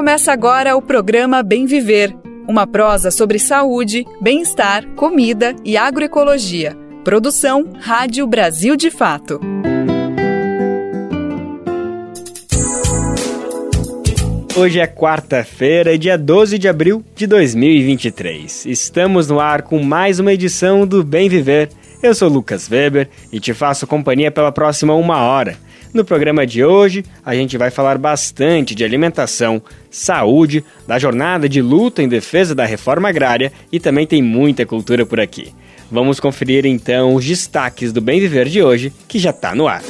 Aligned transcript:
Começa 0.00 0.32
agora 0.32 0.74
o 0.74 0.80
programa 0.80 1.42
Bem 1.42 1.66
Viver, 1.66 2.16
uma 2.48 2.66
prosa 2.66 3.10
sobre 3.10 3.38
saúde, 3.38 4.06
bem-estar, 4.18 4.86
comida 4.96 5.54
e 5.62 5.76
agroecologia. 5.76 6.74
Produção 7.04 7.68
Rádio 7.78 8.26
Brasil 8.26 8.76
de 8.76 8.90
Fato. 8.90 9.38
Hoje 14.56 14.80
é 14.80 14.86
quarta-feira, 14.86 15.98
dia 15.98 16.16
12 16.16 16.58
de 16.58 16.66
abril 16.66 17.04
de 17.14 17.26
2023. 17.26 18.64
Estamos 18.64 19.28
no 19.28 19.38
ar 19.38 19.60
com 19.60 19.82
mais 19.82 20.18
uma 20.18 20.32
edição 20.32 20.86
do 20.86 21.04
Bem 21.04 21.28
Viver. 21.28 21.68
Eu 22.02 22.14
sou 22.14 22.30
Lucas 22.30 22.70
Weber 22.70 23.10
e 23.30 23.38
te 23.38 23.52
faço 23.52 23.86
companhia 23.86 24.30
pela 24.30 24.50
próxima 24.50 24.94
uma 24.94 25.18
hora. 25.18 25.58
No 25.92 26.04
programa 26.04 26.46
de 26.46 26.64
hoje, 26.64 27.04
a 27.24 27.34
gente 27.34 27.58
vai 27.58 27.70
falar 27.70 27.98
bastante 27.98 28.74
de 28.74 28.84
alimentação, 28.84 29.60
saúde, 29.90 30.64
da 30.86 30.98
jornada 30.98 31.48
de 31.48 31.60
luta 31.60 32.02
em 32.02 32.08
defesa 32.08 32.54
da 32.54 32.64
reforma 32.64 33.08
agrária 33.08 33.52
e 33.72 33.80
também 33.80 34.06
tem 34.06 34.22
muita 34.22 34.64
cultura 34.64 35.04
por 35.04 35.18
aqui. 35.18 35.52
Vamos 35.90 36.20
conferir 36.20 36.64
então 36.64 37.14
os 37.14 37.24
destaques 37.24 37.92
do 37.92 38.00
Bem 38.00 38.20
Viver 38.20 38.48
de 38.48 38.62
hoje, 38.62 38.92
que 39.08 39.18
já 39.18 39.30
está 39.30 39.54
no 39.54 39.66
ar. 39.66 39.82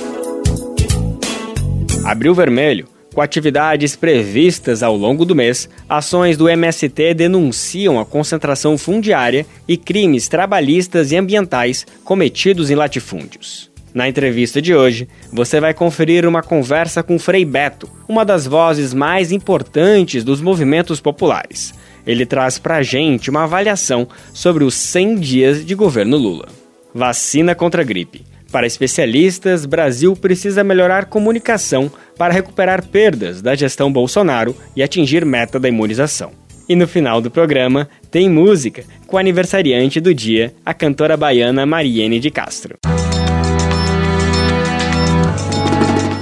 Abril 2.04 2.34
Vermelho 2.34 2.88
com 3.14 3.20
atividades 3.20 3.96
previstas 3.96 4.82
ao 4.82 4.96
longo 4.96 5.24
do 5.24 5.34
mês, 5.34 5.68
ações 5.88 6.36
do 6.36 6.48
MST 6.48 7.14
denunciam 7.14 7.98
a 7.98 8.06
concentração 8.06 8.78
fundiária 8.78 9.46
e 9.66 9.76
crimes 9.76 10.28
trabalhistas 10.28 11.10
e 11.12 11.16
ambientais 11.16 11.86
cometidos 12.04 12.70
em 12.70 12.74
latifúndios. 12.74 13.69
Na 13.92 14.08
entrevista 14.08 14.62
de 14.62 14.74
hoje, 14.74 15.08
você 15.32 15.60
vai 15.60 15.74
conferir 15.74 16.26
uma 16.26 16.42
conversa 16.42 17.02
com 17.02 17.18
Frei 17.18 17.44
Beto, 17.44 17.88
uma 18.08 18.24
das 18.24 18.46
vozes 18.46 18.94
mais 18.94 19.32
importantes 19.32 20.22
dos 20.22 20.40
movimentos 20.40 21.00
populares. 21.00 21.74
Ele 22.06 22.24
traz 22.24 22.58
pra 22.58 22.82
gente 22.82 23.30
uma 23.30 23.44
avaliação 23.44 24.08
sobre 24.32 24.64
os 24.64 24.74
100 24.74 25.16
dias 25.16 25.66
de 25.66 25.74
governo 25.74 26.16
Lula. 26.16 26.48
Vacina 26.94 27.54
contra 27.54 27.82
a 27.82 27.84
gripe. 27.84 28.24
Para 28.50 28.66
especialistas, 28.66 29.64
Brasil 29.64 30.16
precisa 30.16 30.64
melhorar 30.64 31.06
comunicação 31.06 31.90
para 32.16 32.34
recuperar 32.34 32.84
perdas 32.86 33.40
da 33.40 33.54
gestão 33.54 33.92
Bolsonaro 33.92 34.56
e 34.74 34.82
atingir 34.82 35.24
meta 35.24 35.58
da 35.58 35.68
imunização. 35.68 36.32
E 36.68 36.74
no 36.76 36.86
final 36.86 37.20
do 37.20 37.30
programa, 37.30 37.88
tem 38.10 38.28
música 38.28 38.84
com 39.06 39.16
a 39.16 39.20
aniversariante 39.20 40.00
do 40.00 40.14
dia, 40.14 40.52
a 40.64 40.72
cantora 40.72 41.16
baiana 41.16 41.66
Mariene 41.66 42.20
de 42.20 42.30
Castro. 42.30 42.78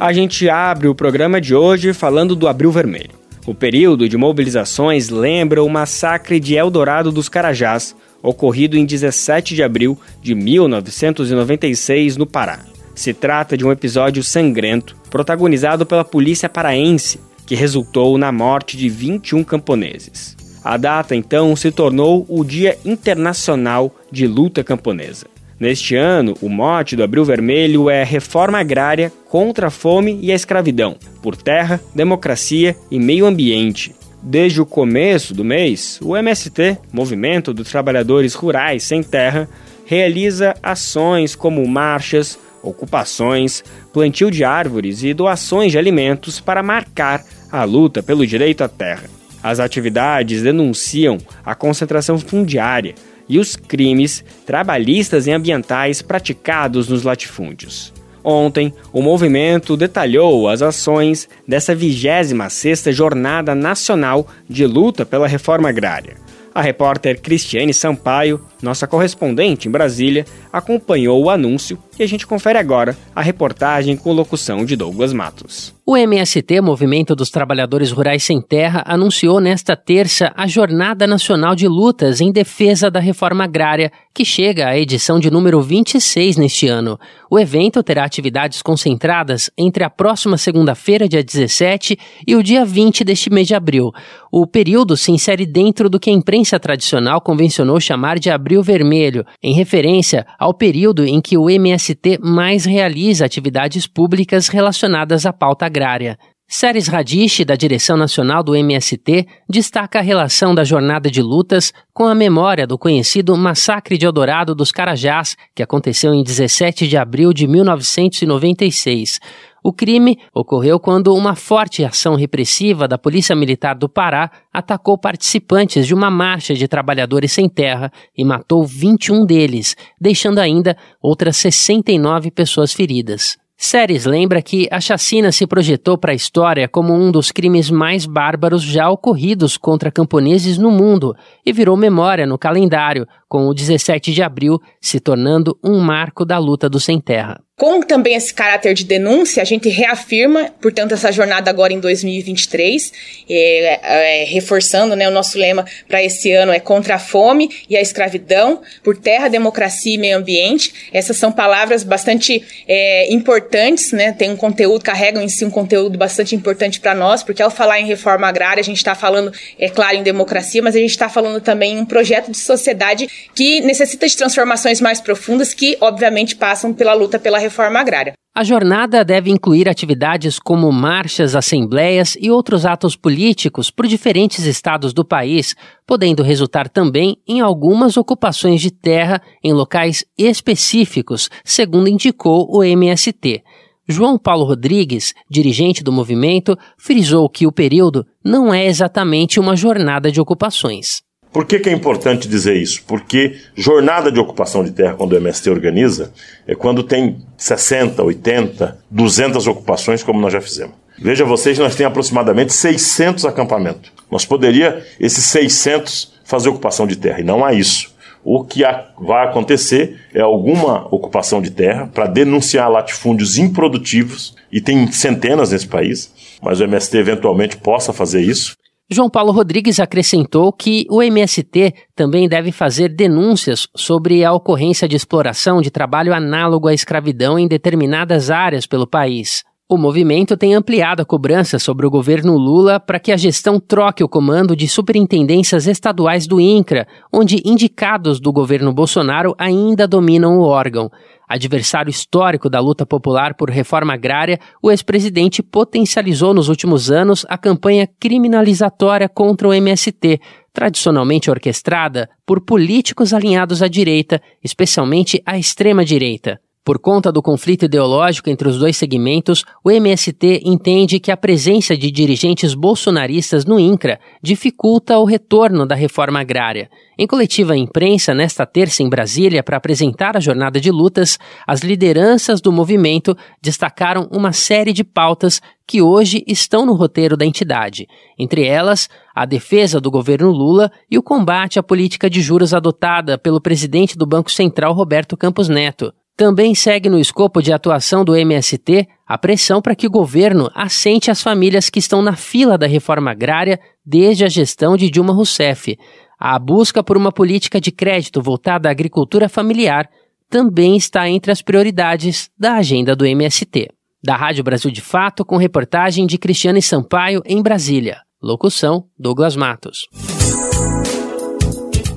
A 0.00 0.12
gente 0.12 0.48
abre 0.48 0.86
o 0.86 0.94
programa 0.94 1.40
de 1.40 1.56
hoje 1.56 1.92
falando 1.92 2.36
do 2.36 2.46
Abril 2.46 2.70
Vermelho. 2.70 3.10
O 3.44 3.52
período 3.52 4.08
de 4.08 4.16
mobilizações 4.16 5.08
lembra 5.08 5.60
o 5.60 5.68
massacre 5.68 6.38
de 6.38 6.54
Eldorado 6.54 7.10
dos 7.10 7.28
Carajás, 7.28 7.96
ocorrido 8.22 8.76
em 8.76 8.86
17 8.86 9.56
de 9.56 9.62
abril 9.62 9.98
de 10.22 10.36
1996 10.36 12.16
no 12.16 12.26
Pará. 12.26 12.60
Se 12.94 13.12
trata 13.12 13.56
de 13.56 13.66
um 13.66 13.72
episódio 13.72 14.22
sangrento 14.22 14.96
protagonizado 15.10 15.84
pela 15.84 16.04
polícia 16.04 16.48
paraense, 16.48 17.18
que 17.44 17.56
resultou 17.56 18.16
na 18.16 18.30
morte 18.30 18.76
de 18.76 18.88
21 18.88 19.42
camponeses. 19.42 20.36
A 20.62 20.76
data 20.76 21.16
então 21.16 21.56
se 21.56 21.72
tornou 21.72 22.24
o 22.28 22.44
Dia 22.44 22.78
Internacional 22.84 23.92
de 24.12 24.28
Luta 24.28 24.62
Camponesa. 24.62 25.26
Neste 25.58 25.96
ano, 25.96 26.34
o 26.40 26.48
mote 26.48 26.94
do 26.94 27.02
Abril 27.02 27.24
Vermelho 27.24 27.90
é 27.90 28.04
Reforma 28.04 28.60
Agrária 28.60 29.12
contra 29.28 29.66
a 29.66 29.70
Fome 29.70 30.16
e 30.22 30.30
a 30.30 30.34
Escravidão, 30.34 30.96
por 31.20 31.34
terra, 31.34 31.80
democracia 31.92 32.76
e 32.88 32.98
meio 33.00 33.26
ambiente. 33.26 33.92
Desde 34.22 34.60
o 34.60 34.66
começo 34.66 35.34
do 35.34 35.44
mês, 35.44 35.98
o 36.00 36.16
MST, 36.16 36.78
Movimento 36.92 37.52
dos 37.52 37.70
Trabalhadores 37.70 38.34
Rurais 38.34 38.84
Sem 38.84 39.02
Terra, 39.02 39.48
realiza 39.84 40.54
ações 40.62 41.34
como 41.34 41.66
marchas, 41.66 42.38
ocupações, 42.62 43.64
plantio 43.92 44.30
de 44.30 44.44
árvores 44.44 45.02
e 45.02 45.12
doações 45.12 45.72
de 45.72 45.78
alimentos 45.78 46.38
para 46.38 46.62
marcar 46.62 47.24
a 47.50 47.64
luta 47.64 48.00
pelo 48.00 48.24
direito 48.24 48.62
à 48.62 48.68
terra. 48.68 49.04
As 49.42 49.58
atividades 49.58 50.42
denunciam 50.42 51.18
a 51.44 51.54
concentração 51.54 52.18
fundiária 52.18 52.94
e 53.28 53.38
os 53.38 53.56
crimes 53.56 54.24
trabalhistas 54.46 55.26
e 55.26 55.30
ambientais 55.30 56.00
praticados 56.02 56.88
nos 56.88 57.02
latifúndios. 57.02 57.92
Ontem, 58.22 58.74
o 58.92 59.00
movimento 59.00 59.76
detalhou 59.76 60.48
as 60.48 60.60
ações 60.60 61.28
dessa 61.46 61.74
26ª 61.74 62.92
Jornada 62.92 63.54
Nacional 63.54 64.26
de 64.48 64.66
Luta 64.66 65.06
pela 65.06 65.26
Reforma 65.26 65.68
Agrária. 65.68 66.16
A 66.54 66.60
repórter 66.60 67.20
Cristiane 67.20 67.72
Sampaio, 67.72 68.40
nossa 68.60 68.86
correspondente 68.86 69.68
em 69.68 69.70
Brasília, 69.70 70.24
acompanhou 70.52 71.22
o 71.22 71.30
anúncio 71.30 71.78
e 71.98 72.02
a 72.02 72.06
gente 72.06 72.26
confere 72.26 72.58
agora 72.58 72.96
a 73.14 73.22
reportagem 73.22 73.96
com 73.96 74.12
locução 74.12 74.64
de 74.64 74.76
Douglas 74.76 75.12
Matos. 75.12 75.76
O 75.90 75.96
MST, 75.96 76.60
Movimento 76.60 77.16
dos 77.16 77.30
Trabalhadores 77.30 77.90
Rurais 77.90 78.22
Sem 78.22 78.42
Terra, 78.42 78.84
anunciou 78.86 79.40
nesta 79.40 79.74
terça 79.74 80.30
a 80.36 80.46
Jornada 80.46 81.06
Nacional 81.06 81.54
de 81.54 81.66
Lutas 81.66 82.20
em 82.20 82.30
Defesa 82.30 82.90
da 82.90 83.00
Reforma 83.00 83.44
Agrária, 83.44 83.90
que 84.14 84.22
chega 84.22 84.68
à 84.68 84.78
edição 84.78 85.18
de 85.18 85.30
número 85.30 85.62
26 85.62 86.36
neste 86.36 86.68
ano. 86.68 86.98
O 87.30 87.38
evento 87.38 87.82
terá 87.82 88.04
atividades 88.04 88.60
concentradas 88.60 89.50
entre 89.56 89.82
a 89.82 89.88
próxima 89.88 90.36
segunda-feira, 90.36 91.08
dia 91.08 91.24
17, 91.24 91.98
e 92.26 92.36
o 92.36 92.42
dia 92.42 92.66
20 92.66 93.02
deste 93.02 93.30
mês 93.30 93.48
de 93.48 93.54
abril. 93.54 93.90
O 94.30 94.46
período 94.46 94.94
se 94.94 95.10
insere 95.10 95.46
dentro 95.46 95.88
do 95.88 95.98
que 95.98 96.10
a 96.10 96.12
imprensa 96.12 96.60
tradicional 96.60 97.18
convencionou 97.22 97.80
chamar 97.80 98.18
de 98.18 98.28
Abril 98.28 98.62
Vermelho, 98.62 99.24
em 99.42 99.54
referência 99.54 100.26
ao 100.38 100.52
período 100.52 101.06
em 101.06 101.18
que 101.18 101.38
o 101.38 101.48
MST 101.48 101.87
mais 102.20 102.64
realiza 102.64 103.24
atividades 103.24 103.86
públicas 103.86 104.48
relacionadas 104.48 105.26
à 105.26 105.32
pauta 105.32 105.66
agrária. 105.66 106.18
Séries 106.50 106.88
Radish, 106.88 107.44
da 107.44 107.54
direção 107.54 107.94
nacional 107.94 108.42
do 108.42 108.56
MST, 108.56 109.26
destaca 109.46 109.98
a 109.98 110.02
relação 110.02 110.54
da 110.54 110.64
jornada 110.64 111.10
de 111.10 111.20
lutas 111.20 111.74
com 111.92 112.06
a 112.06 112.14
memória 112.14 112.66
do 112.66 112.78
conhecido 112.78 113.36
Massacre 113.36 113.98
de 113.98 114.06
Eldorado 114.06 114.54
dos 114.54 114.72
Carajás, 114.72 115.36
que 115.54 115.62
aconteceu 115.62 116.14
em 116.14 116.22
17 116.22 116.88
de 116.88 116.96
abril 116.96 117.34
de 117.34 117.46
1996. 117.46 119.20
O 119.68 119.72
crime 119.74 120.18
ocorreu 120.32 120.80
quando 120.80 121.14
uma 121.14 121.34
forte 121.34 121.84
ação 121.84 122.14
repressiva 122.14 122.88
da 122.88 122.96
Polícia 122.96 123.36
Militar 123.36 123.74
do 123.74 123.86
Pará 123.86 124.30
atacou 124.50 124.96
participantes 124.96 125.86
de 125.86 125.92
uma 125.92 126.10
marcha 126.10 126.54
de 126.54 126.66
trabalhadores 126.66 127.32
sem 127.32 127.50
terra 127.50 127.92
e 128.16 128.24
matou 128.24 128.64
21 128.64 129.26
deles, 129.26 129.76
deixando 130.00 130.38
ainda 130.38 130.74
outras 131.02 131.36
69 131.36 132.30
pessoas 132.30 132.72
feridas. 132.72 133.36
Séries 133.58 134.06
lembra 134.06 134.40
que 134.40 134.66
a 134.70 134.80
chacina 134.80 135.30
se 135.30 135.46
projetou 135.46 135.98
para 135.98 136.12
a 136.12 136.16
história 136.16 136.66
como 136.66 136.94
um 136.94 137.12
dos 137.12 137.30
crimes 137.30 137.70
mais 137.70 138.06
bárbaros 138.06 138.62
já 138.62 138.88
ocorridos 138.88 139.58
contra 139.58 139.92
camponeses 139.92 140.56
no 140.56 140.70
mundo 140.70 141.14
e 141.44 141.52
virou 141.52 141.76
memória 141.76 142.26
no 142.26 142.38
calendário, 142.38 143.06
com 143.28 143.46
o 143.46 143.52
17 143.52 144.14
de 144.14 144.22
abril 144.22 144.58
se 144.80 144.98
tornando 144.98 145.58
um 145.62 145.78
marco 145.78 146.24
da 146.24 146.38
luta 146.38 146.70
do 146.70 146.80
sem 146.80 146.98
terra. 146.98 147.38
Com 147.58 147.82
também 147.82 148.14
esse 148.14 148.32
caráter 148.32 148.72
de 148.72 148.84
denúncia, 148.84 149.42
a 149.42 149.44
gente 149.44 149.68
reafirma, 149.68 150.48
portanto, 150.60 150.94
essa 150.94 151.10
jornada 151.10 151.50
agora 151.50 151.72
em 151.72 151.80
2023, 151.80 152.92
é, 153.28 154.20
é, 154.22 154.24
reforçando 154.26 154.94
né, 154.94 155.08
o 155.08 155.10
nosso 155.10 155.36
lema 155.36 155.64
para 155.88 156.00
esse 156.00 156.30
ano 156.30 156.52
é 156.52 156.60
contra 156.60 156.94
a 156.94 156.98
fome 157.00 157.50
e 157.68 157.76
a 157.76 157.80
escravidão, 157.80 158.62
por 158.84 158.96
terra, 158.96 159.26
democracia 159.26 159.92
e 159.92 159.98
meio 159.98 160.18
ambiente. 160.18 160.72
Essas 160.92 161.16
são 161.16 161.32
palavras 161.32 161.82
bastante 161.82 162.44
é, 162.68 163.12
importantes, 163.12 163.90
né, 163.90 164.12
tem 164.12 164.30
um 164.30 164.36
conteúdo, 164.36 164.84
carregam 164.84 165.20
em 165.20 165.28
si 165.28 165.44
um 165.44 165.50
conteúdo 165.50 165.98
bastante 165.98 166.36
importante 166.36 166.78
para 166.78 166.94
nós, 166.94 167.24
porque 167.24 167.42
ao 167.42 167.50
falar 167.50 167.80
em 167.80 167.86
reforma 167.86 168.28
agrária, 168.28 168.60
a 168.60 168.64
gente 168.64 168.76
está 168.76 168.94
falando, 168.94 169.32
é 169.58 169.68
claro, 169.68 169.96
em 169.96 170.04
democracia, 170.04 170.62
mas 170.62 170.76
a 170.76 170.78
gente 170.78 170.92
está 170.92 171.08
falando 171.08 171.40
também 171.40 171.72
em 171.72 171.80
um 171.80 171.84
projeto 171.84 172.30
de 172.30 172.38
sociedade 172.38 173.08
que 173.34 173.60
necessita 173.62 174.06
de 174.06 174.16
transformações 174.16 174.80
mais 174.80 175.00
profundas, 175.00 175.52
que 175.52 175.76
obviamente 175.80 176.36
passam 176.36 176.72
pela 176.72 176.94
luta 176.94 177.18
pela 177.18 177.36
reforma 177.36 177.47
agrária. 177.80 178.12
A 178.34 178.44
jornada 178.44 179.04
deve 179.04 179.30
incluir 179.30 179.68
atividades 179.68 180.38
como 180.38 180.70
marchas, 180.70 181.34
assembleias 181.34 182.16
e 182.20 182.30
outros 182.30 182.64
atos 182.64 182.94
políticos 182.94 183.68
por 183.68 183.86
diferentes 183.86 184.44
estados 184.44 184.92
do 184.92 185.04
país, 185.04 185.56
podendo 185.84 186.22
resultar 186.22 186.68
também 186.68 187.16
em 187.26 187.40
algumas 187.40 187.96
ocupações 187.96 188.60
de 188.60 188.70
terra 188.70 189.20
em 189.42 189.52
locais 189.52 190.04
específicos, 190.16 191.28
segundo 191.44 191.88
indicou 191.88 192.46
o 192.48 192.62
MST. 192.62 193.42
João 193.88 194.18
Paulo 194.18 194.44
Rodrigues, 194.44 195.14
dirigente 195.28 195.82
do 195.82 195.90
movimento, 195.90 196.56
frisou 196.76 197.28
que 197.28 197.46
o 197.46 197.50
período 197.50 198.06
não 198.22 198.54
é 198.54 198.66
exatamente 198.66 199.40
uma 199.40 199.56
jornada 199.56 200.12
de 200.12 200.20
ocupações. 200.20 201.07
Por 201.38 201.46
que, 201.46 201.60
que, 201.60 201.68
é 201.68 201.72
importante 201.72 202.26
dizer 202.26 202.56
isso? 202.56 202.82
Porque 202.84 203.36
jornada 203.54 204.10
de 204.10 204.18
ocupação 204.18 204.64
de 204.64 204.72
terra, 204.72 204.96
quando 204.96 205.12
o 205.12 205.16
MST 205.16 205.48
organiza, 205.48 206.12
é 206.44 206.56
quando 206.56 206.82
tem 206.82 207.18
60, 207.36 208.02
80, 208.02 208.76
200 208.90 209.46
ocupações, 209.46 210.02
como 210.02 210.20
nós 210.20 210.32
já 210.32 210.40
fizemos. 210.40 210.74
Veja 210.98 211.24
vocês, 211.24 211.56
nós 211.56 211.76
temos 211.76 211.92
aproximadamente 211.92 212.52
600 212.52 213.24
acampamentos. 213.24 213.92
Nós 214.10 214.24
poderia, 214.24 214.84
esses 214.98 215.26
600, 215.26 216.14
fazer 216.24 216.48
ocupação 216.48 216.88
de 216.88 216.96
terra, 216.96 217.20
e 217.20 217.24
não 217.24 217.44
há 217.44 217.52
isso. 217.52 217.94
O 218.24 218.42
que 218.42 218.62
vai 219.00 219.28
acontecer 219.28 219.96
é 220.12 220.20
alguma 220.20 220.92
ocupação 220.92 221.40
de 221.40 221.52
terra 221.52 221.86
para 221.86 222.08
denunciar 222.08 222.68
latifúndios 222.68 223.38
improdutivos, 223.38 224.34
e 224.50 224.60
tem 224.60 224.90
centenas 224.90 225.52
nesse 225.52 225.68
país, 225.68 226.12
mas 226.42 226.58
o 226.58 226.64
MST 226.64 226.98
eventualmente 226.98 227.56
possa 227.58 227.92
fazer 227.92 228.22
isso. 228.22 228.57
João 228.90 229.10
Paulo 229.10 229.32
Rodrigues 229.32 229.80
acrescentou 229.80 230.50
que 230.50 230.86
o 230.88 231.02
MST 231.02 231.74
também 231.94 232.26
deve 232.26 232.50
fazer 232.50 232.88
denúncias 232.88 233.68
sobre 233.76 234.24
a 234.24 234.32
ocorrência 234.32 234.88
de 234.88 234.96
exploração 234.96 235.60
de 235.60 235.70
trabalho 235.70 236.14
análogo 236.14 236.68
à 236.68 236.72
escravidão 236.72 237.38
em 237.38 237.46
determinadas 237.46 238.30
áreas 238.30 238.66
pelo 238.66 238.86
país. 238.86 239.44
O 239.68 239.76
movimento 239.76 240.38
tem 240.38 240.54
ampliado 240.54 241.02
a 241.02 241.04
cobrança 241.04 241.58
sobre 241.58 241.86
o 241.86 241.90
governo 241.90 242.38
Lula 242.38 242.80
para 242.80 242.98
que 242.98 243.12
a 243.12 243.16
gestão 243.18 243.60
troque 243.60 244.02
o 244.02 244.08
comando 244.08 244.56
de 244.56 244.66
superintendências 244.66 245.66
estaduais 245.66 246.26
do 246.26 246.40
INCRA, 246.40 246.88
onde 247.12 247.42
indicados 247.44 248.18
do 248.18 248.32
governo 248.32 248.72
Bolsonaro 248.72 249.34
ainda 249.36 249.86
dominam 249.86 250.38
o 250.38 250.44
órgão. 250.44 250.90
Adversário 251.28 251.90
histórico 251.90 252.48
da 252.48 252.58
luta 252.58 252.86
popular 252.86 253.34
por 253.34 253.50
reforma 253.50 253.92
agrária, 253.92 254.40
o 254.62 254.70
ex-presidente 254.70 255.42
potencializou 255.42 256.32
nos 256.32 256.48
últimos 256.48 256.90
anos 256.90 257.26
a 257.28 257.36
campanha 257.36 257.86
criminalizatória 258.00 259.08
contra 259.08 259.46
o 259.46 259.52
MST, 259.52 260.20
tradicionalmente 260.52 261.30
orquestrada 261.30 262.08
por 262.24 262.40
políticos 262.40 263.12
alinhados 263.12 263.62
à 263.62 263.68
direita, 263.68 264.22
especialmente 264.42 265.22
à 265.26 265.38
extrema-direita. 265.38 266.40
Por 266.68 266.78
conta 266.78 267.10
do 267.10 267.22
conflito 267.22 267.64
ideológico 267.64 268.28
entre 268.28 268.46
os 268.46 268.58
dois 268.58 268.76
segmentos, 268.76 269.42
o 269.64 269.70
MST 269.70 270.42
entende 270.44 271.00
que 271.00 271.10
a 271.10 271.16
presença 271.16 271.74
de 271.74 271.90
dirigentes 271.90 272.52
bolsonaristas 272.52 273.46
no 273.46 273.58
INCRA 273.58 273.98
dificulta 274.22 274.98
o 274.98 275.06
retorno 275.06 275.64
da 275.64 275.74
reforma 275.74 276.20
agrária. 276.20 276.68
Em 276.98 277.06
coletiva 277.06 277.56
imprensa, 277.56 278.12
nesta 278.12 278.44
terça 278.44 278.82
em 278.82 278.88
Brasília, 278.90 279.42
para 279.42 279.56
apresentar 279.56 280.14
a 280.14 280.20
jornada 280.20 280.60
de 280.60 280.70
lutas, 280.70 281.18
as 281.46 281.62
lideranças 281.62 282.38
do 282.38 282.52
movimento 282.52 283.16
destacaram 283.40 284.06
uma 284.12 284.34
série 284.34 284.74
de 284.74 284.84
pautas 284.84 285.40
que 285.66 285.80
hoje 285.80 286.22
estão 286.26 286.66
no 286.66 286.74
roteiro 286.74 287.16
da 287.16 287.24
entidade. 287.24 287.86
Entre 288.18 288.44
elas, 288.44 288.90
a 289.14 289.24
defesa 289.24 289.80
do 289.80 289.90
governo 289.90 290.30
Lula 290.30 290.70
e 290.90 290.98
o 290.98 291.02
combate 291.02 291.58
à 291.58 291.62
política 291.62 292.10
de 292.10 292.20
juros 292.20 292.52
adotada 292.52 293.16
pelo 293.16 293.40
presidente 293.40 293.96
do 293.96 294.06
Banco 294.06 294.30
Central, 294.30 294.74
Roberto 294.74 295.16
Campos 295.16 295.48
Neto. 295.48 295.94
Também 296.18 296.52
segue 296.52 296.88
no 296.88 296.98
escopo 296.98 297.40
de 297.40 297.52
atuação 297.52 298.04
do 298.04 298.16
MST 298.16 298.88
a 299.06 299.16
pressão 299.16 299.62
para 299.62 299.76
que 299.76 299.86
o 299.86 299.90
governo 299.90 300.50
assente 300.52 301.12
as 301.12 301.22
famílias 301.22 301.70
que 301.70 301.78
estão 301.78 302.02
na 302.02 302.16
fila 302.16 302.58
da 302.58 302.66
reforma 302.66 303.12
agrária 303.12 303.60
desde 303.86 304.24
a 304.24 304.28
gestão 304.28 304.76
de 304.76 304.90
Dilma 304.90 305.12
Rousseff. 305.12 305.78
A 306.18 306.36
busca 306.36 306.82
por 306.82 306.96
uma 306.96 307.12
política 307.12 307.60
de 307.60 307.70
crédito 307.70 308.20
voltada 308.20 308.68
à 308.68 308.72
agricultura 308.72 309.28
familiar 309.28 309.88
também 310.28 310.76
está 310.76 311.08
entre 311.08 311.30
as 311.30 311.40
prioridades 311.40 312.28
da 312.36 312.54
agenda 312.54 312.96
do 312.96 313.06
MST. 313.06 313.68
Da 314.02 314.16
Rádio 314.16 314.42
Brasil 314.42 314.72
de 314.72 314.80
Fato, 314.80 315.24
com 315.24 315.36
reportagem 315.36 316.04
de 316.04 316.18
Cristiane 316.18 316.60
Sampaio 316.60 317.22
em 317.24 317.40
Brasília. 317.40 317.98
Locução: 318.20 318.86
Douglas 318.98 319.36
Matos. 319.36 319.86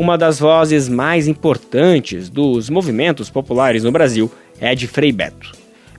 Uma 0.02 0.18
das 0.18 0.40
vozes 0.40 0.90
mais 0.90 1.28
importantes 1.28 2.28
dos 2.28 2.72
movimentos 2.72 3.30
populares 3.30 3.84
no 3.84 3.92
Brasil 3.92 4.32
é 4.60 4.74
de 4.74 4.88
Frei 4.88 5.12
Beto. 5.12 5.52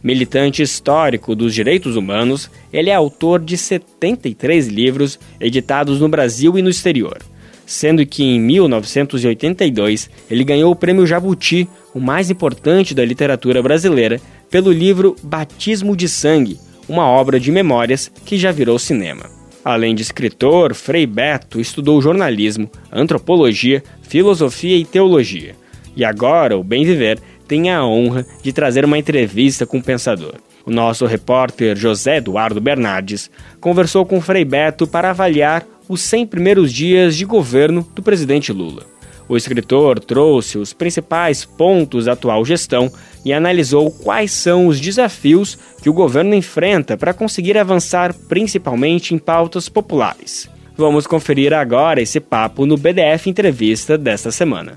Militante 0.03 0.61
histórico 0.61 1.37
dos 1.37 1.55
direitos 1.55 1.95
humanos, 1.95 2.51
ele 2.73 2.91
é 2.91 2.95
autor 2.97 3.39
de 3.39 3.57
73 3.57 4.67
livros 4.67 5.21
editados 5.41 6.01
no 6.01 6.09
Brasil 6.09 6.59
e 6.59 6.63
no 6.63 6.69
exterior, 6.69 7.17
sendo 7.65 8.05
que 8.05 8.25
em 8.25 8.41
1982 8.41 10.11
ele 10.29 10.43
ganhou 10.43 10.73
o 10.73 10.77
Prêmio 10.77 11.07
Jabuti, 11.07 11.69
o 11.95 12.01
mais 12.01 12.29
importante 12.29 12.97
da 12.97 13.05
literatura 13.05 13.63
brasileira, 13.63 14.21
pelo 14.51 14.73
livro 14.73 15.15
Batismo 15.23 15.95
de 15.95 16.09
Sangue, 16.09 16.59
uma 16.89 17.07
obra 17.07 17.39
de 17.39 17.53
memórias 17.53 18.11
que 18.27 18.37
já 18.37 18.51
virou 18.51 18.81
cinema. 18.81 19.42
Além 19.65 19.95
de 19.95 20.03
escritor, 20.03 20.75
Frei 20.75 21.07
Beto 21.07 21.61
estudou 21.61 22.03
jornalismo, 22.03 22.71
antropologia, 22.91 23.83
filosofia 24.03 24.77
e 24.77 24.85
teologia. 24.85 25.55
E 25.95 26.05
agora, 26.05 26.59
o 26.59 26.65
Bem 26.65 26.85
Viver 26.85 27.21
tem 27.47 27.71
a 27.71 27.85
honra 27.85 28.27
de 28.43 28.53
trazer 28.53 28.85
uma 28.85 28.99
entrevista 28.99 29.65
com 29.65 29.79
o 29.79 29.83
pensador. 29.83 30.35
O 30.65 30.71
nosso 30.71 31.07
repórter 31.07 31.77
José 31.77 32.17
Eduardo 32.17 32.61
Bernardes 32.61 33.31
conversou 33.61 34.07
com 34.07 34.21
Frei 34.21 34.45
Beto 34.45 34.87
para 34.87 35.11
avaliar 35.11 35.65
os 35.89 36.01
100 36.03 36.27
primeiros 36.27 36.73
dias 36.73 37.17
de 37.17 37.25
governo 37.25 37.87
do 37.95 38.03
presidente 38.03 38.53
Lula. 38.53 38.87
O 39.29 39.37
escritor 39.37 40.01
trouxe 40.01 40.59
os 40.59 40.73
principais 40.73 41.45
pontos 41.45 42.07
da 42.07 42.13
atual 42.13 42.45
gestão 42.45 42.93
e 43.25 43.33
analisou 43.33 43.91
quais 43.91 44.33
são 44.33 44.67
os 44.67 44.81
desafios 44.81 45.59
que 45.83 45.91
o 45.91 45.93
governo 45.93 46.35
enfrenta 46.35 46.97
para 46.97 47.15
conseguir 47.15 47.57
avançar 47.57 48.15
principalmente 48.29 49.15
em 49.15 49.19
pautas 49.19 49.69
populares. 49.69 50.49
Vamos 50.77 51.07
conferir 51.07 51.53
agora 51.53 52.01
esse 52.01 52.19
papo 52.19 52.67
no 52.67 52.77
BDF 52.77 53.29
Entrevista 53.29 53.99
desta 53.99 54.31
semana. 54.31 54.77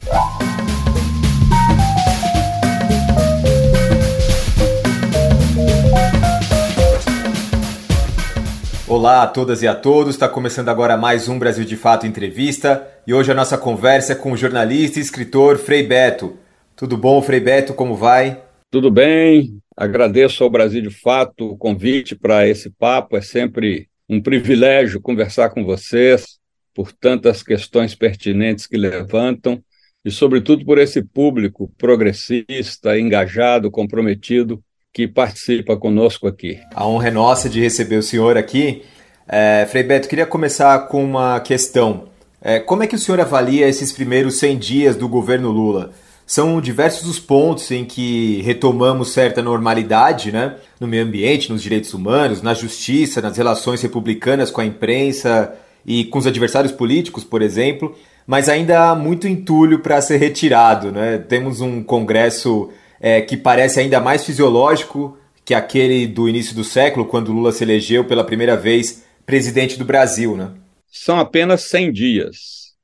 Olá 8.87 9.23
a 9.23 9.27
todas 9.27 9.61
e 9.61 9.67
a 9.67 9.73
todos, 9.73 10.15
está 10.15 10.29
começando 10.29 10.69
agora 10.69 10.95
mais 10.95 11.27
um 11.27 11.39
Brasil 11.39 11.65
de 11.65 11.75
Fato 11.75 12.05
Entrevista 12.05 12.87
e 13.05 13.13
hoje 13.13 13.31
a 13.31 13.35
nossa 13.35 13.57
conversa 13.57 14.13
é 14.13 14.15
com 14.15 14.31
o 14.31 14.37
jornalista 14.37 14.99
e 14.99 15.01
escritor 15.01 15.57
Frei 15.57 15.81
Beto. 15.81 16.44
Tudo 16.75 16.97
bom, 16.97 17.21
Frei 17.21 17.39
Beto? 17.39 17.73
Como 17.73 17.95
vai? 17.95 18.43
Tudo 18.69 18.91
bem, 18.91 19.59
agradeço 19.77 20.43
ao 20.43 20.49
Brasil 20.49 20.81
de 20.81 20.89
Fato 20.89 21.51
o 21.51 21.57
convite 21.57 22.15
para 22.15 22.45
esse 22.45 22.69
papo, 22.69 23.15
é 23.15 23.21
sempre 23.21 23.87
um 24.09 24.21
privilégio 24.21 24.99
conversar 24.99 25.51
com 25.51 25.63
vocês 25.63 26.37
por 26.73 26.91
tantas 26.91 27.41
questões 27.41 27.95
pertinentes 27.95 28.67
que 28.67 28.75
levantam 28.75 29.63
e, 30.03 30.11
sobretudo, 30.11 30.65
por 30.65 30.77
esse 30.77 31.01
público 31.01 31.71
progressista, 31.77 32.99
engajado, 32.99 33.71
comprometido 33.71 34.61
que 34.93 35.07
participa 35.07 35.77
conosco 35.77 36.27
aqui. 36.27 36.59
A 36.73 36.85
honra 36.85 37.07
é 37.07 37.11
nossa 37.11 37.47
de 37.47 37.61
receber 37.61 37.95
o 37.95 38.03
senhor 38.03 38.37
aqui. 38.37 38.83
É, 39.25 39.65
Frei 39.69 39.83
Beto, 39.83 40.09
queria 40.09 40.25
começar 40.25 40.77
com 40.89 41.01
uma 41.01 41.39
questão. 41.39 42.09
É, 42.41 42.59
como 42.59 42.83
é 42.83 42.87
que 42.87 42.95
o 42.95 42.99
senhor 42.99 43.21
avalia 43.21 43.65
esses 43.65 43.93
primeiros 43.93 44.37
100 44.39 44.57
dias 44.57 44.95
do 44.97 45.07
governo 45.07 45.49
Lula? 45.49 45.93
São 46.25 46.59
diversos 46.59 47.07
os 47.07 47.19
pontos 47.19 47.69
em 47.69 47.85
que 47.85 48.41
retomamos 48.41 49.11
certa 49.11 49.43
normalidade, 49.43 50.31
né? 50.31 50.55
No 50.79 50.87
meio 50.87 51.03
ambiente, 51.03 51.51
nos 51.51 51.61
direitos 51.61 51.93
humanos, 51.93 52.41
na 52.41 52.53
justiça, 52.53 53.21
nas 53.21 53.37
relações 53.37 53.81
republicanas 53.81 54.49
com 54.49 54.59
a 54.59 54.65
imprensa 54.65 55.53
e 55.85 56.05
com 56.05 56.17
os 56.17 56.25
adversários 56.25 56.73
políticos, 56.73 57.23
por 57.23 57.43
exemplo, 57.43 57.95
mas 58.25 58.49
ainda 58.49 58.89
há 58.89 58.95
muito 58.95 59.27
entulho 59.27 59.79
para 59.79 60.01
ser 60.01 60.17
retirado, 60.17 60.91
né? 60.91 61.19
Temos 61.19 61.61
um 61.61 61.83
Congresso 61.83 62.69
é, 62.99 63.21
que 63.21 63.37
parece 63.37 63.79
ainda 63.79 64.01
mais 64.01 64.25
fisiológico 64.25 65.15
que 65.43 65.53
aquele 65.53 66.07
do 66.07 66.27
início 66.27 66.55
do 66.55 66.63
século, 66.63 67.05
quando 67.05 67.31
Lula 67.31 67.51
se 67.51 67.63
elegeu 67.63 68.03
pela 68.03 68.23
primeira 68.23 68.57
vez 68.57 69.03
presidente 69.27 69.77
do 69.77 69.85
Brasil, 69.85 70.35
né? 70.35 70.49
São 70.91 71.19
apenas 71.19 71.61
100 71.65 71.91
dias, 71.91 72.37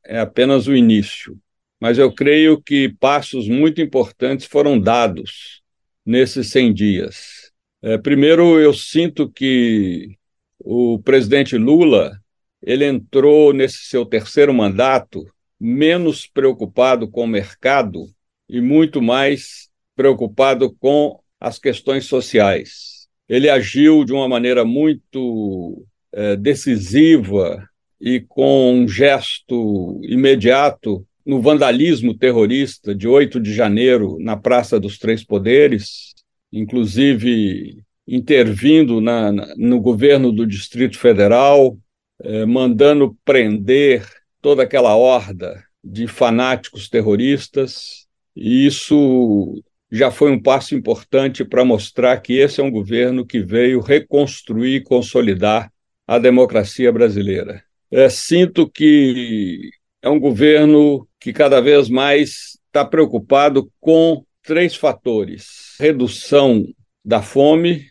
é 0.05 0.19
apenas 0.19 0.67
o 0.67 0.75
início 0.75 1.35
mas 1.81 1.97
eu 1.97 2.13
creio 2.13 2.61
que 2.61 2.95
passos 2.99 3.49
muito 3.49 3.81
importantes 3.81 4.45
foram 4.45 4.79
dados 4.79 5.63
nesses 6.05 6.51
100 6.51 6.73
dias. 6.75 7.51
É, 7.81 7.97
primeiro, 7.97 8.59
eu 8.59 8.71
sinto 8.71 9.27
que 9.27 10.15
o 10.59 10.99
presidente 10.99 11.57
Lula 11.57 12.21
ele 12.61 12.85
entrou 12.85 13.51
nesse 13.51 13.79
seu 13.85 14.05
terceiro 14.05 14.53
mandato 14.53 15.25
menos 15.59 16.27
preocupado 16.27 17.09
com 17.09 17.23
o 17.23 17.27
mercado 17.27 18.05
e 18.47 18.61
muito 18.61 19.01
mais 19.01 19.67
preocupado 19.95 20.71
com 20.75 21.19
as 21.39 21.57
questões 21.57 22.05
sociais. 22.05 23.07
Ele 23.27 23.49
agiu 23.49 24.05
de 24.05 24.13
uma 24.13 24.27
maneira 24.27 24.63
muito 24.63 25.83
é, 26.11 26.35
decisiva 26.35 27.67
e 27.99 28.19
com 28.19 28.71
um 28.75 28.87
gesto 28.87 29.99
imediato 30.03 31.07
no 31.25 31.41
vandalismo 31.41 32.17
terrorista 32.17 32.93
de 32.95 33.07
8 33.07 33.39
de 33.39 33.53
janeiro 33.53 34.17
na 34.19 34.35
Praça 34.35 34.79
dos 34.79 34.97
Três 34.97 35.23
Poderes, 35.23 36.13
inclusive 36.51 37.83
intervindo 38.07 38.99
na, 38.99 39.31
no 39.55 39.79
governo 39.79 40.31
do 40.31 40.45
Distrito 40.45 40.97
Federal, 40.97 41.77
eh, 42.23 42.45
mandando 42.45 43.17
prender 43.23 44.05
toda 44.41 44.63
aquela 44.63 44.95
horda 44.95 45.63
de 45.83 46.07
fanáticos 46.07 46.89
terroristas, 46.89 48.05
e 48.35 48.65
isso 48.65 49.63
já 49.91 50.09
foi 50.09 50.31
um 50.31 50.41
passo 50.41 50.73
importante 50.73 51.43
para 51.43 51.65
mostrar 51.65 52.17
que 52.21 52.33
esse 52.33 52.61
é 52.61 52.63
um 52.63 52.71
governo 52.71 53.25
que 53.25 53.39
veio 53.41 53.81
reconstruir 53.81 54.75
e 54.75 54.83
consolidar 54.83 55.71
a 56.07 56.17
democracia 56.17 56.91
brasileira. 56.91 57.63
É, 57.91 58.09
sinto 58.09 58.69
que 58.69 59.71
é 60.01 60.09
um 60.09 60.19
governo 60.19 61.07
que 61.19 61.31
cada 61.31 61.61
vez 61.61 61.87
mais 61.89 62.57
está 62.65 62.83
preocupado 62.83 63.71
com 63.79 64.25
três 64.43 64.75
fatores: 64.75 65.75
redução 65.79 66.65
da 67.03 67.21
fome, 67.21 67.87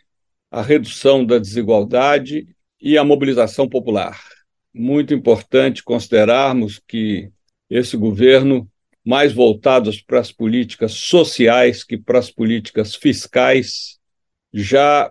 a 0.50 0.62
redução 0.62 1.24
da 1.24 1.38
desigualdade 1.38 2.46
e 2.80 2.98
a 2.98 3.04
mobilização 3.04 3.68
popular. 3.68 4.20
Muito 4.74 5.14
importante 5.14 5.82
considerarmos 5.82 6.80
que 6.86 7.30
esse 7.68 7.96
governo, 7.96 8.68
mais 9.04 9.32
voltado 9.32 9.90
para 10.06 10.20
as 10.20 10.32
políticas 10.32 10.92
sociais 10.92 11.84
que 11.84 11.96
para 11.96 12.18
as 12.18 12.30
políticas 12.30 12.94
fiscais, 12.94 13.98
já 14.52 15.10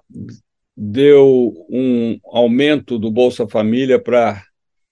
deu 0.75 1.53
um 1.69 2.19
aumento 2.25 2.97
do 2.97 3.11
Bolsa 3.11 3.47
Família 3.47 3.99
para 3.99 4.43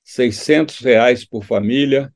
600 0.07 0.79
reais 0.79 1.25
por 1.25 1.43
família, 1.43 2.13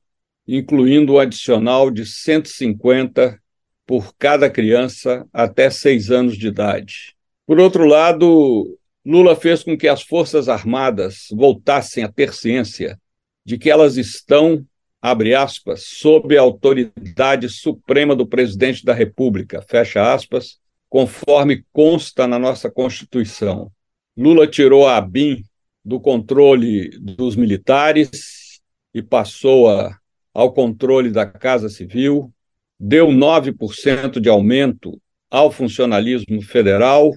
incluindo 0.48 1.12
o 1.12 1.16
um 1.16 1.18
adicional 1.18 1.90
de 1.90 2.06
150 2.06 3.38
por 3.86 4.14
cada 4.18 4.48
criança 4.48 5.26
até 5.30 5.68
seis 5.68 6.10
anos 6.10 6.38
de 6.38 6.48
idade. 6.48 7.14
Por 7.46 7.60
outro 7.60 7.84
lado, 7.84 8.78
Lula 9.04 9.36
fez 9.36 9.62
com 9.62 9.76
que 9.76 9.86
as 9.86 10.00
Forças 10.00 10.48
Armadas 10.48 11.26
voltassem 11.32 12.02
a 12.02 12.10
ter 12.10 12.32
ciência 12.32 12.98
de 13.44 13.58
que 13.58 13.70
elas 13.70 13.98
estão, 13.98 14.64
abre 15.00 15.34
aspas, 15.34 15.82
sob 15.84 16.34
a 16.38 16.40
autoridade 16.40 17.50
suprema 17.50 18.16
do 18.16 18.26
presidente 18.26 18.86
da 18.86 18.94
República, 18.94 19.60
fecha 19.68 20.14
aspas, 20.14 20.58
conforme 20.88 21.62
consta 21.70 22.26
na 22.26 22.38
nossa 22.38 22.70
Constituição. 22.70 23.70
Lula 24.16 24.46
tirou 24.46 24.88
a 24.88 24.96
ABIN 24.96 25.44
do 25.84 26.00
controle 26.00 26.88
dos 26.98 27.36
militares 27.36 28.60
e 28.94 29.02
passou 29.02 29.68
a 29.68 29.98
ao 30.34 30.52
controle 30.52 31.10
da 31.10 31.26
Casa 31.26 31.68
Civil, 31.68 32.32
deu 32.78 33.08
9% 33.08 34.18
de 34.18 34.28
aumento 34.28 35.00
ao 35.30 35.50
funcionalismo 35.50 36.40
federal 36.42 37.10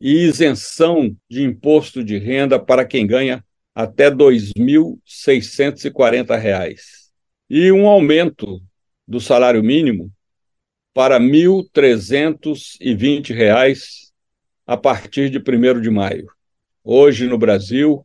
e 0.00 0.24
isenção 0.24 1.14
de 1.30 1.42
imposto 1.42 2.02
de 2.02 2.18
renda 2.18 2.58
para 2.58 2.84
quem 2.84 3.06
ganha 3.06 3.44
até 3.74 4.08
R$ 4.08 4.16
2.640. 4.16 6.74
E 7.48 7.70
um 7.70 7.86
aumento 7.86 8.60
do 9.06 9.20
salário 9.20 9.62
mínimo 9.62 10.10
para 10.94 11.18
R$ 11.18 11.24
1.320 11.24 14.10
a 14.66 14.76
partir 14.76 15.30
de 15.30 15.38
1 15.38 15.80
de 15.80 15.90
maio. 15.90 16.26
Hoje, 16.84 17.28
no 17.28 17.38
Brasil, 17.38 18.04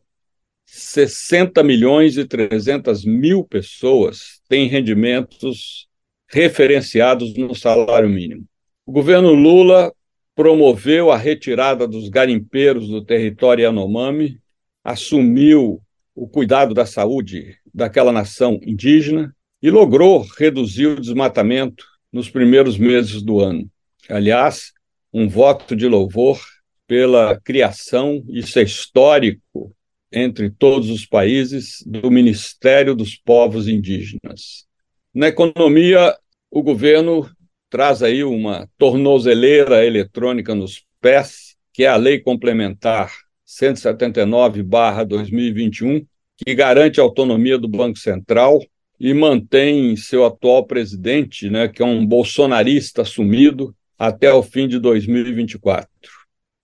60 0.70 1.62
milhões 1.62 2.18
e 2.18 2.26
300 2.26 3.04
mil 3.04 3.42
pessoas 3.42 4.40
têm 4.48 4.68
rendimentos 4.68 5.88
referenciados 6.28 7.34
no 7.36 7.54
salário 7.54 8.08
mínimo. 8.08 8.44
O 8.84 8.92
governo 8.92 9.32
Lula 9.32 9.92
promoveu 10.34 11.10
a 11.10 11.16
retirada 11.16 11.88
dos 11.88 12.10
garimpeiros 12.10 12.88
do 12.88 13.02
território 13.02 13.64
Yanomami, 13.64 14.38
assumiu 14.84 15.82
o 16.14 16.28
cuidado 16.28 16.74
da 16.74 16.84
saúde 16.84 17.56
daquela 17.74 18.12
nação 18.12 18.60
indígena 18.62 19.34
e 19.62 19.70
logrou 19.70 20.26
reduzir 20.38 20.86
o 20.86 21.00
desmatamento 21.00 21.84
nos 22.12 22.28
primeiros 22.28 22.76
meses 22.76 23.22
do 23.22 23.40
ano. 23.40 23.68
Aliás, 24.08 24.72
um 25.12 25.28
voto 25.28 25.74
de 25.74 25.88
louvor 25.88 26.40
pela 26.86 27.40
criação, 27.40 28.22
isso 28.28 28.58
é 28.58 28.62
histórico, 28.62 29.74
entre 30.12 30.50
todos 30.50 30.90
os 30.90 31.06
países 31.06 31.82
do 31.86 32.10
Ministério 32.10 32.94
dos 32.94 33.14
Povos 33.14 33.68
Indígenas. 33.68 34.66
Na 35.14 35.28
economia, 35.28 36.14
o 36.50 36.62
governo 36.62 37.30
traz 37.70 38.02
aí 38.02 38.24
uma 38.24 38.68
tornozeleira 38.78 39.84
eletrônica 39.84 40.54
nos 40.54 40.82
pés, 41.00 41.56
que 41.72 41.84
é 41.84 41.88
a 41.88 41.96
Lei 41.96 42.18
Complementar 42.18 43.12
179/2021, 43.46 46.06
que 46.36 46.54
garante 46.54 47.00
a 47.00 47.02
autonomia 47.02 47.58
do 47.58 47.68
Banco 47.68 47.98
Central 47.98 48.60
e 48.98 49.14
mantém 49.14 49.94
seu 49.96 50.24
atual 50.24 50.66
presidente, 50.66 51.48
né, 51.48 51.68
que 51.68 51.82
é 51.82 51.84
um 51.84 52.04
bolsonarista 52.04 53.02
assumido, 53.02 53.72
até 53.98 54.32
o 54.32 54.42
fim 54.42 54.66
de 54.68 54.78
2024. 54.78 56.17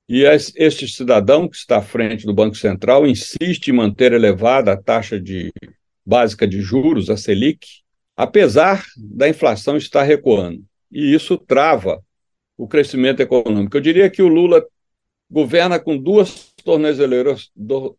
E 0.08 0.24
este 0.24 0.86
cidadão 0.86 1.48
que 1.48 1.56
está 1.56 1.78
à 1.78 1.82
frente 1.82 2.26
do 2.26 2.34
Banco 2.34 2.56
Central 2.56 3.06
insiste 3.06 3.68
em 3.68 3.72
manter 3.72 4.12
elevada 4.12 4.72
a 4.72 4.76
taxa 4.76 5.18
de 5.18 5.52
básica 6.04 6.46
de 6.46 6.60
juros, 6.60 7.08
a 7.08 7.16
Selic, 7.16 7.66
apesar 8.14 8.84
da 8.96 9.28
inflação 9.28 9.76
estar 9.76 10.02
recuando. 10.02 10.62
E 10.92 11.14
isso 11.14 11.38
trava 11.38 12.02
o 12.56 12.68
crescimento 12.68 13.20
econômico. 13.20 13.76
Eu 13.76 13.80
diria 13.80 14.10
que 14.10 14.22
o 14.22 14.28
Lula 14.28 14.64
governa 15.30 15.80
com 15.80 15.96
duas 15.96 16.52
tornozeleiras, 16.62 17.50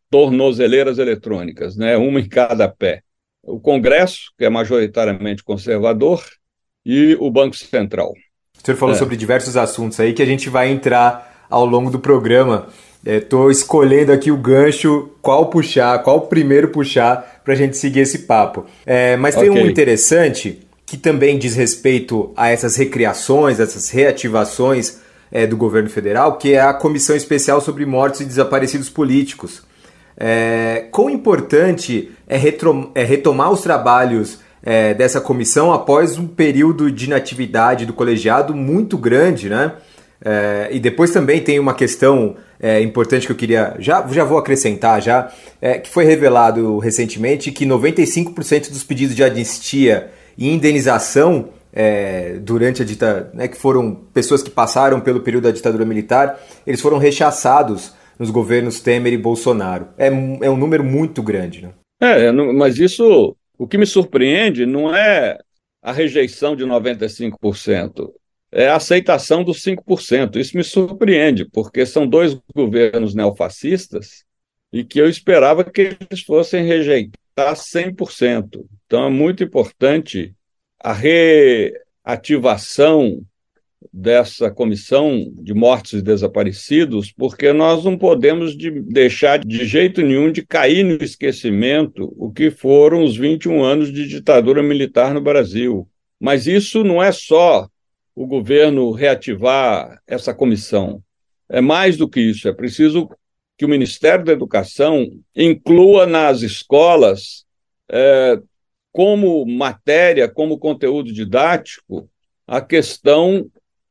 tornozeleiras 0.09 0.99
eletrônicas, 0.99 1.75
né? 1.75 1.97
uma 1.97 2.19
em 2.19 2.29
cada 2.29 2.69
pé. 2.69 3.01
O 3.43 3.59
Congresso, 3.59 4.31
que 4.37 4.45
é 4.45 4.49
majoritariamente 4.49 5.43
conservador, 5.43 6.23
e 6.85 7.15
o 7.19 7.31
Banco 7.31 7.55
Central. 7.55 8.13
O 8.57 8.65
senhor 8.65 8.77
falou 8.77 8.95
é. 8.95 8.97
sobre 8.97 9.17
diversos 9.17 9.57
assuntos 9.57 9.99
aí 9.99 10.13
que 10.13 10.21
a 10.21 10.25
gente 10.25 10.49
vai 10.49 10.69
entrar 10.69 11.34
ao 11.49 11.65
longo 11.65 11.89
do 11.89 11.99
programa. 11.99 12.67
Estou 13.05 13.49
é, 13.49 13.51
escolhendo 13.51 14.11
aqui 14.11 14.31
o 14.31 14.37
gancho, 14.37 15.09
qual 15.21 15.47
puxar, 15.47 16.01
qual 16.03 16.21
primeiro 16.21 16.69
puxar 16.69 17.41
para 17.43 17.53
a 17.53 17.57
gente 17.57 17.77
seguir 17.77 17.99
esse 17.99 18.19
papo. 18.19 18.65
É, 18.85 19.15
mas 19.17 19.35
tem 19.35 19.49
okay. 19.49 19.63
um 19.63 19.67
interessante 19.67 20.65
que 20.85 20.97
também 20.97 21.37
diz 21.37 21.55
respeito 21.55 22.31
a 22.35 22.49
essas 22.49 22.75
recriações, 22.75 23.59
essas 23.59 23.89
reativações 23.89 24.99
é, 25.31 25.45
do 25.45 25.57
governo 25.57 25.89
federal, 25.89 26.37
que 26.37 26.53
é 26.53 26.61
a 26.61 26.73
Comissão 26.73 27.15
Especial 27.15 27.59
sobre 27.59 27.85
Mortos 27.85 28.21
e 28.21 28.25
Desaparecidos 28.25 28.89
Políticos. 28.89 29.63
É, 30.17 30.87
quão 30.91 31.09
importante 31.09 32.11
é, 32.27 32.37
é 32.37 33.03
retomar 33.03 33.51
os 33.51 33.61
trabalhos 33.61 34.39
é, 34.63 34.93
dessa 34.93 35.21
comissão 35.21 35.73
após 35.73 36.17
um 36.17 36.27
período 36.27 36.91
de 36.91 37.05
inatividade 37.05 37.85
do 37.85 37.93
colegiado 37.93 38.55
muito 38.55 38.97
grande, 38.97 39.49
né? 39.49 39.73
É, 40.23 40.69
e 40.71 40.79
depois 40.79 41.11
também 41.11 41.41
tem 41.41 41.59
uma 41.59 41.73
questão 41.73 42.35
é, 42.59 42.81
importante 42.81 43.25
que 43.25 43.31
eu 43.31 43.35
queria. 43.35 43.75
Já, 43.79 44.05
já 44.07 44.23
vou 44.23 44.37
acrescentar, 44.37 45.01
já, 45.01 45.31
é, 45.61 45.77
que 45.77 45.89
foi 45.89 46.05
revelado 46.05 46.79
recentemente 46.79 47.51
que 47.51 47.65
95% 47.65 48.69
dos 48.69 48.83
pedidos 48.83 49.15
de 49.15 49.23
anistia 49.23 50.09
e 50.37 50.49
indenização 50.49 51.49
é, 51.73 52.37
durante 52.39 52.81
a 52.81 52.85
ditadura, 52.85 53.31
né, 53.33 53.47
que 53.47 53.57
foram 53.57 53.93
pessoas 54.13 54.41
que 54.41 54.49
passaram 54.49 55.01
pelo 55.01 55.19
período 55.19 55.43
da 55.43 55.51
ditadura 55.51 55.85
militar, 55.85 56.39
eles 56.65 56.79
foram 56.79 56.97
rechaçados 56.97 57.93
nos 58.17 58.29
governos 58.29 58.79
Temer 58.79 59.13
e 59.13 59.17
Bolsonaro. 59.17 59.89
É, 59.97 60.07
é 60.07 60.49
um 60.49 60.57
número 60.57 60.83
muito 60.83 61.21
grande. 61.21 61.63
Né? 61.63 61.69
É, 62.01 62.31
mas 62.31 62.79
isso, 62.79 63.35
o 63.57 63.67
que 63.67 63.77
me 63.77 63.85
surpreende 63.85 64.65
não 64.65 64.95
é 64.95 65.37
a 65.83 65.91
rejeição 65.91 66.55
de 66.55 66.63
95%, 66.65 68.09
é 68.55 68.69
a 68.69 68.77
aceitação 68.77 69.43
dos 69.43 69.61
5%. 69.61 70.37
Isso 70.37 70.55
me 70.55 70.63
surpreende, 70.63 71.43
porque 71.43 71.85
são 71.85 72.07
dois 72.07 72.39
governos 72.55 73.13
neofascistas 73.13 74.23
e 74.71 74.85
que 74.85 74.99
eu 74.99 75.09
esperava 75.09 75.65
que 75.65 75.97
eles 76.09 76.21
fossem 76.21 76.65
rejeitar 76.65 77.53
100%. 77.53 78.65
Então 78.85 79.07
é 79.07 79.09
muito 79.09 79.43
importante 79.43 80.33
a 80.81 80.93
reativação 82.05 83.21
dessa 83.91 84.49
comissão 84.49 85.29
de 85.33 85.53
mortos 85.53 85.99
e 85.99 86.01
desaparecidos, 86.01 87.11
porque 87.11 87.51
nós 87.51 87.83
não 87.83 87.97
podemos 87.97 88.55
de 88.55 88.71
deixar 88.71 89.39
de 89.39 89.65
jeito 89.65 90.01
nenhum 90.01 90.31
de 90.31 90.45
cair 90.45 90.85
no 90.85 91.03
esquecimento 91.03 92.13
o 92.17 92.31
que 92.31 92.49
foram 92.49 93.03
os 93.03 93.17
21 93.17 93.61
anos 93.61 93.91
de 93.91 94.07
ditadura 94.07 94.63
militar 94.63 95.13
no 95.13 95.19
Brasil. 95.19 95.85
Mas 96.17 96.47
isso 96.47 96.85
não 96.85 97.03
é 97.03 97.11
só 97.11 97.67
o 98.15 98.25
governo 98.25 98.91
reativar 98.91 100.01
essa 100.07 100.33
comissão. 100.33 101.03
É 101.49 101.61
mais 101.61 101.97
do 101.97 102.07
que 102.09 102.21
isso, 102.21 102.47
é 102.47 102.53
preciso 102.53 103.09
que 103.57 103.65
o 103.65 103.69
Ministério 103.69 104.25
da 104.25 104.31
Educação 104.31 105.05
inclua 105.35 106.05
nas 106.05 106.41
escolas, 106.41 107.45
é, 107.89 108.39
como 108.91 109.45
matéria, 109.45 110.27
como 110.27 110.57
conteúdo 110.57 111.11
didático, 111.11 112.09
a 112.47 112.61
questão 112.61 113.45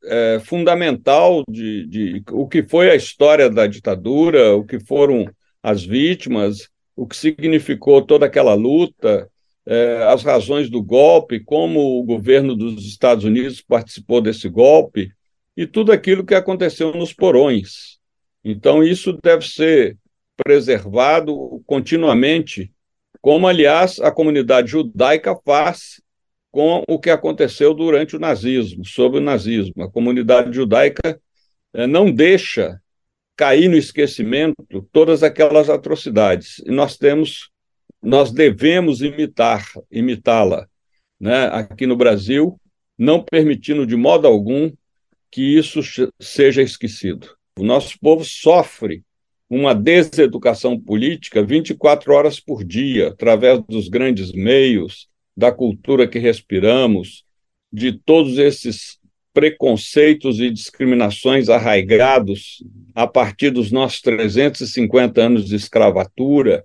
é, 0.04 0.40
fundamental 0.44 1.42
de, 1.48 1.86
de 1.86 2.22
o 2.30 2.46
que 2.46 2.62
foi 2.62 2.90
a 2.90 2.94
história 2.94 3.48
da 3.50 3.66
ditadura, 3.66 4.56
o 4.56 4.64
que 4.64 4.78
foram 4.80 5.26
as 5.62 5.84
vítimas, 5.84 6.68
o 6.96 7.06
que 7.06 7.16
significou 7.16 8.02
toda 8.02 8.26
aquela 8.26 8.54
luta, 8.54 9.28
é, 9.66 10.04
as 10.04 10.22
razões 10.22 10.68
do 10.68 10.82
golpe, 10.82 11.40
como 11.40 11.98
o 11.98 12.04
governo 12.04 12.54
dos 12.54 12.84
Estados 12.86 13.24
Unidos 13.24 13.62
participou 13.62 14.20
desse 14.20 14.48
golpe 14.48 15.12
e 15.56 15.66
tudo 15.66 15.92
aquilo 15.92 16.24
que 16.24 16.34
aconteceu 16.34 16.92
nos 16.92 17.12
porões. 17.12 17.98
Então, 18.44 18.82
isso 18.82 19.18
deve 19.22 19.46
ser 19.46 19.96
preservado 20.36 21.62
continuamente, 21.66 22.72
como, 23.20 23.46
aliás, 23.46 23.98
a 24.00 24.10
comunidade 24.10 24.70
judaica 24.70 25.34
faz 25.44 26.02
com 26.50 26.84
o 26.88 26.98
que 26.98 27.10
aconteceu 27.10 27.74
durante 27.74 28.16
o 28.16 28.18
nazismo, 28.20 28.84
sob 28.84 29.18
o 29.18 29.20
nazismo. 29.20 29.82
A 29.82 29.90
comunidade 29.90 30.54
judaica 30.54 31.20
eh, 31.72 31.86
não 31.86 32.10
deixa 32.10 32.80
cair 33.36 33.68
no 33.68 33.76
esquecimento 33.76 34.54
todas 34.92 35.22
aquelas 35.22 35.68
atrocidades. 35.68 36.60
E 36.64 36.70
nós 36.70 36.96
temos, 36.96 37.50
nós 38.04 38.30
devemos 38.30 39.00
imitar, 39.00 39.66
imitá-la, 39.90 40.68
né? 41.18 41.46
Aqui 41.46 41.86
no 41.86 41.96
Brasil, 41.96 42.60
não 42.98 43.22
permitindo 43.22 43.86
de 43.86 43.96
modo 43.96 44.26
algum 44.26 44.70
que 45.30 45.56
isso 45.56 45.80
seja 46.20 46.62
esquecido. 46.62 47.34
O 47.58 47.64
nosso 47.64 47.98
povo 47.98 48.24
sofre 48.24 49.02
uma 49.48 49.74
deseducação 49.74 50.78
política 50.78 51.42
24 51.42 52.12
horas 52.12 52.40
por 52.40 52.64
dia, 52.64 53.08
através 53.08 53.62
dos 53.68 53.88
grandes 53.88 54.32
meios, 54.32 55.08
da 55.36 55.50
cultura 55.50 56.06
que 56.06 56.18
respiramos, 56.18 57.24
de 57.72 57.92
todos 57.92 58.38
esses 58.38 58.98
preconceitos 59.32 60.38
e 60.38 60.48
discriminações 60.50 61.48
arraigados 61.48 62.62
a 62.94 63.06
partir 63.06 63.50
dos 63.50 63.72
nossos 63.72 64.00
350 64.00 65.20
anos 65.20 65.46
de 65.46 65.56
escravatura. 65.56 66.64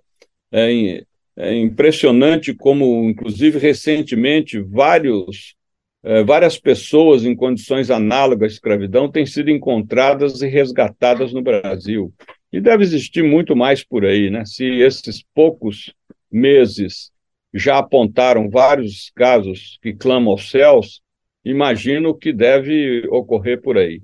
É, 0.51 1.03
é 1.39 1.56
impressionante 1.56 2.54
como, 2.54 3.10
inclusive, 3.10 3.58
recentemente, 3.58 4.60
vários, 4.60 5.56
é, 6.04 6.21
várias 6.21 6.60
pessoas 6.60 7.23
em 7.23 7.34
condições 7.34 7.89
análogas 7.89 8.52
à 8.52 8.54
escravidão 8.56 9.10
têm 9.10 9.25
sido 9.25 9.49
encontradas 9.49 10.41
e 10.41 10.47
resgatadas 10.47 11.32
no 11.32 11.41
Brasil. 11.41 12.13
E 12.52 12.60
deve 12.60 12.84
existir 12.84 13.23
muito 13.23 13.56
mais 13.56 13.86
por 13.86 14.06
aí, 14.06 14.30
né? 14.30 14.43
Se 14.43 14.65
esses 14.65 15.23
poucos 15.34 15.93
meses 16.30 17.10
já 17.54 17.78
apontaram 17.78 18.49
vários 18.49 19.10
casos 19.15 19.80
que 19.82 19.93
clamam 19.93 20.32
aos 20.32 20.52
céus, 20.52 21.02
imagino 21.43 22.13
que 22.13 22.34
deve 22.34 23.08
ocorrer 23.10 23.62
por 23.62 23.78
aí. 23.78 24.02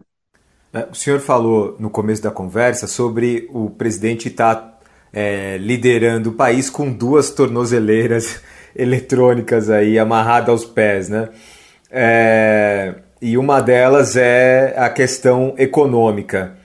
É, 0.74 0.88
o 0.89 0.95
senhor 0.95 1.19
falou 1.19 1.76
no 1.80 1.89
começo 1.89 2.21
da 2.21 2.32
conversa 2.32 2.88
sobre 2.88 3.48
o 3.50 3.69
presidente 3.69 4.30
estar 4.30 4.56
tá, 4.56 4.74
é, 5.15 5.58
liderando 5.58 6.32
o 6.32 6.34
país 6.34 6.69
com 6.69 6.91
duas 6.91 7.30
tornozeleiras 7.30 8.41
eletrônicas 8.75 9.69
aí 9.69 9.97
amarradas 9.97 10.49
aos 10.49 10.65
pés, 10.65 11.08
né? 11.08 11.30
É, 11.89 12.95
e 13.21 13.38
uma 13.38 13.62
delas 13.62 14.17
é 14.17 14.75
a 14.78 14.89
questão 14.89 15.56
econômica. 15.58 16.58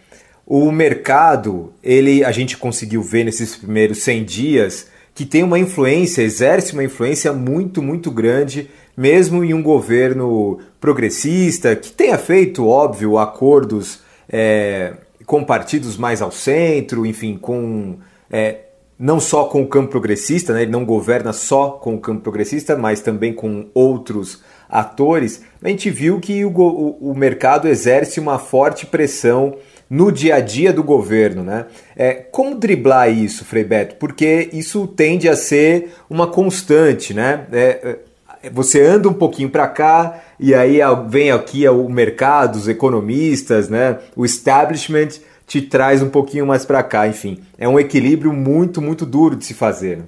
O 0.45 0.73
mercado, 0.73 1.73
ele 1.81 2.25
a 2.25 2.33
gente 2.33 2.57
conseguiu 2.57 3.03
ver 3.03 3.25
nesses 3.25 3.55
primeiros 3.55 4.03
100 4.03 4.25
dias, 4.25 4.89
que 5.15 5.25
tem 5.25 5.45
uma 5.45 5.59
influência, 5.59 6.23
exerce 6.23 6.73
uma 6.73 6.83
influência 6.83 7.33
muito, 7.33 7.81
muito 7.81 8.11
grande, 8.11 8.69
mesmo 8.97 9.45
em 9.45 9.55
um 9.55 9.63
governo 9.63 10.59
progressista, 10.81 11.77
que 11.77 11.93
tenha 11.93 12.19
feito, 12.19 12.67
óbvio, 12.67 13.19
acordos 13.19 14.01
é, 14.29 14.95
com 15.25 15.45
partidos 15.45 15.97
mais 15.97 16.21
ao 16.21 16.33
centro, 16.33 17.07
enfim, 17.07 17.39
com. 17.41 17.99
É, 18.31 18.59
não 18.99 19.19
só 19.19 19.45
com 19.45 19.63
o 19.63 19.67
campo 19.67 19.89
progressista, 19.89 20.53
né? 20.53 20.63
ele 20.63 20.71
não 20.71 20.85
governa 20.85 21.33
só 21.33 21.71
com 21.71 21.95
o 21.95 22.01
campo 22.01 22.21
progressista, 22.21 22.77
mas 22.77 23.01
também 23.01 23.33
com 23.33 23.69
outros 23.73 24.43
atores, 24.69 25.43
a 25.63 25.69
gente 25.69 25.91
viu 25.91 26.21
que 26.21 26.45
o, 26.45 26.51
o, 26.51 27.11
o 27.11 27.15
mercado 27.17 27.67
exerce 27.67 28.21
uma 28.21 28.39
forte 28.39 28.87
pressão 28.87 29.57
no 29.89 30.13
dia 30.13 30.37
a 30.37 30.41
dia 30.41 30.73
do 30.73 30.85
governo, 30.85 31.43
né? 31.43 31.67
É, 31.97 32.15
como 32.15 32.55
driblar 32.55 33.11
isso, 33.11 33.45
Frei 33.45 33.65
Beto? 33.65 33.97
Porque 33.97 34.49
isso 34.53 34.87
tende 34.87 35.29
a 35.29 35.35
ser 35.35 35.93
uma 36.09 36.29
constante, 36.29 37.13
né? 37.13 37.47
É, 37.51 37.97
é 38.43 38.51
você 38.51 38.81
anda 38.83 39.07
um 39.07 39.13
pouquinho 39.13 39.51
para 39.51 39.69
cá 39.69 40.23
e 40.39 40.55
aí 40.55 40.79
vem 41.09 41.31
aqui 41.31 41.69
o 41.69 41.89
mercado, 41.91 42.57
os 42.57 42.69
economistas, 42.69 43.69
né? 43.69 43.99
O 44.17 44.25
establishment 44.25 45.09
te 45.51 45.61
traz 45.61 46.01
um 46.01 46.09
pouquinho 46.09 46.47
mais 46.47 46.65
para 46.65 46.81
cá, 46.81 47.09
enfim. 47.09 47.43
É 47.59 47.69
um 47.69 47.77
equilíbrio 47.77 48.33
muito, 48.33 48.81
muito 48.81 49.05
duro 49.05 49.35
de 49.35 49.45
se 49.45 49.53
fazer. 49.53 49.99
Né? 49.99 50.05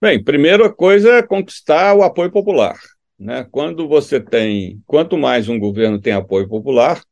Bem, 0.00 0.24
primeira 0.24 0.72
coisa 0.72 1.16
é 1.16 1.22
conquistar 1.22 1.94
o 1.94 2.02
apoio 2.02 2.30
popular. 2.30 2.80
Né? 3.18 3.46
Quando 3.50 3.86
você 3.86 4.18
tem, 4.18 4.82
quanto 4.86 5.18
mais 5.18 5.46
um 5.46 5.58
governo 5.58 6.00
tem 6.00 6.14
apoio 6.14 6.48
popular, 6.48 7.02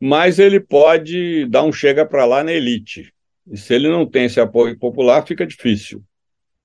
mas 0.00 0.40
ele 0.40 0.58
pode 0.58 1.46
dar 1.46 1.62
um 1.62 1.72
chega 1.72 2.04
para 2.04 2.24
lá 2.24 2.42
na 2.42 2.52
elite. 2.52 3.14
E 3.46 3.56
se 3.56 3.72
ele 3.72 3.88
não 3.88 4.04
tem 4.04 4.24
esse 4.24 4.40
apoio 4.40 4.76
popular, 4.76 5.24
fica 5.24 5.46
difícil. 5.46 6.02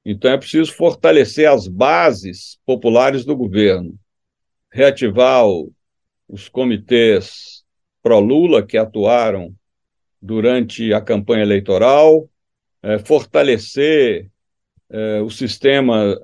Então 0.03 0.31
é 0.31 0.39
preciso 0.39 0.73
fortalecer 0.73 1.47
as 1.47 1.67
bases 1.67 2.57
populares 2.65 3.23
do 3.23 3.37
governo, 3.37 3.93
reativar 4.71 5.45
o, 5.45 5.71
os 6.27 6.49
comitês 6.49 7.63
pró-Lula 8.01 8.65
que 8.65 8.75
atuaram 8.75 9.53
durante 10.21 10.93
a 10.93 11.01
campanha 11.01 11.43
eleitoral, 11.43 12.29
é, 12.81 12.99
fortalecer 12.99 14.29
é, 14.89 15.21
o 15.21 15.29
sistema 15.29 16.17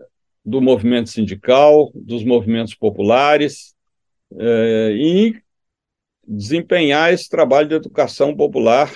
do 0.44 0.62
movimento 0.62 1.10
sindical, 1.10 1.92
dos 1.96 2.24
movimentos 2.24 2.76
populares, 2.76 3.74
é, 4.38 4.92
e 4.94 5.36
desempenhar 6.28 7.14
esse 7.14 7.30
trabalho 7.30 7.68
de 7.68 7.76
educação 7.76 8.36
popular 8.36 8.94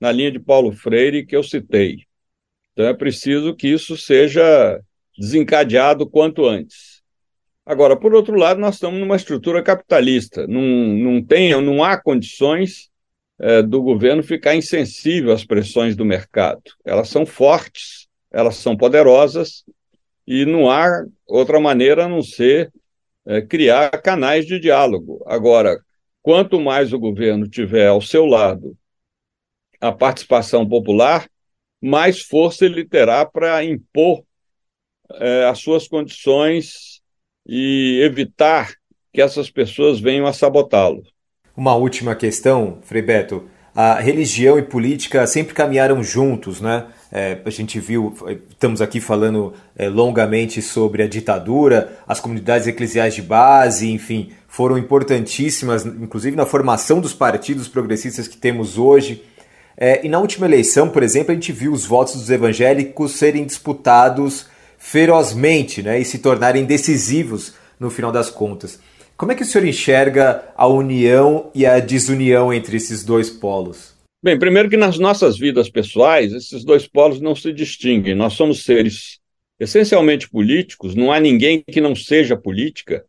na 0.00 0.12
linha 0.12 0.30
de 0.30 0.38
Paulo 0.38 0.72
Freire 0.72 1.26
que 1.26 1.36
eu 1.36 1.42
citei. 1.42 2.04
Então 2.72 2.86
é 2.86 2.94
preciso 2.94 3.54
que 3.54 3.68
isso 3.68 3.96
seja 3.96 4.80
desencadeado 5.18 6.08
quanto 6.08 6.46
antes. 6.46 7.02
Agora, 7.66 7.96
por 7.96 8.14
outro 8.14 8.34
lado, 8.36 8.60
nós 8.60 8.76
estamos 8.76 8.98
numa 8.98 9.16
estrutura 9.16 9.62
capitalista. 9.62 10.46
Não, 10.46 10.62
não, 10.62 11.22
tem, 11.22 11.50
não 11.60 11.84
há 11.84 12.00
condições 12.00 12.88
é, 13.40 13.62
do 13.62 13.82
governo 13.82 14.22
ficar 14.22 14.54
insensível 14.54 15.32
às 15.32 15.44
pressões 15.44 15.94
do 15.94 16.04
mercado. 16.04 16.62
Elas 16.84 17.08
são 17.08 17.24
fortes, 17.24 18.08
elas 18.30 18.56
são 18.56 18.76
poderosas, 18.76 19.64
e 20.26 20.44
não 20.44 20.70
há 20.70 21.04
outra 21.26 21.58
maneira 21.58 22.04
a 22.04 22.08
não 22.08 22.22
ser 22.22 22.72
é, 23.26 23.40
criar 23.40 23.90
canais 24.02 24.46
de 24.46 24.58
diálogo. 24.58 25.24
Agora, 25.26 25.78
quanto 26.22 26.60
mais 26.60 26.92
o 26.92 26.98
governo 26.98 27.48
tiver 27.48 27.86
ao 27.86 28.00
seu 28.02 28.26
lado 28.26 28.76
a 29.80 29.92
participação 29.92 30.68
popular, 30.68 31.28
mais 31.80 32.20
força 32.20 32.64
ele 32.64 32.84
terá 32.84 33.24
para 33.24 33.64
impor 33.64 34.24
é, 35.12 35.44
as 35.44 35.60
suas 35.60 35.86
condições 35.86 37.00
e 37.46 38.00
evitar 38.02 38.74
que 39.12 39.22
essas 39.22 39.50
pessoas 39.50 40.00
venham 40.00 40.26
a 40.26 40.32
sabotá-lo. 40.32 41.02
Uma 41.58 41.74
última 41.74 42.14
questão, 42.14 42.78
Frei 42.82 43.02
Beto. 43.02 43.42
A 43.74 43.94
religião 43.98 44.60
e 44.60 44.62
política 44.62 45.26
sempre 45.26 45.54
caminharam 45.54 46.04
juntos, 46.04 46.60
né? 46.60 46.86
É, 47.10 47.38
a 47.44 47.50
gente 47.50 47.80
viu, 47.80 48.14
estamos 48.48 48.80
aqui 48.80 49.00
falando 49.00 49.52
é, 49.76 49.88
longamente 49.88 50.62
sobre 50.62 51.02
a 51.02 51.08
ditadura, 51.08 51.98
as 52.06 52.20
comunidades 52.20 52.68
eclesiais 52.68 53.12
de 53.12 53.22
base, 53.22 53.90
enfim, 53.90 54.30
foram 54.46 54.78
importantíssimas, 54.78 55.84
inclusive 55.84 56.36
na 56.36 56.46
formação 56.46 57.00
dos 57.00 57.12
partidos 57.12 57.66
progressistas 57.66 58.28
que 58.28 58.36
temos 58.36 58.78
hoje. 58.78 59.24
É, 59.76 60.06
e 60.06 60.08
na 60.08 60.20
última 60.20 60.46
eleição, 60.46 60.88
por 60.88 61.02
exemplo, 61.02 61.32
a 61.32 61.34
gente 61.34 61.50
viu 61.50 61.72
os 61.72 61.84
votos 61.84 62.14
dos 62.14 62.30
evangélicos 62.30 63.16
serem 63.16 63.44
disputados 63.44 64.46
ferozmente 64.78 65.82
né, 65.82 65.98
e 65.98 66.04
se 66.04 66.18
tornarem 66.18 66.64
decisivos 66.64 67.52
no 67.80 67.90
final 67.90 68.12
das 68.12 68.30
contas. 68.30 68.78
Como 69.18 69.32
é 69.32 69.34
que 69.34 69.42
o 69.42 69.44
senhor 69.44 69.66
enxerga 69.66 70.44
a 70.56 70.68
união 70.68 71.50
e 71.52 71.66
a 71.66 71.80
desunião 71.80 72.54
entre 72.54 72.76
esses 72.76 73.02
dois 73.02 73.28
polos? 73.28 73.96
Bem, 74.22 74.38
primeiro 74.38 74.70
que 74.70 74.76
nas 74.76 74.96
nossas 74.96 75.36
vidas 75.36 75.68
pessoais, 75.68 76.32
esses 76.32 76.64
dois 76.64 76.86
polos 76.86 77.20
não 77.20 77.34
se 77.34 77.52
distinguem. 77.52 78.14
Nós 78.14 78.34
somos 78.34 78.62
seres 78.62 79.18
essencialmente 79.58 80.30
políticos, 80.30 80.94
não 80.94 81.10
há 81.10 81.18
ninguém 81.18 81.64
que 81.68 81.80
não 81.80 81.96
seja 81.96 82.36
política, 82.36 83.04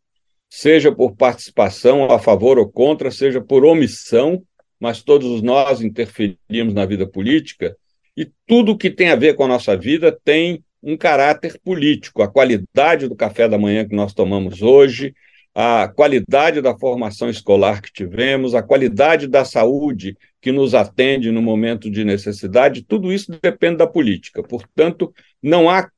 seja 0.49 0.91
por 0.91 1.15
participação 1.15 2.05
a 2.05 2.17
favor 2.17 2.57
ou 2.57 2.67
contra, 2.67 3.11
seja 3.11 3.39
por 3.39 3.63
omissão, 3.63 4.41
mas 4.79 5.03
todos 5.03 5.43
nós 5.43 5.79
interferimos 5.79 6.73
na 6.73 6.87
vida 6.87 7.05
política, 7.05 7.77
e 8.17 8.27
tudo 8.47 8.75
que 8.75 8.89
tem 8.89 9.11
a 9.11 9.15
ver 9.15 9.35
com 9.35 9.43
a 9.43 9.47
nossa 9.47 9.77
vida 9.77 10.11
tem 10.23 10.63
um 10.81 10.97
caráter 10.97 11.59
político. 11.63 12.23
A 12.23 12.27
qualidade 12.27 13.07
do 13.07 13.15
café 13.15 13.47
da 13.47 13.59
manhã 13.59 13.87
que 13.87 13.95
nós 13.95 14.11
tomamos 14.11 14.63
hoje, 14.63 15.13
a 15.53 15.87
qualidade 15.87 16.61
da 16.61 16.77
formação 16.77 17.29
escolar 17.29 17.81
que 17.81 17.91
tivemos, 17.91 18.53
a 18.53 18.63
qualidade 18.63 19.27
da 19.27 19.43
saúde 19.43 20.17
que 20.41 20.51
nos 20.51 20.73
atende 20.73 21.31
no 21.31 21.41
momento 21.41 21.89
de 21.89 22.05
necessidade, 22.05 22.83
tudo 22.83 23.11
isso 23.11 23.31
depende 23.41 23.77
da 23.77 23.87
política. 23.87 24.41
Portanto, 24.41 25.13
não 25.41 25.69
há 25.69 25.89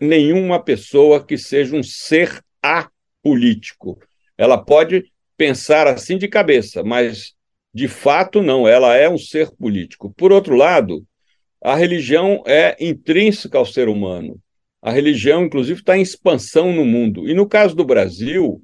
nenhuma 0.00 0.62
pessoa 0.62 1.24
que 1.24 1.36
seja 1.36 1.76
um 1.76 1.82
ser 1.82 2.42
apolítico. 2.62 3.98
Ela 4.36 4.58
pode 4.58 5.04
pensar 5.36 5.86
assim 5.86 6.16
de 6.16 6.28
cabeça, 6.28 6.82
mas 6.82 7.34
de 7.72 7.88
fato 7.88 8.42
não, 8.42 8.66
ela 8.66 8.96
é 8.96 9.08
um 9.08 9.18
ser 9.18 9.50
político. 9.56 10.12
Por 10.16 10.32
outro 10.32 10.54
lado, 10.54 11.04
a 11.62 11.74
religião 11.74 12.42
é 12.46 12.76
intrínseca 12.80 13.58
ao 13.58 13.66
ser 13.66 13.88
humano. 13.88 14.40
A 14.82 14.90
religião, 14.90 15.44
inclusive, 15.44 15.80
está 15.80 15.96
em 15.96 16.02
expansão 16.02 16.72
no 16.72 16.84
mundo. 16.84 17.28
E 17.28 17.34
no 17.34 17.46
caso 17.46 17.76
do 17.76 17.84
Brasil, 17.84 18.62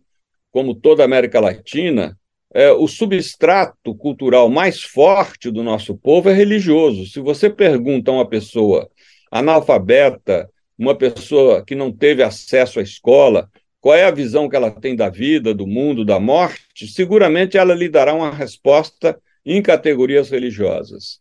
como 0.56 0.74
toda 0.74 1.02
a 1.02 1.04
América 1.04 1.38
Latina, 1.38 2.18
é, 2.54 2.70
o 2.70 2.88
substrato 2.88 3.94
cultural 3.94 4.48
mais 4.48 4.82
forte 4.82 5.50
do 5.50 5.62
nosso 5.62 5.94
povo 5.94 6.30
é 6.30 6.32
religioso. 6.32 7.04
Se 7.04 7.20
você 7.20 7.50
pergunta 7.50 8.10
a 8.10 8.14
uma 8.14 8.26
pessoa 8.26 8.88
analfabeta, 9.30 10.48
uma 10.78 10.94
pessoa 10.94 11.62
que 11.62 11.74
não 11.74 11.92
teve 11.92 12.22
acesso 12.22 12.80
à 12.80 12.82
escola, 12.82 13.50
qual 13.82 13.96
é 13.96 14.04
a 14.04 14.10
visão 14.10 14.48
que 14.48 14.56
ela 14.56 14.70
tem 14.70 14.96
da 14.96 15.10
vida, 15.10 15.52
do 15.52 15.66
mundo, 15.66 16.06
da 16.06 16.18
morte, 16.18 16.88
seguramente 16.88 17.58
ela 17.58 17.74
lhe 17.74 17.90
dará 17.90 18.14
uma 18.14 18.30
resposta 18.30 19.20
em 19.44 19.60
categorias 19.60 20.30
religiosas. 20.30 21.20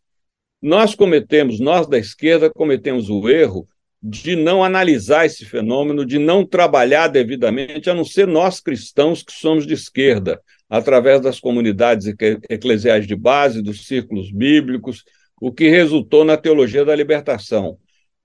Nós 0.61 0.95
cometemos, 0.95 1.59
nós 1.59 1.87
da 1.87 1.97
esquerda, 1.97 2.49
cometemos 2.49 3.09
o 3.09 3.27
erro 3.27 3.67
de 4.07 4.35
não 4.35 4.63
analisar 4.63 5.25
esse 5.25 5.43
fenômeno, 5.43 6.05
de 6.05 6.19
não 6.19 6.45
trabalhar 6.45 7.07
devidamente, 7.07 7.89
a 7.89 7.93
não 7.95 8.05
ser 8.05 8.27
nós 8.27 8.59
cristãos 8.59 9.23
que 9.23 9.33
somos 9.33 9.65
de 9.65 9.73
esquerda, 9.73 10.39
através 10.69 11.19
das 11.21 11.39
comunidades 11.39 12.05
eclesiais 12.47 13.07
de 13.07 13.15
base, 13.15 13.63
dos 13.63 13.87
círculos 13.87 14.31
bíblicos, 14.31 15.03
o 15.41 15.51
que 15.51 15.69
resultou 15.69 16.23
na 16.23 16.37
teologia 16.37 16.85
da 16.85 16.95
libertação. 16.95 17.79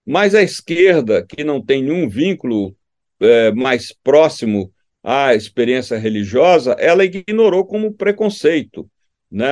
Mas 0.04 0.34
a 0.34 0.42
esquerda, 0.42 1.24
que 1.26 1.42
não 1.42 1.64
tem 1.64 1.82
nenhum 1.82 2.10
vínculo 2.10 2.76
é, 3.18 3.50
mais 3.52 3.90
próximo 3.90 4.70
à 5.02 5.34
experiência 5.34 5.96
religiosa, 5.96 6.72
ela 6.78 7.06
ignorou 7.06 7.64
como 7.64 7.94
preconceito, 7.94 8.86
né, 9.30 9.48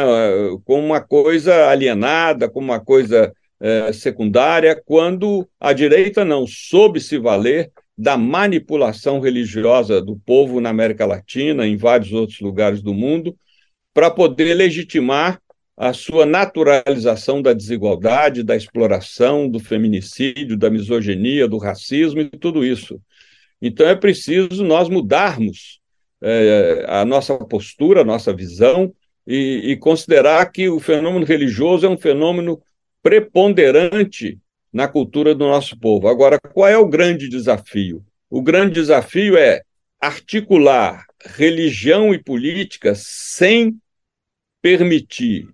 como 0.67 0.85
uma 0.85 1.01
coisa 1.01 1.69
alienada, 1.69 2.51
como 2.51 2.67
uma 2.67 2.81
coisa 2.81 3.33
é, 3.61 3.93
secundária, 3.93 4.81
quando 4.85 5.49
a 5.59 5.73
direita 5.73 6.25
não 6.25 6.47
soube 6.47 7.01
se 7.01 7.19
valer 7.19 7.73
da 7.97 8.17
manipulação 8.17 9.19
religiosa 9.19 10.01
do 10.01 10.17
povo 10.17 10.61
na 10.61 10.71
América 10.71 11.05
Latina, 11.05 11.67
em 11.67 11.77
vários 11.77 12.13
outros 12.13 12.41
lugares 12.41 12.81
do 12.81 12.95
mundo, 12.95 13.37
para 13.93 14.11
poder 14.11 14.55
legitimar 14.55 15.41
a 15.77 15.93
sua 15.93 16.27
naturalização 16.27 17.41
da 17.41 17.53
desigualdade, 17.53 18.43
da 18.43 18.57
exploração, 18.57 19.49
do 19.49 19.61
feminicídio, 19.61 20.57
da 20.57 20.71
misoginia, 20.71 21.49
do 21.49 21.59
racismo 21.59 22.21
e 22.21 22.29
tudo 22.29 22.65
isso. 22.65 23.01
Então 23.61 23.87
é 23.89 23.95
preciso 23.95 24.65
nós 24.65 24.89
mudarmos 24.89 25.81
é, 26.21 26.85
a 26.89 27.05
nossa 27.05 27.37
postura, 27.37 28.01
a 28.01 28.05
nossa 28.05 28.33
visão 28.33 28.93
e, 29.27 29.73
e 29.73 29.77
considerar 29.77 30.51
que 30.51 30.69
o 30.69 30.81
fenômeno 30.81 31.25
religioso 31.25 31.87
é 31.87 31.89
um 31.89 31.99
fenômeno 31.99 32.61
preponderante 33.09 34.39
na 34.71 34.87
cultura 34.87 35.35
do 35.35 35.47
nosso 35.47 35.79
povo. 35.81 36.09
Agora, 36.09 36.39
qual 36.39 36.69
é 36.69 36.77
o 36.77 36.87
grande 36.87 37.27
desafio? 37.27 38.05
O 38.29 38.43
grande 38.43 38.75
desafio 38.75 39.35
é 39.35 39.63
articular 39.99 41.07
religião 41.25 42.13
e 42.13 42.23
política 42.23 42.93
sem 42.95 43.81
permitir 44.61 45.49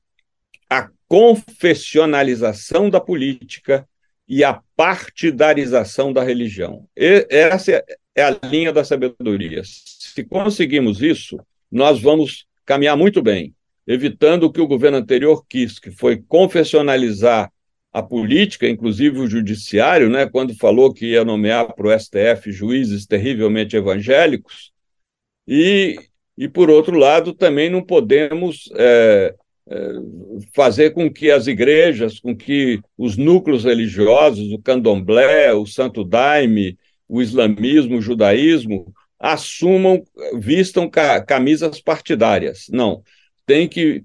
a 0.68 0.90
confessionalização 1.06 2.90
da 2.90 3.00
política 3.00 3.88
e 4.26 4.42
a 4.42 4.60
partidarização 4.74 6.12
da 6.12 6.24
religião. 6.24 6.88
E 6.96 7.24
essa 7.30 7.84
é 8.16 8.22
a 8.24 8.30
linha 8.30 8.72
da 8.72 8.82
sabedoria. 8.82 9.62
Se 9.64 10.24
conseguimos 10.24 11.00
isso, 11.00 11.38
nós 11.70 12.02
vamos 12.02 12.46
caminhar 12.66 12.96
muito 12.96 13.22
bem, 13.22 13.54
evitando 13.86 14.44
o 14.44 14.52
que 14.52 14.60
o 14.60 14.66
governo 14.66 14.98
anterior 14.98 15.44
quis, 15.48 15.78
que 15.78 15.90
foi 15.90 16.22
confessionalizar 16.26 17.50
a 17.92 18.02
política, 18.02 18.68
inclusive 18.68 19.20
o 19.20 19.26
judiciário, 19.26 20.10
né, 20.10 20.26
quando 20.26 20.56
falou 20.56 20.92
que 20.92 21.12
ia 21.12 21.24
nomear 21.24 21.72
para 21.74 21.86
o 21.86 21.98
STF 21.98 22.50
juízes 22.50 23.06
terrivelmente 23.06 23.76
evangélicos, 23.76 24.72
e, 25.46 25.96
e 26.36 26.48
por 26.48 26.70
outro 26.70 26.96
lado, 26.96 27.32
também 27.32 27.70
não 27.70 27.82
podemos 27.82 28.68
é, 28.74 29.34
é, 29.68 29.92
fazer 30.54 30.90
com 30.90 31.12
que 31.12 31.30
as 31.30 31.46
igrejas, 31.46 32.18
com 32.18 32.34
que 32.34 32.80
os 32.98 33.16
núcleos 33.16 33.64
religiosos, 33.64 34.50
o 34.52 34.58
candomblé, 34.58 35.52
o 35.52 35.66
santo 35.66 36.02
daime, 36.02 36.76
o 37.08 37.22
islamismo, 37.22 37.98
o 37.98 38.02
judaísmo, 38.02 38.92
assumam, 39.18 40.02
vistam 40.34 40.90
camisas 41.26 41.80
partidárias. 41.80 42.66
Não, 42.70 43.02
tem 43.46 43.68
que 43.68 44.04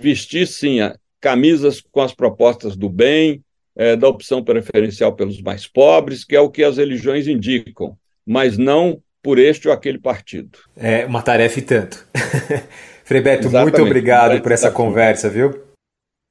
vestir 0.00 0.46
sim 0.46 0.78
camisas 1.20 1.80
com 1.80 2.00
as 2.00 2.14
propostas 2.14 2.76
do 2.76 2.88
bem, 2.88 3.42
é, 3.76 3.96
da 3.96 4.08
opção 4.08 4.42
preferencial 4.42 5.14
pelos 5.14 5.40
mais 5.40 5.66
pobres, 5.66 6.24
que 6.24 6.36
é 6.36 6.40
o 6.40 6.50
que 6.50 6.62
as 6.62 6.76
religiões 6.76 7.26
indicam, 7.26 7.96
mas 8.26 8.56
não 8.56 9.02
por 9.22 9.38
este 9.38 9.68
ou 9.68 9.74
aquele 9.74 9.98
partido. 9.98 10.58
É 10.76 11.06
uma 11.06 11.22
tarefa 11.22 11.58
e 11.58 11.62
tanto. 11.62 12.06
Frei 13.04 13.20
Beto, 13.20 13.48
Exatamente. 13.48 13.76
muito 13.76 13.86
obrigado 13.86 14.40
por 14.42 14.52
essa 14.52 14.70
conversa, 14.70 15.28
viu? 15.28 15.64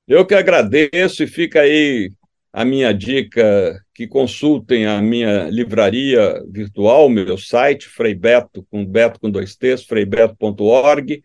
Eu 0.08 0.26
que 0.26 0.36
agradeço 0.36 1.24
e 1.24 1.28
fica 1.28 1.62
aí 1.62 2.12
a 2.52 2.64
minha 2.64 2.94
dica 2.94 3.84
que 3.96 4.08
consultem 4.08 4.86
a 4.86 5.02
minha 5.02 5.50
livraria 5.50 6.44
virtual, 6.50 7.10
meu 7.10 7.38
site, 7.38 7.88
Frei 7.88 8.14
Beto, 8.14 8.66
com 8.70 8.86
Beto 8.86 9.20
com 9.20 9.30
dois 9.30 9.56
T's, 9.56 9.84
freibeto.org, 9.84 11.24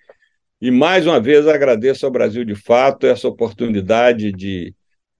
e 0.61 0.71
mais 0.71 1.07
uma 1.07 1.21
vez 1.21 1.47
agradeço 1.47 2.05
ao 2.05 2.13
Brasil 2.13 2.45
de 2.45 2.55
Fato 2.55 3.07
essa 3.07 3.29
oportunidade 3.29 4.33
de 4.33 4.75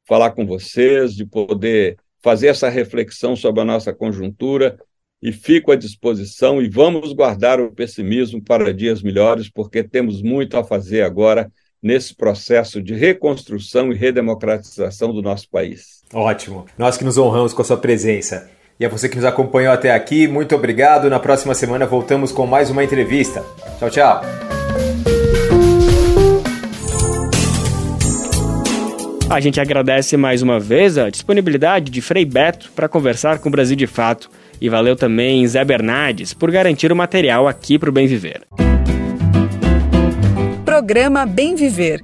falar 0.07 0.31
com 0.31 0.47
vocês, 0.47 1.15
de 1.15 1.25
poder 1.25 1.97
fazer 2.21 2.49
essa 2.49 2.69
reflexão 2.69 3.37
sobre 3.37 3.61
a 3.61 3.65
nossa 3.65 3.93
conjuntura 3.93 4.79
e 5.23 5.33
fico 5.33 5.71
à 5.71 5.77
disposição 5.77 6.63
e 6.63 6.69
vamos 6.69 7.13
guardar 7.13 7.61
o 7.61 7.73
pessimismo 7.73 8.43
para 8.43 8.73
dias 8.73 9.03
melhores, 9.03 9.51
porque 9.51 9.83
temos 9.83 10.23
muito 10.23 10.57
a 10.57 10.65
fazer 10.65 11.03
agora 11.03 11.51
nesse 11.83 12.15
processo 12.15 12.83
de 12.83 12.95
reconstrução 12.95 13.93
e 13.93 13.97
redemocratização 13.97 15.13
do 15.13 15.23
nosso 15.23 15.49
país. 15.49 16.03
Ótimo. 16.13 16.67
Nós 16.77 16.97
que 16.97 17.05
nos 17.05 17.19
honramos 17.19 17.53
com 17.53 17.63
a 17.63 17.65
sua 17.65 17.77
presença. 17.77 18.51
E 18.81 18.87
a 18.87 18.89
você 18.89 19.09
que 19.09 19.17
nos 19.17 19.25
acompanhou 19.25 19.73
até 19.73 19.93
aqui, 19.93 20.29
muito 20.29 20.55
obrigado. 20.55 21.11
Na 21.11 21.19
próxima 21.19 21.55
semana 21.55 21.85
voltamos 21.85 22.31
com 22.31 22.47
mais 22.47 22.71
uma 22.71 22.85
entrevista. 22.85 23.45
Tchau, 23.79 23.91
tchau. 23.91 24.58
A 29.31 29.41
gente 29.41 29.61
agradece 29.61 30.17
mais 30.17 30.41
uma 30.41 30.59
vez 30.59 30.97
a 30.97 31.11
disponibilidade 31.11 31.91
de 31.91 32.01
Frei 32.01 32.25
Beto 32.25 32.73
para 32.75 32.89
conversar 32.89 33.39
com 33.39 33.51
o 33.51 33.53
Brasil 33.53 33.77
de 33.77 33.87
Fato 33.87 34.31
e 34.59 34.71
valeu 34.71 34.97
também 34.97 35.47
Zé 35.47 35.63
Bernardes 35.67 36.33
por 36.33 36.51
garantir 36.51 36.91
o 36.91 36.97
material 36.97 37.47
aqui 37.47 37.79
para 37.79 37.91
o 37.91 37.93
Bem 37.93 38.07
Viver. 38.07 38.41
Programa 40.65 41.27
Bem 41.27 41.55
Viver. 41.55 42.03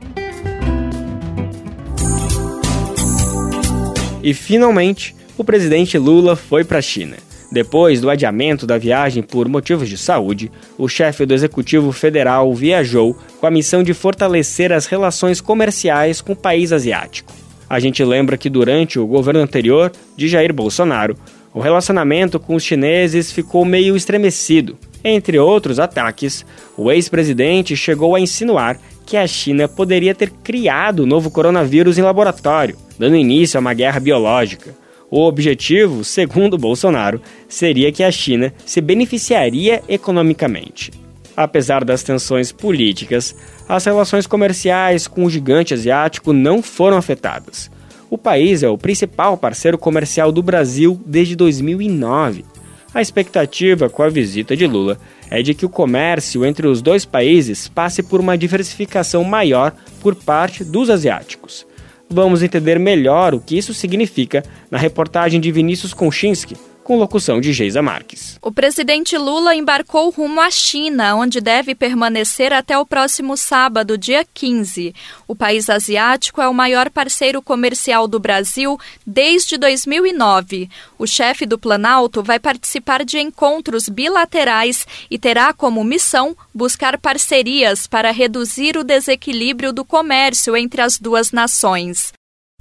E 4.22 4.34
finalmente, 4.34 5.16
o 5.38 5.42
presidente 5.42 5.96
Lula 5.96 6.36
foi 6.36 6.62
para 6.62 6.78
a 6.78 6.82
China. 6.82 7.16
Depois 7.54 8.00
do 8.00 8.10
adiamento 8.10 8.66
da 8.66 8.76
viagem 8.76 9.22
por 9.22 9.48
motivos 9.48 9.88
de 9.88 9.96
saúde, 9.96 10.50
o 10.76 10.88
chefe 10.88 11.24
do 11.24 11.32
Executivo 11.32 11.92
Federal 11.92 12.52
viajou 12.52 13.16
com 13.38 13.46
a 13.46 13.50
missão 13.50 13.80
de 13.80 13.94
fortalecer 13.94 14.72
as 14.72 14.86
relações 14.86 15.40
comerciais 15.40 16.20
com 16.20 16.32
o 16.32 16.36
país 16.36 16.72
asiático. 16.72 17.32
A 17.70 17.78
gente 17.78 18.02
lembra 18.02 18.36
que 18.36 18.50
durante 18.50 18.98
o 18.98 19.06
governo 19.06 19.38
anterior 19.38 19.92
de 20.16 20.26
Jair 20.26 20.52
Bolsonaro, 20.52 21.16
o 21.54 21.60
relacionamento 21.60 22.40
com 22.40 22.56
os 22.56 22.64
chineses 22.64 23.30
ficou 23.30 23.64
meio 23.64 23.94
estremecido. 23.94 24.76
Entre 25.04 25.38
outros 25.38 25.78
ataques, 25.78 26.44
o 26.76 26.90
ex-presidente 26.90 27.76
chegou 27.76 28.16
a 28.16 28.20
insinuar 28.20 28.80
que 29.06 29.16
a 29.16 29.28
China 29.28 29.68
poderia 29.68 30.12
ter 30.12 30.28
criado 30.42 31.04
o 31.04 31.06
novo 31.06 31.30
coronavírus 31.30 31.98
em 31.98 32.02
laboratório, 32.02 32.76
dando 32.98 33.14
início 33.14 33.58
a 33.58 33.60
uma 33.60 33.74
guerra 33.74 34.00
biológica. 34.00 34.74
O 35.16 35.28
objetivo, 35.28 36.02
segundo 36.02 36.58
Bolsonaro, 36.58 37.22
seria 37.48 37.92
que 37.92 38.02
a 38.02 38.10
China 38.10 38.52
se 38.66 38.80
beneficiaria 38.80 39.80
economicamente. 39.88 40.90
Apesar 41.36 41.84
das 41.84 42.02
tensões 42.02 42.50
políticas, 42.50 43.32
as 43.68 43.84
relações 43.84 44.26
comerciais 44.26 45.06
com 45.06 45.24
o 45.24 45.30
gigante 45.30 45.72
asiático 45.72 46.32
não 46.32 46.60
foram 46.60 46.96
afetadas. 46.96 47.70
O 48.10 48.18
país 48.18 48.64
é 48.64 48.68
o 48.68 48.76
principal 48.76 49.36
parceiro 49.36 49.78
comercial 49.78 50.32
do 50.32 50.42
Brasil 50.42 51.00
desde 51.06 51.36
2009. 51.36 52.44
A 52.92 53.00
expectativa 53.00 53.88
com 53.88 54.02
a 54.02 54.08
visita 54.08 54.56
de 54.56 54.66
Lula 54.66 54.98
é 55.30 55.42
de 55.42 55.54
que 55.54 55.64
o 55.64 55.70
comércio 55.70 56.44
entre 56.44 56.66
os 56.66 56.82
dois 56.82 57.04
países 57.04 57.68
passe 57.68 58.02
por 58.02 58.18
uma 58.18 58.36
diversificação 58.36 59.22
maior 59.22 59.76
por 60.00 60.16
parte 60.16 60.64
dos 60.64 60.90
asiáticos. 60.90 61.64
Vamos 62.08 62.42
entender 62.42 62.78
melhor 62.78 63.34
o 63.34 63.40
que 63.40 63.56
isso 63.56 63.72
significa 63.74 64.42
na 64.70 64.78
reportagem 64.78 65.40
de 65.40 65.50
Vinícius 65.50 65.94
Konchinski, 65.94 66.56
com 66.84 66.98
locução 66.98 67.40
de 67.40 67.52
Geisa 67.52 67.82
Marques. 67.82 68.38
O 68.40 68.52
presidente 68.52 69.16
Lula 69.16 69.54
embarcou 69.54 70.10
rumo 70.10 70.40
à 70.40 70.50
China, 70.50 71.16
onde 71.16 71.40
deve 71.40 71.74
permanecer 71.74 72.52
até 72.52 72.78
o 72.78 72.86
próximo 72.86 73.36
sábado, 73.36 73.96
dia 73.96 74.24
15. 74.34 74.94
O 75.26 75.34
país 75.34 75.70
asiático 75.70 76.42
é 76.42 76.48
o 76.48 76.54
maior 76.54 76.90
parceiro 76.90 77.40
comercial 77.40 78.06
do 78.06 78.20
Brasil 78.20 78.78
desde 79.06 79.56
2009. 79.56 80.68
O 80.98 81.06
chefe 81.06 81.46
do 81.46 81.58
Planalto 81.58 82.22
vai 82.22 82.38
participar 82.38 83.04
de 83.04 83.18
encontros 83.18 83.88
bilaterais 83.88 84.86
e 85.10 85.18
terá 85.18 85.52
como 85.54 85.82
missão 85.82 86.36
buscar 86.54 86.98
parcerias 86.98 87.86
para 87.86 88.10
reduzir 88.10 88.76
o 88.76 88.84
desequilíbrio 88.84 89.72
do 89.72 89.84
comércio 89.84 90.54
entre 90.54 90.82
as 90.82 90.98
duas 90.98 91.32
nações. 91.32 92.12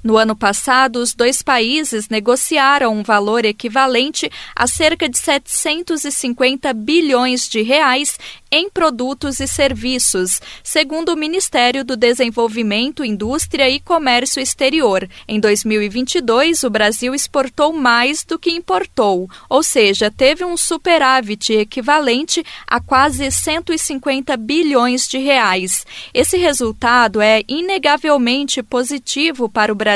No 0.04 0.18
ano 0.18 0.36
passado, 0.36 0.96
os 0.96 1.14
dois 1.14 1.40
países 1.40 2.10
negociaram 2.10 2.94
um 2.94 3.02
valor 3.02 3.46
equivalente 3.46 4.30
a 4.54 4.66
cerca 4.66 5.08
de 5.08 5.16
750 5.16 6.74
bilhões 6.74 7.48
de 7.48 7.62
reais 7.62 8.18
em 8.52 8.68
produtos 8.68 9.40
e 9.40 9.48
serviços, 9.48 10.42
segundo 10.62 11.08
o 11.08 11.16
Ministério 11.16 11.82
do 11.82 11.96
Desenvolvimento, 11.96 13.02
Indústria 13.02 13.68
e 13.70 13.80
Comércio 13.80 14.42
Exterior. 14.42 15.08
Em 15.26 15.40
2022, 15.40 16.62
o 16.64 16.70
Brasil 16.70 17.14
exportou 17.14 17.72
mais 17.72 18.22
do 18.24 18.38
que 18.38 18.50
importou, 18.50 19.28
ou 19.48 19.62
seja, 19.62 20.10
teve 20.10 20.44
um 20.44 20.56
superávit 20.56 21.52
equivalente 21.54 22.44
a 22.66 22.78
quase 22.78 23.30
150 23.30 24.36
bilhões 24.36 25.08
de 25.08 25.16
reais. 25.16 25.86
Esse 26.12 26.36
resultado 26.36 27.22
é 27.22 27.42
inegavelmente 27.48 28.62
positivo 28.62 29.48
para 29.48 29.72
o 29.72 29.74
Brasil, 29.74 29.93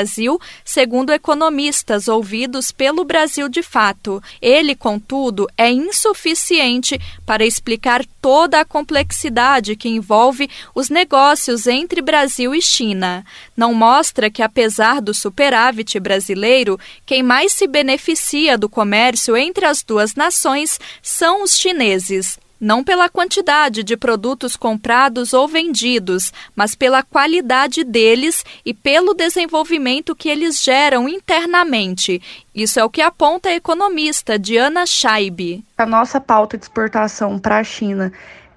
segundo 0.63 1.11
economistas 1.11 2.07
ouvidos 2.07 2.71
pelo 2.71 3.03
Brasil 3.03 3.49
de 3.49 3.63
Fato. 3.63 4.21
Ele, 4.41 4.75
contudo, 4.75 5.47
é 5.57 5.71
insuficiente 5.71 6.99
para 7.25 7.45
explicar 7.45 8.05
toda 8.21 8.59
a 8.59 8.65
complexidade 8.65 9.75
que 9.75 9.89
envolve 9.89 10.49
os 10.75 10.89
negócios 10.89 11.67
entre 11.67 12.01
Brasil 12.01 12.53
e 12.53 12.61
China. 12.61 13.25
Não 13.55 13.73
mostra 13.73 14.29
que, 14.29 14.41
apesar 14.41 15.01
do 15.01 15.13
superávit 15.13 15.99
brasileiro, 15.99 16.79
quem 17.05 17.23
mais 17.23 17.53
se 17.53 17.67
beneficia 17.67 18.57
do 18.57 18.69
comércio 18.69 19.35
entre 19.35 19.65
as 19.65 19.83
duas 19.83 20.15
nações 20.15 20.79
são 21.01 21.43
os 21.43 21.57
chineses 21.57 22.37
não 22.59 22.83
pela 22.83 23.09
quantidade 23.09 23.83
de 23.83 23.95
produtos 23.95 24.55
comprados 24.55 25.33
ou 25.33 25.47
vendidos, 25.47 26.33
mas 26.55 26.75
pela 26.75 27.01
qualidade 27.01 27.83
deles 27.83 28.43
e 28.65 28.73
pelo 28.73 29.13
desenvolvimento 29.13 30.15
que 30.15 30.29
eles 30.29 30.63
geram 30.63 31.07
internamente. 31.07 32.21
Isso 32.53 32.79
é 32.79 32.83
o 32.83 32.89
que 32.89 33.01
aponta 33.01 33.49
a 33.49 33.55
economista 33.55 34.37
Diana 34.37 34.85
Scheibe. 34.85 35.63
A 35.77 35.85
nossa 35.85 36.19
pauta 36.19 36.57
de 36.57 36.65
exportação 36.65 37.39
para 37.39 37.59
a 37.59 37.63
China 37.63 38.11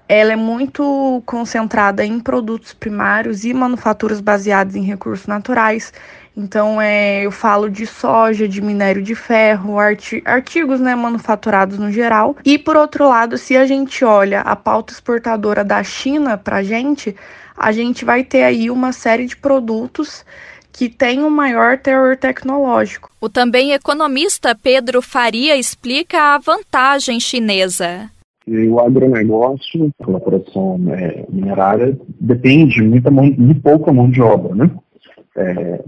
ela 0.07 0.33
é 0.33 0.35
muito 0.35 1.23
concentrada 1.25 2.05
em 2.05 2.19
produtos 2.19 2.73
primários 2.73 3.45
e 3.45 3.53
manufaturas 3.53 4.19
baseadas 4.19 4.75
em 4.75 4.83
recursos 4.83 5.25
naturais. 5.27 5.93
Então, 6.35 6.81
é, 6.81 7.25
eu 7.25 7.31
falo 7.31 7.69
de 7.69 7.85
soja, 7.85 8.47
de 8.47 8.61
minério 8.61 9.03
de 9.03 9.13
ferro, 9.13 9.77
arti 9.77 10.21
artigos 10.25 10.79
né, 10.79 10.95
manufaturados 10.95 11.77
no 11.77 11.91
geral. 11.91 12.35
E, 12.43 12.57
por 12.57 12.75
outro 12.75 13.07
lado, 13.07 13.37
se 13.37 13.55
a 13.55 13.65
gente 13.65 14.03
olha 14.03 14.41
a 14.41 14.55
pauta 14.55 14.91
exportadora 14.91 15.63
da 15.63 15.83
China 15.83 16.37
para 16.37 16.57
a 16.57 16.63
gente, 16.63 17.15
a 17.55 17.71
gente 17.71 18.03
vai 18.03 18.23
ter 18.23 18.43
aí 18.43 18.71
uma 18.71 18.91
série 18.91 19.27
de 19.27 19.37
produtos 19.37 20.25
que 20.71 20.89
tem 20.89 21.23
um 21.23 21.29
maior 21.29 21.77
teor 21.77 22.17
tecnológico. 22.17 23.11
O 23.21 23.29
também 23.29 23.73
economista 23.73 24.55
Pedro 24.55 25.03
Faria 25.03 25.55
explica 25.55 26.33
a 26.33 26.39
vantagem 26.39 27.19
chinesa. 27.19 28.09
E 28.45 28.67
o 28.67 28.79
agronegócio, 28.79 29.91
a 30.01 30.19
produção 30.19 30.79
é, 30.89 31.23
minerária, 31.29 31.97
depende 32.19 32.81
muita 32.81 33.11
mão, 33.11 33.29
de 33.29 33.53
pouca 33.53 33.93
mão 33.93 34.09
de 34.09 34.21
obra, 34.21 34.55
né? 34.55 34.71
É, 35.37 35.83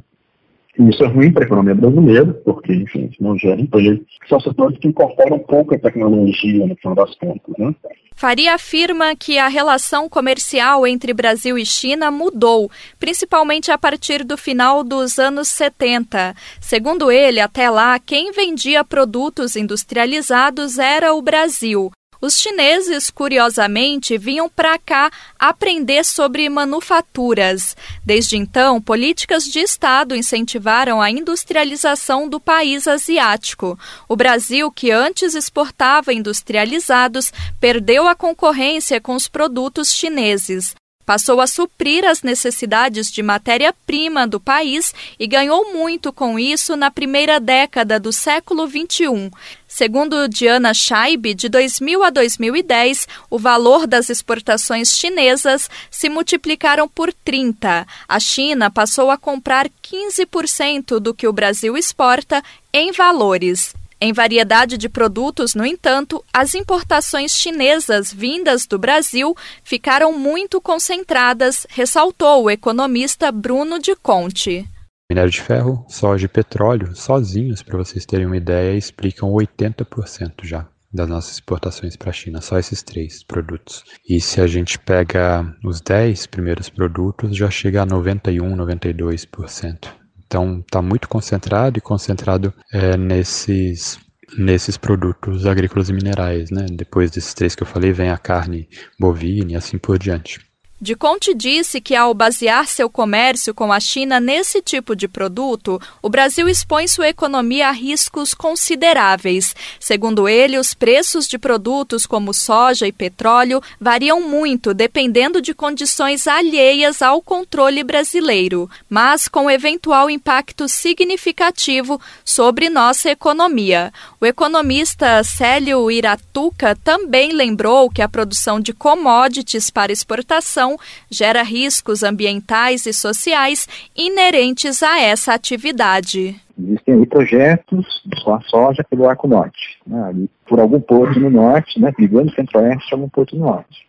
isso 0.80 1.04
é 1.04 1.08
ruim 1.08 1.32
para 1.32 1.44
a 1.44 1.46
economia 1.46 1.76
brasileira, 1.76 2.34
porque, 2.46 2.74
enfim, 2.74 3.10
não 3.20 3.38
gera 3.38 3.60
emprego. 3.60 4.04
São 4.28 4.40
setores 4.40 4.78
que 4.80 4.88
incorporam 4.88 5.40
pouca 5.40 5.80
tecnologia, 5.80 6.68
no 6.68 6.76
final 6.76 6.96
das 6.96 7.16
contas, 7.16 7.54
né? 7.58 7.74
Faria 8.18 8.56
afirma 8.56 9.14
que 9.16 9.38
a 9.38 9.50
relação 9.50 10.08
comercial 10.08 10.88
entre 10.88 11.14
Brasil 11.14 11.58
e 11.58 11.66
China 11.66 12.10
mudou, 12.10 12.72
principalmente 12.98 13.72
a 13.72 13.78
partir 13.78 14.24
do 14.24 14.38
final 14.38 14.86
dos 14.86 15.20
anos 15.20 15.50
70. 15.50 16.34
Segundo 16.62 17.12
ele, 17.12 17.42
até 17.42 17.70
lá, 17.70 18.00
quem 18.00 18.32
vendia 18.32 18.86
produtos 18.86 19.58
industrializados 19.58 20.80
era 20.80 21.14
o 21.14 21.22
Brasil. 21.22 21.92
Os 22.26 22.40
chineses, 22.40 23.12
curiosamente, 23.12 24.18
vinham 24.18 24.50
para 24.50 24.80
cá 24.80 25.12
aprender 25.38 26.04
sobre 26.04 26.50
manufaturas. 26.50 27.78
Desde 28.04 28.36
então, 28.36 28.82
políticas 28.82 29.44
de 29.44 29.60
Estado 29.60 30.16
incentivaram 30.16 31.00
a 31.00 31.12
industrialização 31.12 32.28
do 32.28 32.40
país 32.40 32.88
asiático. 32.88 33.78
O 34.10 34.16
Brasil, 34.16 34.72
que 34.72 34.90
antes 34.90 35.36
exportava 35.36 36.12
industrializados, 36.12 37.32
perdeu 37.60 38.08
a 38.08 38.16
concorrência 38.16 39.00
com 39.00 39.14
os 39.14 39.28
produtos 39.28 39.94
chineses 39.94 40.74
passou 41.06 41.40
a 41.40 41.48
suprir 41.48 42.04
as 42.04 42.24
necessidades 42.24 43.12
de 43.12 43.22
matéria-prima 43.22 44.28
do 44.28 44.40
país 44.40 44.94
e 45.20 45.28
ganhou 45.28 45.72
muito 45.72 46.12
com 46.12 46.40
isso 46.40 46.76
na 46.76 46.90
primeira 46.90 47.40
década 47.40 48.00
do 48.00 48.12
século 48.12 48.68
XXI. 48.68 49.32
Segundo 49.78 50.30
Diana 50.30 50.74
Scheibe, 50.74 51.34
de 51.34 51.50
2000 51.50 52.02
a 52.02 52.10
2010, 52.10 53.10
o 53.30 53.38
valor 53.38 53.86
das 53.86 54.10
exportações 54.10 54.98
chinesas 54.98 55.70
se 55.92 56.08
multiplicaram 56.08 56.88
por 56.88 57.12
30. 57.12 57.86
A 58.08 58.20
China 58.22 58.72
passou 58.72 59.12
a 59.12 59.18
comprar 59.18 59.68
15% 59.84 60.98
do 60.98 61.14
que 61.14 61.28
o 61.28 61.34
Brasil 61.34 61.76
exporta 61.78 62.42
em 62.72 62.94
valores. 62.94 63.76
Em 64.00 64.14
variedade 64.14 64.78
de 64.78 64.88
produtos, 64.88 65.54
no 65.54 65.66
entanto, 65.66 66.24
as 66.32 66.56
importações 66.56 67.34
chinesas 67.34 68.14
vindas 68.14 68.66
do 68.66 68.80
Brasil 68.80 69.36
ficaram 69.62 70.18
muito 70.18 70.62
concentradas, 70.62 71.68
ressaltou 71.70 72.44
o 72.44 72.50
economista 72.50 73.30
Bruno 73.30 73.78
de 73.78 73.94
Conte. 73.94 74.66
Minério 75.10 75.30
de 75.30 75.42
ferro, 75.42 75.86
soja 75.88 76.26
e 76.26 76.30
petróleo, 76.30 76.96
sozinhos, 76.96 77.62
para 77.62 77.78
vocês 77.78 78.06
terem 78.06 78.26
uma 78.26 78.38
ideia, 78.38 78.76
explicam 78.76 79.30
80% 79.30 80.44
já 80.44 80.68
das 80.92 81.10
nossas 81.10 81.34
exportações 81.34 81.96
para 81.96 82.10
a 82.10 82.14
China, 82.14 82.42
só 82.42 82.58
esses 82.58 82.82
três 82.82 83.22
produtos. 83.22 83.84
E 84.08 84.20
se 84.22 84.40
a 84.40 84.48
gente 84.48 84.80
pega 84.80 85.46
os 85.64 85.82
10 85.82 86.26
primeiros 86.28 86.70
produtos, 86.70 87.36
já 87.36 87.52
chega 87.52 87.82
a 87.82 87.86
91, 87.86 88.56
92%. 88.56 89.90
Então 90.26 90.60
está 90.60 90.82
muito 90.82 91.08
concentrado 91.08 91.78
e 91.78 91.82
concentrado 91.82 92.54
é, 92.74 92.98
nesses 92.98 94.00
nesses 94.38 94.76
produtos 94.76 95.46
agrícolas 95.46 95.90
e 95.90 95.94
minerais, 95.94 96.50
né? 96.50 96.66
Depois 96.72 97.12
desses 97.12 97.34
três 97.34 97.54
que 97.54 97.62
eu 97.62 97.68
falei, 97.68 97.92
vem 97.92 98.10
a 98.10 98.18
carne 98.18 98.68
bovina 99.00 99.52
e 99.52 99.56
assim 99.56 99.78
por 99.78 100.00
diante. 100.00 100.40
De 100.82 100.94
Conte 100.94 101.34
disse 101.34 101.80
que, 101.80 101.96
ao 101.96 102.14
basear 102.14 102.68
seu 102.68 102.90
comércio 102.90 103.54
com 103.54 103.72
a 103.72 103.80
China 103.80 104.20
nesse 104.20 104.62
tipo 104.62 104.94
de 104.94 105.08
produto, 105.08 105.80
o 106.02 106.10
Brasil 106.10 106.50
expõe 106.50 106.86
sua 106.86 107.08
economia 107.08 107.70
a 107.70 107.72
riscos 107.72 108.34
consideráveis. 108.34 109.56
Segundo 109.80 110.28
ele, 110.28 110.60
os 110.60 110.74
preços 110.74 111.30
de 111.30 111.38
produtos 111.38 112.06
como 112.06 112.34
soja 112.34 112.86
e 112.86 112.92
petróleo 112.92 113.62
variam 113.80 114.20
muito 114.28 114.74
dependendo 114.74 115.42
de 115.42 115.54
condições 115.54 116.28
alheias 116.28 117.02
ao 117.02 117.22
controle 117.22 117.82
brasileiro, 117.82 118.70
mas 118.90 119.30
com 119.30 119.50
eventual 119.50 120.10
impacto 120.10 120.68
significativo 120.68 122.02
sobre 122.26 122.70
nossa 122.70 123.10
economia. 123.10 123.94
O 124.20 124.26
economista 124.26 125.24
Célio 125.24 125.90
Iratuca 125.90 126.76
também 126.84 127.32
lembrou 127.32 127.90
que 127.90 128.02
a 128.02 128.10
produção 128.10 128.60
de 128.60 128.74
commodities 128.74 129.70
para 129.70 129.94
exportação 129.94 130.65
gera 131.10 131.44
riscos 131.44 132.04
ambientais 132.04 132.86
e 132.86 132.94
sociais 132.94 133.68
inerentes 133.96 134.82
a 134.82 135.00
essa 135.00 135.34
atividade. 135.34 136.36
Existem 136.58 136.94
aí 136.96 137.06
projetos 137.06 137.86
com 138.24 138.34
a 138.34 138.42
soja 138.42 138.84
pelo 138.84 139.10
Arco 139.10 139.28
Norte, 139.28 139.78
né, 139.86 140.14
por 140.48 140.60
algum 140.60 140.80
porto 140.80 141.20
no 141.20 141.30
norte, 141.30 141.80
né, 141.80 141.92
ligando 142.00 142.30
o 142.30 142.34
centro-oeste 142.34 142.94
a 142.94 142.98
algum 142.98 143.10
porto 143.10 143.36
no 143.36 143.46
norte. 143.46 143.86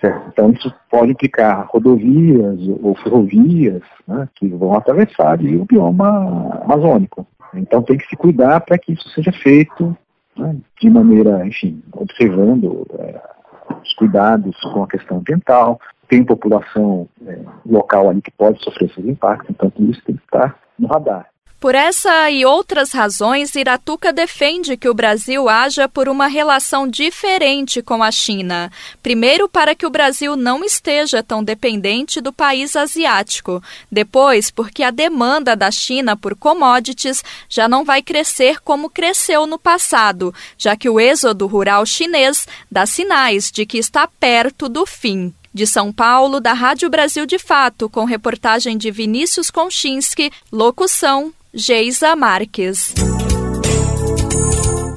Certo? 0.00 0.28
Então, 0.32 0.50
isso 0.50 0.72
pode 0.90 1.12
implicar 1.12 1.66
rodovias 1.68 2.58
ou 2.82 2.94
ferrovias 2.96 3.82
né, 4.08 4.26
que 4.34 4.48
vão 4.48 4.74
atravessar 4.74 5.32
ali, 5.32 5.56
o 5.56 5.66
bioma 5.66 6.60
amazônico. 6.62 7.26
Então, 7.54 7.82
tem 7.82 7.98
que 7.98 8.06
se 8.06 8.16
cuidar 8.16 8.60
para 8.60 8.78
que 8.78 8.92
isso 8.92 9.08
seja 9.10 9.32
feito 9.32 9.96
né, 10.36 10.56
de 10.80 10.88
maneira, 10.88 11.46
enfim, 11.46 11.82
observando 11.92 12.86
é, 12.98 13.20
os 13.82 13.92
cuidados 13.94 14.58
com 14.72 14.82
a 14.82 14.88
questão 14.88 15.18
ambiental, 15.18 15.78
tem 16.10 16.24
população 16.24 17.08
é, 17.24 17.38
local 17.64 18.10
ali 18.10 18.20
que 18.20 18.32
pode 18.32 18.62
sofrer 18.64 18.90
esses 18.90 19.06
impactos, 19.06 19.48
então 19.48 19.70
tudo 19.70 19.92
isso 19.92 20.02
tem 20.04 20.16
que 20.16 20.24
estar 20.24 20.58
no 20.76 20.88
radar. 20.88 21.30
Por 21.60 21.74
essa 21.74 22.30
e 22.30 22.46
outras 22.46 22.90
razões, 22.90 23.54
Iratuca 23.54 24.14
defende 24.14 24.78
que 24.78 24.88
o 24.88 24.94
Brasil 24.94 25.46
haja 25.46 25.86
por 25.86 26.08
uma 26.08 26.26
relação 26.26 26.88
diferente 26.88 27.82
com 27.82 28.02
a 28.02 28.10
China. 28.10 28.72
Primeiro, 29.02 29.46
para 29.46 29.74
que 29.74 29.84
o 29.84 29.90
Brasil 29.90 30.36
não 30.36 30.64
esteja 30.64 31.22
tão 31.22 31.44
dependente 31.44 32.18
do 32.18 32.32
país 32.32 32.74
asiático. 32.74 33.62
Depois, 33.92 34.50
porque 34.50 34.82
a 34.82 34.90
demanda 34.90 35.54
da 35.54 35.70
China 35.70 36.16
por 36.16 36.34
commodities 36.34 37.22
já 37.46 37.68
não 37.68 37.84
vai 37.84 38.00
crescer 38.00 38.60
como 38.60 38.88
cresceu 38.88 39.46
no 39.46 39.58
passado, 39.58 40.34
já 40.56 40.74
que 40.74 40.88
o 40.88 40.98
êxodo 40.98 41.46
rural 41.46 41.84
chinês 41.84 42.48
dá 42.72 42.86
sinais 42.86 43.50
de 43.50 43.66
que 43.66 43.76
está 43.76 44.08
perto 44.08 44.66
do 44.66 44.86
fim. 44.86 45.34
De 45.52 45.66
São 45.66 45.92
Paulo, 45.92 46.38
da 46.38 46.52
Rádio 46.52 46.88
Brasil 46.88 47.26
de 47.26 47.36
Fato, 47.36 47.90
com 47.90 48.04
reportagem 48.04 48.78
de 48.78 48.88
Vinícius 48.88 49.50
Konchinski, 49.50 50.30
locução 50.52 51.32
Geisa 51.52 52.14
Marques. 52.14 52.94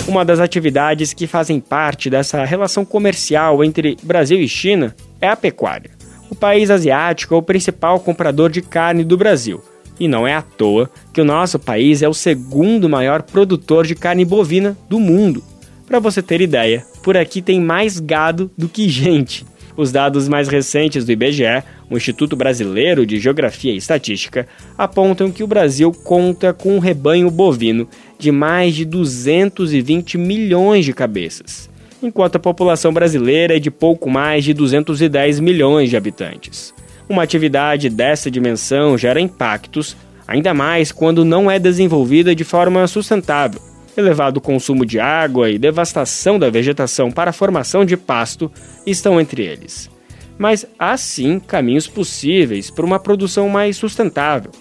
Uma 0.07 0.23
das 0.23 0.39
atividades 0.39 1.11
que 1.11 1.25
fazem 1.25 1.59
parte 1.59 2.07
dessa 2.07 2.45
relação 2.45 2.85
comercial 2.85 3.63
entre 3.63 3.97
Brasil 4.03 4.39
e 4.39 4.47
China 4.47 4.95
é 5.19 5.27
a 5.27 5.35
pecuária. 5.35 5.89
O 6.29 6.35
país 6.35 6.69
asiático 6.69 7.33
é 7.33 7.37
o 7.37 7.41
principal 7.41 7.99
comprador 7.99 8.51
de 8.51 8.61
carne 8.61 9.03
do 9.03 9.17
Brasil. 9.17 9.59
E 9.99 10.07
não 10.07 10.27
é 10.27 10.35
à 10.35 10.43
toa 10.43 10.87
que 11.11 11.21
o 11.21 11.25
nosso 11.25 11.57
país 11.57 12.03
é 12.03 12.07
o 12.07 12.13
segundo 12.13 12.87
maior 12.87 13.23
produtor 13.23 13.87
de 13.87 13.95
carne 13.95 14.23
bovina 14.23 14.77
do 14.87 14.99
mundo. 14.99 15.43
Para 15.87 15.97
você 15.97 16.21
ter 16.21 16.41
ideia, 16.41 16.85
por 17.01 17.17
aqui 17.17 17.41
tem 17.41 17.59
mais 17.59 17.99
gado 17.99 18.51
do 18.55 18.69
que 18.69 18.87
gente. 18.87 19.45
Os 19.75 19.91
dados 19.91 20.27
mais 20.27 20.47
recentes 20.47 21.03
do 21.03 21.11
IBGE, 21.11 21.63
o 21.89 21.97
Instituto 21.97 22.35
Brasileiro 22.35 23.05
de 23.05 23.19
Geografia 23.19 23.73
e 23.73 23.77
Estatística, 23.77 24.47
apontam 24.77 25.31
que 25.31 25.43
o 25.43 25.47
Brasil 25.47 25.91
conta 25.91 26.53
com 26.53 26.75
um 26.75 26.79
rebanho 26.79 27.29
bovino 27.31 27.87
de 28.19 28.31
mais 28.31 28.75
de 28.75 28.85
220 28.85 30.17
milhões 30.17 30.85
de 30.85 30.93
cabeças, 30.93 31.69
enquanto 32.03 32.35
a 32.35 32.39
população 32.39 32.93
brasileira 32.93 33.57
é 33.57 33.59
de 33.59 33.71
pouco 33.71 34.09
mais 34.09 34.43
de 34.43 34.53
210 34.53 35.39
milhões 35.39 35.89
de 35.89 35.97
habitantes. 35.97 36.71
Uma 37.09 37.23
atividade 37.23 37.89
dessa 37.89 38.29
dimensão 38.29 38.95
gera 38.95 39.19
impactos, 39.19 39.97
ainda 40.27 40.53
mais 40.53 40.91
quando 40.91 41.25
não 41.25 41.49
é 41.49 41.57
desenvolvida 41.57 42.35
de 42.35 42.43
forma 42.43 42.85
sustentável 42.85 43.72
elevado 43.95 44.41
consumo 44.41 44.85
de 44.85 44.99
água 44.99 45.49
e 45.49 45.57
devastação 45.57 46.39
da 46.39 46.49
vegetação 46.49 47.11
para 47.11 47.29
a 47.29 47.33
formação 47.33 47.85
de 47.85 47.95
pasto 47.95 48.51
estão 48.85 49.19
entre 49.19 49.43
eles. 49.43 49.89
Mas 50.37 50.65
há 50.77 50.97
sim 50.97 51.39
caminhos 51.39 51.87
possíveis 51.87 52.71
para 52.71 52.85
uma 52.85 52.99
produção 52.99 53.47
mais 53.49 53.77
sustentável. 53.77 54.51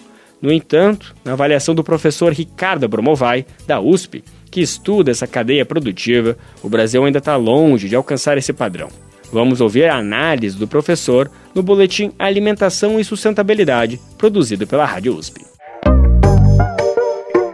No 0.41 0.51
entanto, 0.51 1.15
na 1.23 1.33
avaliação 1.33 1.73
do 1.73 1.83
professor 1.83 2.33
Ricardo 2.33 2.87
Bromovai, 2.87 3.45
da 3.65 3.79
USP, 3.79 4.23
que 4.51 4.61
estuda 4.61 5.09
essa 5.09 5.25
cadeia 5.25 5.65
produtiva, 5.65 6.37
o 6.61 6.69
Brasil 6.69 7.03
ainda 7.03 7.19
está 7.19 7.35
longe 7.35 7.89
de 7.89 7.95
alcançar 7.95 8.37
esse 8.37 8.53
padrão. 8.53 8.89
Vamos 9.31 9.61
ouvir 9.61 9.85
a 9.85 9.97
análise 9.97 10.55
do 10.57 10.67
professor 10.67 11.31
no 11.55 11.63
boletim 11.63 12.11
Alimentação 12.19 12.99
e 12.99 13.03
Sustentabilidade, 13.03 13.99
produzido 14.17 14.67
pela 14.67 14.85
Rádio 14.85 15.15
USP. 15.15 15.41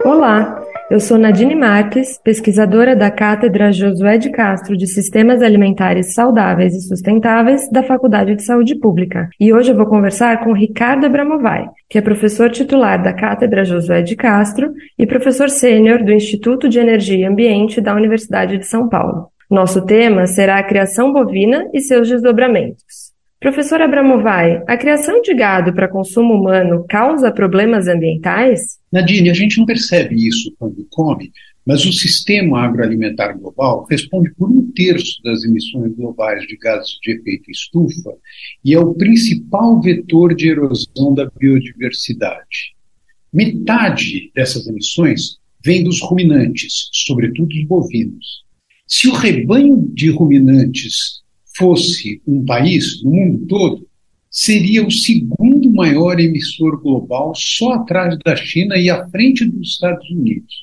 Olá, 0.04 0.60
eu 0.90 0.98
sou 0.98 1.16
Nadine 1.16 1.54
Marques, 1.54 2.18
pesquisadora 2.18 2.96
da 2.96 3.12
Cátedra 3.12 3.70
Josué 3.70 4.18
de 4.18 4.28
Castro 4.28 4.76
de 4.76 4.88
Sistemas 4.88 5.40
Alimentares 5.40 6.14
Saudáveis 6.14 6.74
e 6.74 6.80
Sustentáveis 6.80 7.70
da 7.70 7.84
Faculdade 7.84 8.34
de 8.34 8.44
Saúde 8.44 8.74
Pública. 8.74 9.28
E 9.38 9.52
hoje 9.52 9.70
eu 9.70 9.76
vou 9.76 9.86
conversar 9.86 10.42
com 10.42 10.52
Ricardo 10.52 11.06
Abramovai, 11.06 11.64
que 11.88 11.96
é 11.96 12.00
professor 12.00 12.50
titular 12.50 13.00
da 13.00 13.12
Cátedra 13.12 13.64
Josué 13.64 14.02
de 14.02 14.16
Castro 14.16 14.72
e 14.98 15.06
professor 15.06 15.48
sênior 15.48 16.02
do 16.02 16.12
Instituto 16.12 16.68
de 16.68 16.80
Energia 16.80 17.18
e 17.18 17.24
Ambiente 17.24 17.80
da 17.80 17.94
Universidade 17.94 18.58
de 18.58 18.66
São 18.66 18.88
Paulo. 18.88 19.28
Nosso 19.48 19.86
tema 19.86 20.26
será 20.26 20.58
a 20.58 20.66
criação 20.66 21.12
bovina 21.12 21.68
e 21.72 21.80
seus 21.80 22.08
desdobramentos. 22.08 23.09
Professor 23.40 23.80
Abramovai, 23.80 24.62
a 24.66 24.76
criação 24.76 25.22
de 25.22 25.32
gado 25.32 25.72
para 25.72 25.88
consumo 25.88 26.34
humano 26.34 26.84
causa 26.86 27.32
problemas 27.32 27.88
ambientais? 27.88 28.78
Nadine, 28.92 29.30
a 29.30 29.32
gente 29.32 29.56
não 29.56 29.64
percebe 29.64 30.14
isso 30.28 30.54
quando 30.58 30.86
come, 30.90 31.32
mas 31.64 31.86
o 31.86 31.92
sistema 31.92 32.60
agroalimentar 32.60 33.38
global 33.38 33.86
responde 33.90 34.30
por 34.34 34.50
um 34.50 34.70
terço 34.72 35.22
das 35.24 35.42
emissões 35.42 35.94
globais 35.94 36.46
de 36.46 36.54
gases 36.58 36.98
de 37.02 37.12
efeito 37.12 37.50
estufa 37.50 38.12
e 38.62 38.74
é 38.74 38.78
o 38.78 38.92
principal 38.92 39.80
vetor 39.80 40.34
de 40.34 40.50
erosão 40.50 41.14
da 41.14 41.30
biodiversidade. 41.38 42.74
Metade 43.32 44.30
dessas 44.34 44.66
emissões 44.66 45.38
vem 45.64 45.82
dos 45.82 46.02
ruminantes, 46.02 46.90
sobretudo 46.92 47.54
os 47.54 47.64
bovinos. 47.64 48.44
Se 48.86 49.08
o 49.08 49.14
rebanho 49.14 49.90
de 49.94 50.10
ruminantes 50.10 51.19
fosse 51.60 52.22
um 52.26 52.42
país, 52.42 53.02
no 53.04 53.10
mundo 53.10 53.46
todo, 53.46 53.86
seria 54.30 54.86
o 54.86 54.90
segundo 54.90 55.70
maior 55.70 56.18
emissor 56.18 56.80
global, 56.80 57.34
só 57.36 57.74
atrás 57.74 58.16
da 58.24 58.34
China 58.34 58.78
e 58.78 58.88
à 58.88 59.06
frente 59.10 59.44
dos 59.44 59.72
Estados 59.72 60.08
Unidos. 60.10 60.54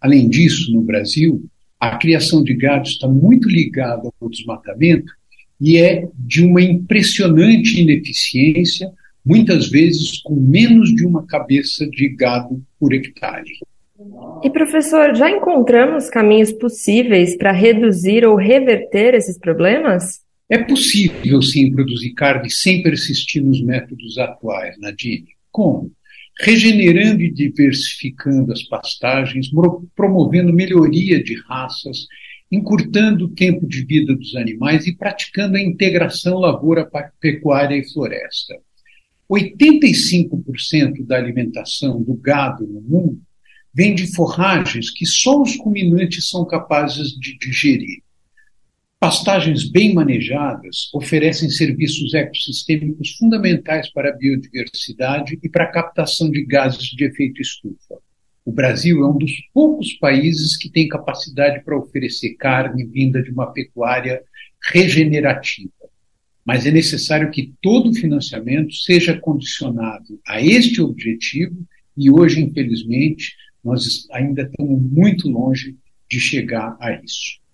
Além 0.00 0.28
disso, 0.28 0.72
no 0.72 0.82
Brasil, 0.82 1.44
a 1.80 1.96
criação 1.98 2.44
de 2.44 2.54
gado 2.54 2.86
está 2.86 3.08
muito 3.08 3.48
ligada 3.48 4.08
ao 4.20 4.30
desmatamento 4.30 5.12
e 5.60 5.78
é 5.78 6.06
de 6.14 6.44
uma 6.44 6.62
impressionante 6.62 7.80
ineficiência, 7.80 8.88
muitas 9.24 9.68
vezes 9.68 10.22
com 10.22 10.36
menos 10.36 10.94
de 10.94 11.04
uma 11.04 11.26
cabeça 11.26 11.88
de 11.88 12.08
gado 12.10 12.62
por 12.78 12.92
hectare. 12.92 13.50
E 14.44 14.50
professor, 14.50 15.16
já 15.16 15.28
encontramos 15.28 16.08
caminhos 16.08 16.52
possíveis 16.52 17.36
para 17.36 17.50
reduzir 17.50 18.24
ou 18.24 18.36
reverter 18.36 19.14
esses 19.14 19.38
problemas? 19.38 20.25
É 20.48 20.58
possível, 20.58 21.42
sim, 21.42 21.72
produzir 21.72 22.12
carne 22.12 22.48
sem 22.48 22.80
persistir 22.80 23.42
nos 23.42 23.60
métodos 23.60 24.16
atuais, 24.16 24.78
Nadine. 24.78 25.26
Como? 25.50 25.90
Regenerando 26.38 27.22
e 27.22 27.32
diversificando 27.32 28.52
as 28.52 28.62
pastagens, 28.62 29.50
promovendo 29.96 30.52
melhoria 30.52 31.20
de 31.22 31.34
raças, 31.48 32.06
encurtando 32.52 33.24
o 33.24 33.34
tempo 33.34 33.66
de 33.66 33.84
vida 33.84 34.14
dos 34.14 34.36
animais 34.36 34.86
e 34.86 34.94
praticando 34.94 35.56
a 35.56 35.60
integração 35.60 36.38
lavoura, 36.38 36.88
pecuária 37.18 37.76
e 37.76 37.92
floresta. 37.92 38.54
85% 39.28 41.04
da 41.04 41.16
alimentação 41.16 42.00
do 42.00 42.14
gado 42.14 42.64
no 42.64 42.80
mundo 42.80 43.20
vem 43.74 43.96
de 43.96 44.14
forragens 44.14 44.90
que 44.90 45.04
só 45.04 45.42
os 45.42 45.58
ruminantes 45.58 46.28
são 46.28 46.46
capazes 46.46 47.08
de 47.08 47.36
digerir. 47.36 48.05
Pastagens 48.98 49.70
bem 49.70 49.92
manejadas 49.92 50.88
oferecem 50.94 51.50
serviços 51.50 52.14
ecossistêmicos 52.14 53.10
fundamentais 53.18 53.92
para 53.92 54.08
a 54.08 54.16
biodiversidade 54.16 55.38
e 55.42 55.48
para 55.50 55.64
a 55.64 55.70
captação 55.70 56.30
de 56.30 56.42
gases 56.46 56.86
de 56.86 57.04
efeito 57.04 57.42
estufa. 57.42 57.98
O 58.42 58.50
Brasil 58.50 59.02
é 59.02 59.06
um 59.06 59.18
dos 59.18 59.32
poucos 59.52 59.92
países 59.98 60.56
que 60.56 60.70
tem 60.70 60.88
capacidade 60.88 61.62
para 61.62 61.76
oferecer 61.76 62.36
carne 62.36 62.86
vinda 62.86 63.22
de 63.22 63.30
uma 63.30 63.52
pecuária 63.52 64.22
regenerativa. 64.72 65.70
Mas 66.42 66.64
é 66.64 66.70
necessário 66.70 67.30
que 67.30 67.52
todo 67.60 67.90
o 67.90 67.94
financiamento 67.94 68.72
seja 68.72 69.20
condicionado 69.20 70.18
a 70.26 70.40
este 70.40 70.80
objetivo 70.80 71.66
e 71.94 72.10
hoje, 72.10 72.40
infelizmente, 72.40 73.34
nós 73.62 74.08
ainda 74.10 74.42
estamos 74.42 74.80
muito 74.80 75.28
longe 75.28 75.76
de 76.10 76.18
chegar 76.18 76.78
a 76.80 76.92
isso. 76.92 77.44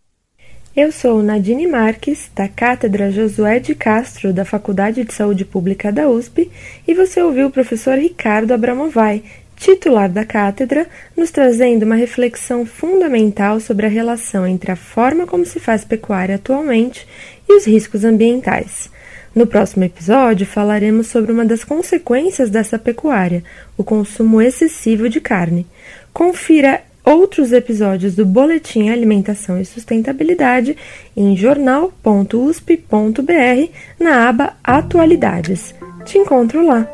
Eu 0.75 0.91
sou 0.91 1.23
Nadine 1.23 1.66
Marques, 1.66 2.31
da 2.35 2.49
Cátedra 2.49 3.11
Josué 3.11 3.59
de 3.59 3.75
Castro, 3.75 4.33
da 4.33 4.43
Faculdade 4.43 5.05
de 5.05 5.12
Saúde 5.12 5.45
Pública 5.45 5.93
da 5.93 6.09
USP, 6.09 6.51
e 6.89 6.95
você 6.95 7.20
ouviu 7.20 7.49
o 7.49 7.51
professor 7.51 7.99
Ricardo 7.99 8.53
Abramovay, 8.53 9.23
titular 9.55 10.09
da 10.09 10.25
cátedra, 10.25 10.87
nos 11.14 11.31
trazendo 11.31 11.83
uma 11.83 11.95
reflexão 11.95 12.64
fundamental 12.64 13.61
sobre 13.61 13.85
a 13.85 13.91
relação 13.91 14.47
entre 14.47 14.73
a 14.73 14.77
forma 14.77 15.27
como 15.27 15.45
se 15.45 15.61
faz 15.61 15.85
pecuária 15.85 16.37
atualmente 16.37 17.07
e 17.47 17.55
os 17.55 17.66
riscos 17.66 18.03
ambientais. 18.03 18.89
No 19.35 19.47
próximo 19.47 19.85
episódio, 19.85 20.47
falaremos 20.47 21.07
sobre 21.09 21.33
uma 21.33 21.45
das 21.45 21.64
consequências 21.64 22.49
dessa 22.49 22.79
pecuária, 22.79 23.45
o 23.77 23.85
consumo 23.85 24.41
excessivo 24.41 25.07
de 25.07 25.20
carne. 25.20 25.66
Confira 26.14 26.81
outros 27.05 27.53
episódios 27.53 28.14
do 28.14 28.24
Boletim 28.24 28.88
Alimentação 28.88 29.61
e 29.61 29.64
Sustentabilidade 29.64 30.76
em 31.16 31.36
jornal.usp.br 31.36 33.70
na 33.98 34.28
aba 34.28 34.55
Atualidades. 34.62 35.74
Te 36.05 36.18
encontro 36.18 36.66
lá! 36.66 36.88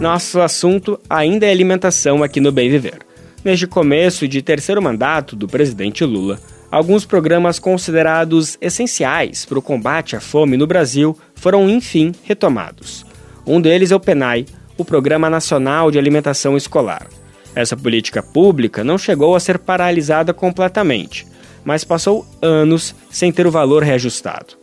Nosso 0.00 0.40
assunto 0.40 1.00
ainda 1.08 1.46
é 1.46 1.50
alimentação 1.50 2.22
aqui 2.22 2.40
no 2.40 2.52
Bem 2.52 2.68
Viver. 2.68 2.98
Neste 3.42 3.66
começo 3.66 4.28
de 4.28 4.42
terceiro 4.42 4.82
mandato 4.82 5.34
do 5.34 5.46
presidente 5.46 6.04
Lula, 6.04 6.38
alguns 6.70 7.06
programas 7.06 7.58
considerados 7.58 8.58
essenciais 8.60 9.44
para 9.44 9.58
o 9.58 9.62
combate 9.62 10.16
à 10.16 10.20
fome 10.20 10.56
no 10.56 10.66
Brasil 10.66 11.16
foram 11.34 11.70
enfim 11.70 12.12
retomados. 12.22 13.06
Um 13.46 13.60
deles 13.60 13.90
é 13.90 13.96
o 13.96 14.00
PENAI, 14.00 14.46
o 14.76 14.84
Programa 14.84 15.30
Nacional 15.30 15.90
de 15.90 15.98
Alimentação 15.98 16.56
Escolar. 16.56 17.06
Essa 17.54 17.76
política 17.76 18.22
pública 18.22 18.82
não 18.82 18.98
chegou 18.98 19.36
a 19.36 19.40
ser 19.40 19.58
paralisada 19.58 20.34
completamente, 20.34 21.26
mas 21.64 21.84
passou 21.84 22.26
anos 22.42 22.94
sem 23.10 23.30
ter 23.30 23.46
o 23.46 23.50
valor 23.50 23.82
reajustado. 23.82 24.54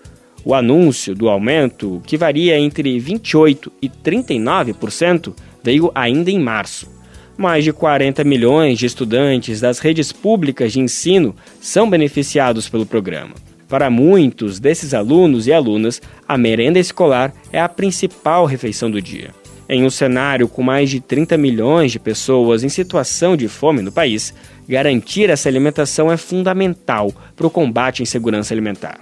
O 0.43 0.53
anúncio 0.53 1.15
do 1.15 1.29
aumento, 1.29 2.01
que 2.05 2.17
varia 2.17 2.59
entre 2.59 2.99
28% 2.99 3.71
e 3.81 3.87
39%, 3.87 5.33
veio 5.63 5.91
ainda 5.93 6.31
em 6.31 6.39
março. 6.39 6.89
Mais 7.37 7.63
de 7.63 7.71
40 7.71 8.23
milhões 8.23 8.77
de 8.77 8.85
estudantes 8.85 9.61
das 9.61 9.79
redes 9.79 10.11
públicas 10.11 10.73
de 10.73 10.79
ensino 10.79 11.35
são 11.59 11.89
beneficiados 11.89 12.67
pelo 12.67 12.85
programa. 12.85 13.35
Para 13.67 13.89
muitos 13.89 14.59
desses 14.59 14.93
alunos 14.93 15.47
e 15.47 15.53
alunas, 15.53 16.01
a 16.27 16.37
merenda 16.37 16.77
escolar 16.77 17.33
é 17.53 17.61
a 17.61 17.69
principal 17.69 18.45
refeição 18.45 18.91
do 18.91 19.01
dia. 19.01 19.29
Em 19.71 19.83
um 19.85 19.89
cenário 19.89 20.47
com 20.47 20.61
mais 20.61 20.89
de 20.89 20.99
30 20.99 21.35
milhões 21.37 21.91
de 21.91 21.99
pessoas 21.99 22.63
em 22.63 22.69
situação 22.69 23.35
de 23.35 23.47
fome 23.47 23.81
no 23.81 23.91
país, 23.91 24.33
garantir 24.67 25.31
essa 25.31 25.49
alimentação 25.49 26.11
é 26.11 26.17
fundamental 26.17 27.11
para 27.35 27.47
o 27.47 27.49
combate 27.49 28.01
à 28.01 28.03
insegurança 28.03 28.53
alimentar 28.53 28.99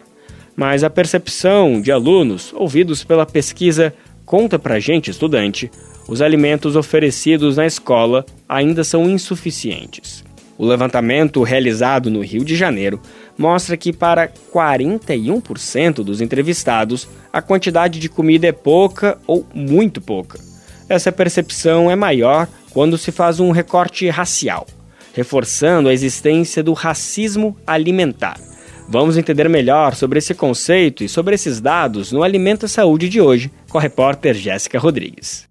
mas 0.56 0.84
a 0.84 0.90
percepção 0.90 1.80
de 1.80 1.90
alunos 1.90 2.52
ouvidos 2.54 3.02
pela 3.02 3.26
pesquisa 3.26 3.94
Conta 4.30 4.60
pra 4.60 4.80
gente, 4.80 5.10
estudante, 5.10 5.72
os 6.08 6.22
alimentos 6.22 6.76
oferecidos 6.76 7.58
na 7.58 7.66
escola 7.66 8.24
ainda 8.48 8.84
são 8.84 9.10
insuficientes. 9.10 10.24
O 10.56 10.68
levantamento 10.68 11.42
realizado 11.42 12.12
no 12.12 12.22
Rio 12.22 12.46
de 12.46 12.56
Janeiro 12.56 13.02
mostra 13.36 13.76
que, 13.76 13.92
para 13.92 14.30
41% 14.54 16.04
dos 16.04 16.22
entrevistados, 16.22 17.10
a 17.34 17.42
quantidade 17.42 18.00
de 18.00 18.08
comida 18.08 18.46
é 18.46 18.52
pouca 18.52 19.18
ou 19.26 19.44
muito 19.52 20.00
pouca. 20.00 20.49
Essa 20.90 21.12
percepção 21.12 21.92
é 21.92 21.96
maior 21.96 22.48
quando 22.72 22.98
se 22.98 23.12
faz 23.12 23.40
um 23.40 23.52
recorte 23.52 24.10
racial, 24.10 24.66
reforçando 25.14 25.88
a 25.88 25.94
existência 25.94 26.64
do 26.64 26.74
racismo 26.74 27.56
alimentar. 27.66 28.40
Vamos 28.88 29.16
entender 29.16 29.48
melhor 29.48 29.94
sobre 29.94 30.18
esse 30.18 30.34
conceito 30.34 31.04
e 31.04 31.10
sobre 31.10 31.36
esses 31.36 31.62
dados 31.62 32.12
no 32.12 32.24
Alimento 32.24 32.66
e 32.66 32.70
Saúde 32.70 33.08
de 33.08 33.22
hoje 33.22 33.52
com 33.70 33.78
a 33.78 33.82
repórter 33.82 34.34
Jéssica 34.34 34.80
Rodrigues. 34.80 35.48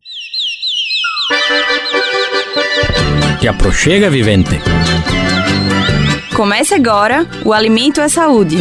Te 3.41 3.47
aproxega, 3.47 4.11
vivente. 4.11 4.61
Comece 6.35 6.75
agora 6.75 7.25
o 7.45 7.53
Alimento 7.53 8.01
é 8.01 8.09
Saúde. 8.09 8.59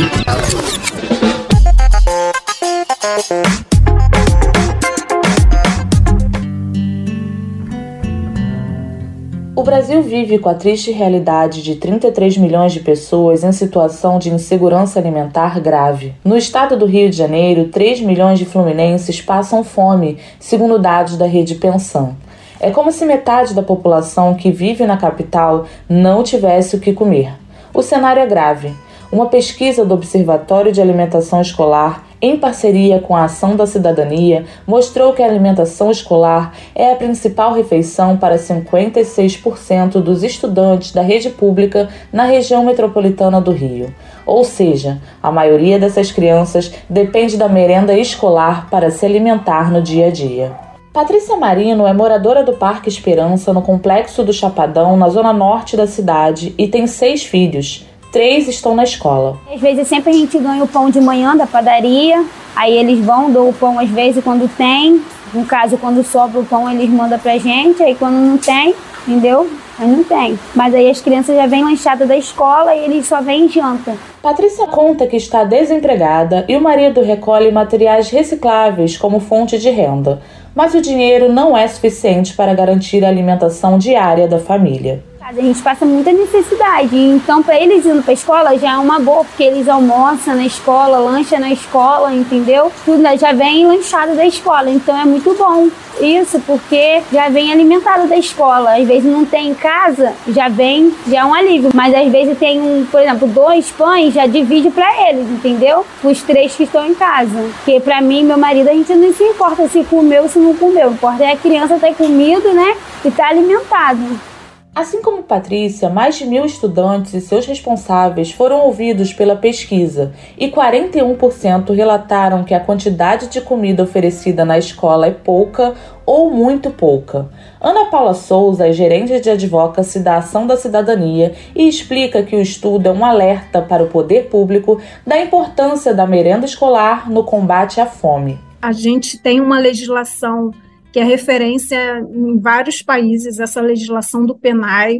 O 9.58 9.64
Brasil 9.64 10.03
vive 10.03 10.38
com 10.38 10.49
a 10.49 10.53
triste 10.53 10.91
realidade 10.91 11.64
de 11.64 11.74
33 11.78 12.38
milhões 12.38 12.72
de 12.72 12.80
pessoas 12.80 13.43
em 13.43 13.51
situação 13.51 14.20
de 14.20 14.30
insegurança 14.30 14.99
alimentar 14.99 15.60
grave. 15.60 16.14
No 16.24 16.38
estado 16.38 16.78
do 16.78 16.86
Rio 16.86 17.10
de 17.10 17.18
Janeiro, 17.18 17.70
3 17.70 18.01
milhões 18.01 18.38
de 18.38 18.45
fluminenses 18.45 19.20
passam 19.20 19.64
fome, 19.64 20.20
segundo 20.39 20.78
dados 20.78 21.18
da 21.18 21.26
Rede 21.26 21.55
Pensão. 21.55 22.16
É 22.60 22.70
como 22.70 22.91
se 22.91 23.03
metade 23.03 23.55
da 23.55 23.64
população 23.64 24.36
que 24.36 24.51
vive 24.51 24.86
na 24.86 24.95
capital 24.95 25.66
não 25.89 26.22
tivesse 26.22 26.76
o 26.76 26.80
que 26.80 26.93
comer. 26.93 27.34
O 27.74 27.82
cenário 27.82 28.22
é 28.22 28.28
grave. 28.28 28.76
Uma 29.12 29.26
pesquisa 29.26 29.84
do 29.84 29.95
Observatório 29.95 30.72
de 30.72 30.84
Alimentação 30.84 31.41
Escolar 31.41 32.07
em 32.22 32.38
parceria 32.38 32.99
com 32.99 33.15
a 33.15 33.26
Ação 33.26 33.55
da 33.55 33.68
Cidadania, 33.68 34.45
mostrou 34.65 35.13
que 35.13 35.22
a 35.22 35.26
alimentação 35.26 35.91
escolar 35.91 36.53
é 36.74 36.91
a 36.91 36.95
principal 36.95 37.53
refeição 37.53 38.18
para 38.18 38.36
56% 38.36 40.01
dos 40.01 40.24
estudantes 40.24 40.91
da 40.91 41.01
rede 41.01 41.30
pública 41.30 41.89
na 42.11 42.24
região 42.24 42.63
metropolitana 42.65 43.39
do 43.39 43.51
Rio. 43.51 43.93
Ou 44.26 44.43
seja, 44.43 44.99
a 45.22 45.32
maioria 45.32 45.80
dessas 45.80 46.11
crianças 46.11 46.74
depende 46.89 47.38
da 47.38 47.47
merenda 47.47 47.97
escolar 47.97 48.70
para 48.70 48.91
se 48.91 49.05
alimentar 49.05 49.72
no 49.72 49.82
dia 49.82 50.07
a 50.07 50.11
dia. 50.11 50.68
Patrícia 50.91 51.38
Marino 51.38 51.86
é 51.86 51.93
moradora 51.93 52.43
do 52.43 52.53
Parque 52.53 52.89
Esperança, 52.89 53.53
no 53.53 53.61
complexo 53.61 54.24
do 54.24 54.34
Chapadão, 54.34 54.97
na 54.97 55.09
zona 55.09 55.32
norte 55.32 55.78
da 55.78 55.86
cidade, 55.86 56.55
e 56.57 56.68
tem 56.68 56.88
seis 56.88 57.24
filhos 57.24 57.86
três 58.18 58.47
estão 58.47 58.74
na 58.74 58.84
escola. 58.84 59.38
Às 59.53 59.61
vezes 59.61 59.88
sempre 59.88 60.09
a 60.09 60.13
gente 60.13 60.39
ganha 60.39 60.63
o 60.63 60.68
pão 60.68 60.89
de 60.89 60.99
manhã 60.99 61.38
da 61.38 61.45
padaria, 61.45 62.26
aí 62.55 62.76
eles 62.76 63.05
vão, 63.05 63.30
dão 63.30 63.47
o 63.47 63.53
pão 63.53 63.78
às 63.78 63.89
vezes 63.89 64.24
quando 64.24 64.49
tem. 64.57 65.03
No 65.32 65.45
caso, 65.45 65.78
quando 65.78 66.03
sobra 66.03 66.39
o 66.39 66.45
pão, 66.45 66.68
eles 66.72 66.89
mandam 66.89 67.20
pra 67.20 67.38
gente, 67.38 67.84
aí 67.84 67.93
quando 67.93 68.15
não 68.15 68.36
tem, 68.39 68.74
entendeu? 69.07 69.47
Aí 69.78 69.88
não 69.88 70.03
tem. 70.03 70.39
Mas 70.55 70.74
aí 70.74 70.89
as 70.89 70.99
crianças 70.99 71.36
já 71.36 71.45
vêm 71.45 71.63
lanchadas 71.63 72.07
da 72.07 72.18
escola 72.18 72.74
e 72.74 72.86
eles 72.86 73.05
só 73.05 73.22
vêm 73.22 73.47
janta. 73.47 73.95
Patrícia 74.20 74.65
conta 74.65 75.05
que 75.05 75.15
está 75.15 75.43
desempregada 75.43 76.43
e 76.47 76.57
o 76.57 76.61
marido 76.61 77.03
recolhe 77.03 77.51
materiais 77.51 78.09
recicláveis 78.09 78.97
como 78.97 79.20
fonte 79.20 79.59
de 79.59 79.70
renda. 79.70 80.24
Mas 80.55 80.74
o 80.74 80.82
dinheiro 80.82 81.32
não 81.32 81.55
é 81.55 81.68
suficiente 81.68 82.34
para 82.34 82.55
garantir 82.55 83.05
a 83.05 83.09
alimentação 83.09 83.78
diária 83.78 84.28
da 84.28 84.39
família. 84.39 85.03
A 85.28 85.34
gente 85.34 85.62
passa 85.62 85.86
muita 85.86 86.14
necessidade, 86.14 86.96
então 86.96 87.44
para 87.44 87.60
eles 87.60 87.86
indo 87.86 88.02
para 88.02 88.14
escola 88.14 88.58
já 88.58 88.76
é 88.76 88.78
uma 88.78 88.98
boa, 88.98 89.26
porque 89.26 89.44
eles 89.44 89.68
almoçam 89.68 90.34
na 90.34 90.46
escola, 90.46 91.00
lancham 91.00 91.38
na 91.38 91.52
escola, 91.52 92.14
entendeu? 92.14 92.72
Tudo 92.86 93.04
já 93.20 93.34
vem 93.34 93.68
lanchado 93.68 94.16
da 94.16 94.26
escola, 94.26 94.70
então 94.70 94.98
é 94.98 95.04
muito 95.04 95.34
bom 95.34 95.68
isso, 96.00 96.40
porque 96.48 97.02
já 97.12 97.28
vem 97.28 97.52
alimentado 97.52 98.08
da 98.08 98.16
escola. 98.16 98.78
Às 98.78 98.88
vezes 98.88 99.04
não 99.04 99.26
tem 99.26 99.50
em 99.50 99.54
casa, 99.54 100.14
já 100.30 100.48
vem, 100.48 100.94
já 101.06 101.20
é 101.20 101.26
um 101.26 101.34
alívio, 101.34 101.72
mas 101.74 101.94
às 101.94 102.10
vezes 102.10 102.38
tem 102.38 102.62
um, 102.62 102.86
por 102.90 103.02
exemplo, 103.02 103.28
dois 103.28 103.70
pães, 103.70 104.14
já 104.14 104.28
divide 104.28 104.70
para 104.70 105.10
eles, 105.10 105.30
entendeu? 105.30 105.86
Os 106.06 106.22
três 106.22 106.56
que 106.56 106.64
estão 106.64 106.86
em 106.86 106.96
casa. 106.96 107.50
Porque 107.66 107.82
para 107.82 108.00
mim, 108.00 108.24
meu 108.24 108.38
marido, 108.38 108.70
a 108.70 108.74
gente 108.74 108.96
não 108.96 109.14
se 109.14 109.26
importa 109.26 109.68
se 109.68 109.84
comeu 109.84 110.24
ou 110.24 110.30
se 110.30 110.40
não 110.40 110.56
comeu. 110.56 110.88
O 110.88 110.94
importa 110.94 111.26
é 111.26 111.34
a 111.34 111.38
criança 111.38 111.78
ter 111.78 111.94
comido, 111.96 112.54
né? 112.54 112.78
E 113.04 113.12
tá 113.12 113.28
alimentado. 113.28 114.37
Assim 114.78 115.02
como 115.02 115.24
Patrícia, 115.24 115.90
mais 115.90 116.20
de 116.20 116.24
mil 116.24 116.46
estudantes 116.46 117.12
e 117.16 117.20
seus 117.20 117.48
responsáveis 117.48 118.32
foram 118.32 118.60
ouvidos 118.60 119.12
pela 119.12 119.36
pesquisa 119.36 120.14
e 120.38 120.52
41% 120.52 121.74
relataram 121.74 122.44
que 122.44 122.54
a 122.54 122.60
quantidade 122.60 123.26
de 123.26 123.42
comida 123.42 123.82
oferecida 123.82 124.46
na 124.46 124.56
escola 124.56 125.08
é 125.08 125.12
pouca 125.12 125.74
ou 126.06 126.30
muito 126.30 126.70
pouca. 126.70 127.28
Ana 127.60 127.86
Paula 127.86 128.14
Souza 128.14 128.68
é 128.68 128.72
gerente 128.72 129.20
de 129.20 129.32
advocacy 129.32 130.00
da 130.00 130.18
Ação 130.18 130.46
da 130.46 130.56
Cidadania 130.56 131.34
e 131.56 131.68
explica 131.68 132.22
que 132.22 132.36
o 132.36 132.42
estudo 132.42 132.86
é 132.86 132.92
um 132.92 133.04
alerta 133.04 133.60
para 133.64 133.82
o 133.82 133.88
poder 133.88 134.30
público 134.30 134.80
da 135.04 135.20
importância 135.20 135.92
da 135.92 136.06
merenda 136.06 136.46
escolar 136.46 137.10
no 137.10 137.24
combate 137.24 137.82
à 137.82 137.88
fome. 137.88 138.38
A 138.62 138.72
gente 138.72 139.18
tem 139.18 139.42
uma 139.42 139.58
legislação 139.58 140.52
que 140.98 141.02
é 141.02 141.04
referência 141.04 142.00
em 142.12 142.39
vários 142.39 142.82
países, 142.82 143.39
essa 143.39 143.62
legislação 143.62 144.26
do 144.26 144.36
PENAI, 144.36 144.98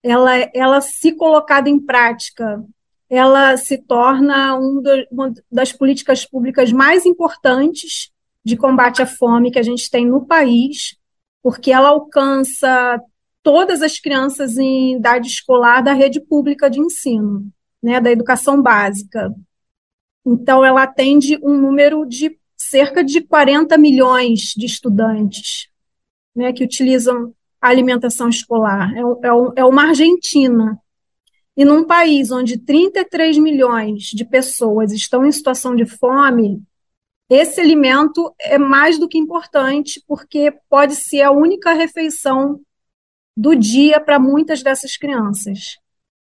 ela, 0.00 0.36
ela 0.54 0.80
se 0.80 1.10
colocada 1.16 1.68
em 1.68 1.80
prática, 1.80 2.64
ela 3.10 3.56
se 3.56 3.76
torna 3.76 4.56
um 4.56 4.80
do, 4.80 4.90
uma 5.10 5.34
das 5.50 5.72
políticas 5.72 6.24
públicas 6.24 6.70
mais 6.70 7.04
importantes 7.04 8.12
de 8.44 8.56
combate 8.56 9.02
à 9.02 9.06
fome 9.06 9.50
que 9.50 9.58
a 9.58 9.64
gente 9.64 9.90
tem 9.90 10.06
no 10.06 10.24
país, 10.24 10.96
porque 11.42 11.72
ela 11.72 11.88
alcança 11.88 13.02
todas 13.42 13.82
as 13.82 13.98
crianças 13.98 14.56
em 14.56 14.94
idade 14.94 15.26
escolar 15.26 15.82
da 15.82 15.92
rede 15.92 16.20
pública 16.20 16.70
de 16.70 16.78
ensino, 16.78 17.44
né, 17.82 18.00
da 18.00 18.12
educação 18.12 18.62
básica. 18.62 19.34
Então, 20.24 20.64
ela 20.64 20.84
atende 20.84 21.36
um 21.42 21.58
número 21.60 22.06
de 22.06 22.38
cerca 22.62 23.02
de 23.02 23.20
40 23.20 23.76
milhões 23.76 24.54
de 24.56 24.66
estudantes 24.66 25.68
né, 26.34 26.52
que 26.52 26.64
utilizam 26.64 27.34
a 27.60 27.68
alimentação 27.68 28.28
escolar. 28.28 28.92
É, 28.96 29.00
é, 29.00 29.30
é 29.56 29.64
uma 29.64 29.88
Argentina. 29.88 30.78
E 31.56 31.64
num 31.64 31.84
país 31.84 32.30
onde 32.30 32.58
33 32.58 33.38
milhões 33.38 34.04
de 34.04 34.24
pessoas 34.24 34.92
estão 34.92 35.24
em 35.24 35.32
situação 35.32 35.76
de 35.76 35.84
fome, 35.84 36.62
esse 37.28 37.60
alimento 37.60 38.34
é 38.40 38.58
mais 38.58 38.98
do 38.98 39.08
que 39.08 39.18
importante, 39.18 40.02
porque 40.06 40.52
pode 40.68 40.96
ser 40.96 41.22
a 41.22 41.30
única 41.30 41.72
refeição 41.72 42.60
do 43.36 43.54
dia 43.54 44.00
para 44.00 44.18
muitas 44.18 44.62
dessas 44.62 44.96
crianças. 44.96 45.78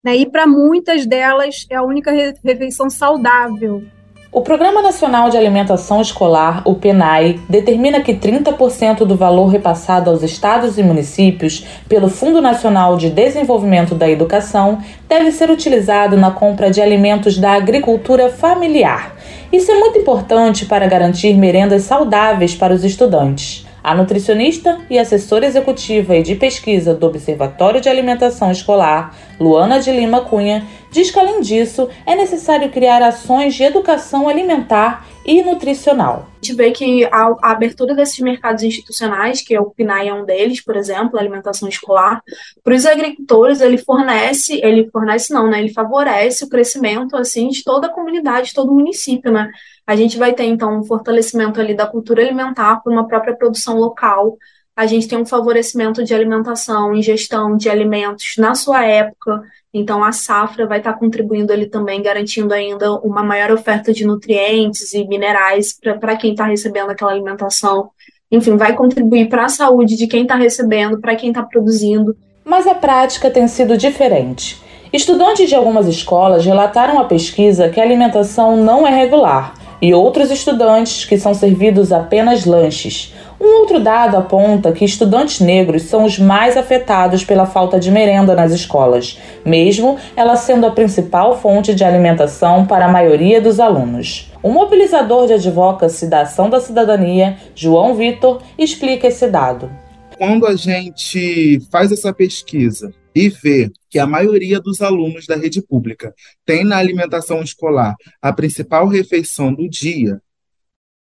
Né? 0.02 0.16
E 0.16 0.30
para 0.30 0.46
muitas 0.46 1.06
delas 1.06 1.66
é 1.70 1.76
a 1.76 1.82
única 1.82 2.10
refeição 2.10 2.90
saudável 2.90 3.86
o 4.34 4.42
Programa 4.42 4.82
Nacional 4.82 5.30
de 5.30 5.36
Alimentação 5.36 6.00
Escolar, 6.00 6.60
o 6.64 6.74
PENAI, 6.74 7.38
determina 7.48 8.00
que 8.00 8.12
30% 8.12 9.04
do 9.04 9.14
valor 9.14 9.46
repassado 9.46 10.10
aos 10.10 10.24
estados 10.24 10.76
e 10.76 10.82
municípios 10.82 11.64
pelo 11.88 12.08
Fundo 12.08 12.42
Nacional 12.42 12.96
de 12.96 13.10
Desenvolvimento 13.10 13.94
da 13.94 14.10
Educação 14.10 14.80
deve 15.08 15.30
ser 15.30 15.50
utilizado 15.50 16.16
na 16.16 16.32
compra 16.32 16.68
de 16.68 16.82
alimentos 16.82 17.38
da 17.38 17.52
agricultura 17.52 18.28
familiar. 18.28 19.14
Isso 19.52 19.70
é 19.70 19.78
muito 19.78 20.00
importante 20.00 20.66
para 20.66 20.88
garantir 20.88 21.34
merendas 21.34 21.82
saudáveis 21.84 22.56
para 22.56 22.74
os 22.74 22.82
estudantes. 22.82 23.64
A 23.84 23.94
nutricionista 23.94 24.80
e 24.88 24.98
assessora 24.98 25.44
executiva 25.44 26.16
e 26.16 26.22
de 26.22 26.34
pesquisa 26.34 26.94
do 26.94 27.06
Observatório 27.06 27.82
de 27.82 27.88
Alimentação 27.90 28.50
Escolar, 28.50 29.14
Luana 29.38 29.78
de 29.78 29.92
Lima 29.92 30.22
Cunha, 30.22 30.66
diz 30.90 31.10
que, 31.10 31.18
além 31.18 31.42
disso, 31.42 31.90
é 32.06 32.16
necessário 32.16 32.70
criar 32.70 33.02
ações 33.02 33.54
de 33.54 33.62
educação 33.62 34.26
alimentar 34.26 35.06
e 35.26 35.42
nutricional. 35.42 36.30
A 36.42 36.46
gente 36.46 36.56
vê 36.56 36.70
que 36.70 37.04
a, 37.04 37.36
abertura 37.42 37.94
desses 37.94 38.18
mercados 38.20 38.62
institucionais, 38.62 39.42
que 39.42 39.54
é 39.54 39.60
o 39.60 39.70
PNAE 39.70 40.08
é 40.08 40.14
um 40.14 40.24
deles, 40.24 40.62
por 40.62 40.76
exemplo, 40.76 41.18
a 41.18 41.20
alimentação 41.20 41.68
escolar, 41.68 42.22
para 42.62 42.74
os 42.74 42.86
agricultores 42.86 43.60
ele 43.60 43.76
fornece, 43.76 44.60
ele 44.62 44.88
fornece 44.90 45.30
não, 45.30 45.46
né? 45.46 45.60
Ele 45.60 45.74
favorece 45.74 46.42
o 46.42 46.48
crescimento 46.48 47.16
assim 47.16 47.48
de 47.48 47.62
toda 47.62 47.88
a 47.88 47.90
comunidade, 47.90 48.48
de 48.48 48.54
todo 48.54 48.70
o 48.70 48.74
município, 48.74 49.30
né? 49.30 49.50
A 49.86 49.96
gente 49.96 50.18
vai 50.18 50.32
ter 50.32 50.44
então 50.44 50.78
um 50.78 50.84
fortalecimento 50.84 51.60
ali 51.60 51.74
da 51.74 51.86
cultura 51.86 52.22
alimentar 52.22 52.82
por 52.82 52.92
uma 52.92 53.06
própria 53.06 53.36
produção 53.36 53.76
local. 53.76 54.36
A 54.74 54.86
gente 54.86 55.06
tem 55.06 55.18
um 55.18 55.26
favorecimento 55.26 56.02
de 56.02 56.14
alimentação 56.14 56.94
e 56.94 57.02
gestão 57.02 57.56
de 57.56 57.68
alimentos 57.68 58.34
na 58.38 58.54
sua 58.54 58.84
época, 58.84 59.42
então, 59.76 60.04
a 60.04 60.12
safra 60.12 60.68
vai 60.68 60.78
estar 60.78 60.92
contribuindo 60.92 61.52
ali 61.52 61.66
também, 61.66 62.00
garantindo 62.00 62.54
ainda 62.54 62.92
uma 63.00 63.24
maior 63.24 63.50
oferta 63.50 63.92
de 63.92 64.06
nutrientes 64.06 64.94
e 64.94 65.04
minerais 65.04 65.76
para 65.98 66.16
quem 66.16 66.30
está 66.30 66.44
recebendo 66.44 66.90
aquela 66.90 67.10
alimentação. 67.10 67.90
Enfim, 68.30 68.56
vai 68.56 68.76
contribuir 68.76 69.28
para 69.28 69.46
a 69.46 69.48
saúde 69.48 69.96
de 69.96 70.06
quem 70.06 70.22
está 70.22 70.36
recebendo, 70.36 71.00
para 71.00 71.16
quem 71.16 71.30
está 71.30 71.42
produzindo. 71.42 72.16
Mas 72.44 72.68
a 72.68 72.74
prática 72.76 73.28
tem 73.28 73.48
sido 73.48 73.76
diferente. 73.76 74.62
Estudantes 74.92 75.48
de 75.48 75.56
algumas 75.56 75.88
escolas 75.88 76.46
relataram 76.46 77.00
à 77.00 77.04
pesquisa 77.06 77.68
que 77.68 77.80
a 77.80 77.82
alimentação 77.82 78.56
não 78.56 78.86
é 78.86 78.94
regular 78.94 79.63
e 79.84 79.92
outros 79.92 80.30
estudantes 80.30 81.04
que 81.04 81.18
são 81.18 81.34
servidos 81.34 81.92
apenas 81.92 82.46
lanches. 82.46 83.12
Um 83.38 83.60
outro 83.60 83.78
dado 83.78 84.16
aponta 84.16 84.72
que 84.72 84.82
estudantes 84.82 85.40
negros 85.40 85.82
são 85.82 86.06
os 86.06 86.18
mais 86.18 86.56
afetados 86.56 87.22
pela 87.22 87.44
falta 87.44 87.78
de 87.78 87.90
merenda 87.90 88.34
nas 88.34 88.50
escolas, 88.50 89.20
mesmo 89.44 89.98
ela 90.16 90.36
sendo 90.36 90.64
a 90.64 90.70
principal 90.70 91.38
fonte 91.38 91.74
de 91.74 91.84
alimentação 91.84 92.64
para 92.64 92.86
a 92.86 92.90
maioria 92.90 93.42
dos 93.42 93.60
alunos. 93.60 94.32
O 94.42 94.48
mobilizador 94.48 95.26
de 95.26 95.34
advocacy 95.34 96.06
da 96.06 96.22
Ação 96.22 96.48
da 96.48 96.62
Cidadania, 96.62 97.36
João 97.54 97.94
Vitor, 97.94 98.40
explica 98.56 99.08
esse 99.08 99.26
dado. 99.26 99.70
Quando 100.16 100.46
a 100.46 100.56
gente 100.56 101.60
faz 101.70 101.92
essa 101.92 102.10
pesquisa 102.10 102.90
e 103.14 103.28
vê 103.28 103.70
que 103.88 103.98
a 103.98 104.06
maioria 104.06 104.60
dos 104.60 104.80
alunos 104.80 105.26
da 105.26 105.36
rede 105.36 105.62
pública 105.62 106.14
tem 106.44 106.64
na 106.64 106.78
alimentação 106.78 107.42
escolar 107.42 107.94
a 108.20 108.32
principal 108.32 108.88
refeição 108.88 109.54
do 109.54 109.68
dia, 109.68 110.20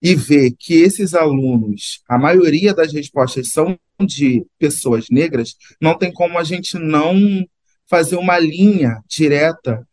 e 0.02 0.16
ver 0.16 0.52
que 0.58 0.74
esses 0.74 1.14
alunos, 1.14 2.02
a 2.10 2.18
maioria 2.18 2.74
das 2.74 2.92
respostas 2.92 3.50
são 3.50 3.78
de 4.00 4.44
pessoas 4.58 5.06
negras, 5.12 5.56
não 5.80 5.96
tem 5.96 6.12
como 6.12 6.40
a 6.40 6.44
gente 6.44 6.78
não 6.80 7.46
fazer 7.88 8.16
uma 8.16 8.40
linha 8.40 9.00
direta 9.08 9.88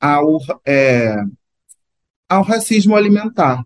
ao, 0.00 0.38
é, 0.64 1.14
ao 2.26 2.42
racismo 2.42 2.96
alimentar. 2.96 3.62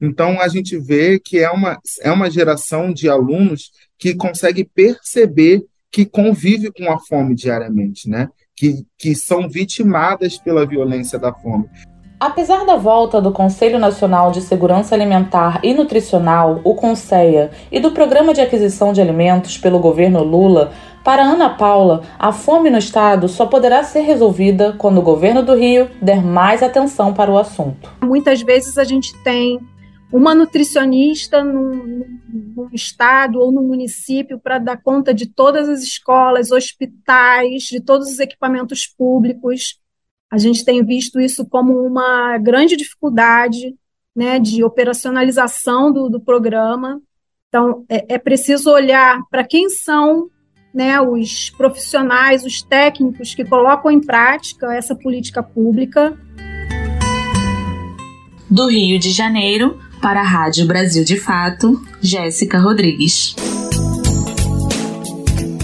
Então, 0.00 0.40
a 0.40 0.48
gente 0.48 0.78
vê 0.78 1.18
que 1.18 1.38
é 1.38 1.50
uma, 1.50 1.80
é 2.02 2.12
uma 2.12 2.30
geração 2.30 2.92
de 2.92 3.08
alunos 3.08 3.72
que 3.98 4.14
consegue 4.14 4.64
perceber 4.64 5.64
que 5.90 6.04
convive 6.04 6.70
com 6.72 6.90
a 6.90 6.98
fome 6.98 7.34
diariamente, 7.34 8.08
né? 8.08 8.28
Que, 8.56 8.84
que 8.98 9.14
são 9.14 9.48
vitimadas 9.48 10.36
pela 10.36 10.66
violência 10.66 11.18
da 11.18 11.32
fome. 11.32 11.68
Apesar 12.20 12.66
da 12.66 12.74
volta 12.74 13.20
do 13.20 13.30
Conselho 13.30 13.78
Nacional 13.78 14.32
de 14.32 14.40
Segurança 14.40 14.92
Alimentar 14.92 15.60
e 15.62 15.72
Nutricional, 15.72 16.60
o 16.64 16.74
CONSEA, 16.74 17.52
e 17.70 17.78
do 17.78 17.92
Programa 17.92 18.34
de 18.34 18.40
Aquisição 18.40 18.92
de 18.92 19.00
Alimentos 19.00 19.56
pelo 19.56 19.78
governo 19.78 20.24
Lula, 20.24 20.72
para 21.04 21.22
Ana 21.22 21.50
Paula, 21.50 22.02
a 22.18 22.32
fome 22.32 22.70
no 22.70 22.78
estado 22.78 23.28
só 23.28 23.46
poderá 23.46 23.84
ser 23.84 24.00
resolvida 24.00 24.74
quando 24.76 24.98
o 24.98 25.02
governo 25.02 25.44
do 25.44 25.54
Rio 25.54 25.88
der 26.02 26.20
mais 26.20 26.60
atenção 26.60 27.14
para 27.14 27.30
o 27.30 27.38
assunto. 27.38 27.88
Muitas 28.02 28.42
vezes 28.42 28.76
a 28.76 28.84
gente 28.84 29.16
tem 29.22 29.60
uma 30.12 30.34
nutricionista 30.34 31.44
no, 31.44 31.74
no 32.28 32.70
estado 32.72 33.38
ou 33.38 33.52
no 33.52 33.62
município 33.62 34.38
para 34.38 34.58
dar 34.58 34.82
conta 34.82 35.12
de 35.12 35.26
todas 35.26 35.68
as 35.68 35.82
escolas, 35.82 36.50
hospitais, 36.50 37.64
de 37.64 37.80
todos 37.80 38.08
os 38.08 38.18
equipamentos 38.18 38.86
públicos. 38.86 39.78
A 40.30 40.38
gente 40.38 40.64
tem 40.64 40.84
visto 40.84 41.20
isso 41.20 41.46
como 41.46 41.86
uma 41.86 42.38
grande 42.38 42.76
dificuldade 42.76 43.74
né, 44.16 44.38
de 44.38 44.64
operacionalização 44.64 45.92
do, 45.92 46.08
do 46.08 46.20
programa. 46.20 47.00
Então, 47.48 47.84
é, 47.88 48.14
é 48.14 48.18
preciso 48.18 48.70
olhar 48.70 49.22
para 49.30 49.44
quem 49.44 49.68
são 49.68 50.28
né, 50.72 51.00
os 51.00 51.50
profissionais, 51.50 52.44
os 52.44 52.62
técnicos 52.62 53.34
que 53.34 53.44
colocam 53.44 53.90
em 53.90 54.00
prática 54.00 54.74
essa 54.74 54.94
política 54.94 55.42
pública. 55.42 56.18
Do 58.50 58.66
Rio 58.68 58.98
de 58.98 59.10
Janeiro, 59.10 59.78
para 60.00 60.20
a 60.20 60.24
Rádio 60.24 60.66
Brasil 60.66 61.04
de 61.04 61.18
Fato, 61.18 61.82
Jéssica 62.00 62.58
Rodrigues. 62.58 63.34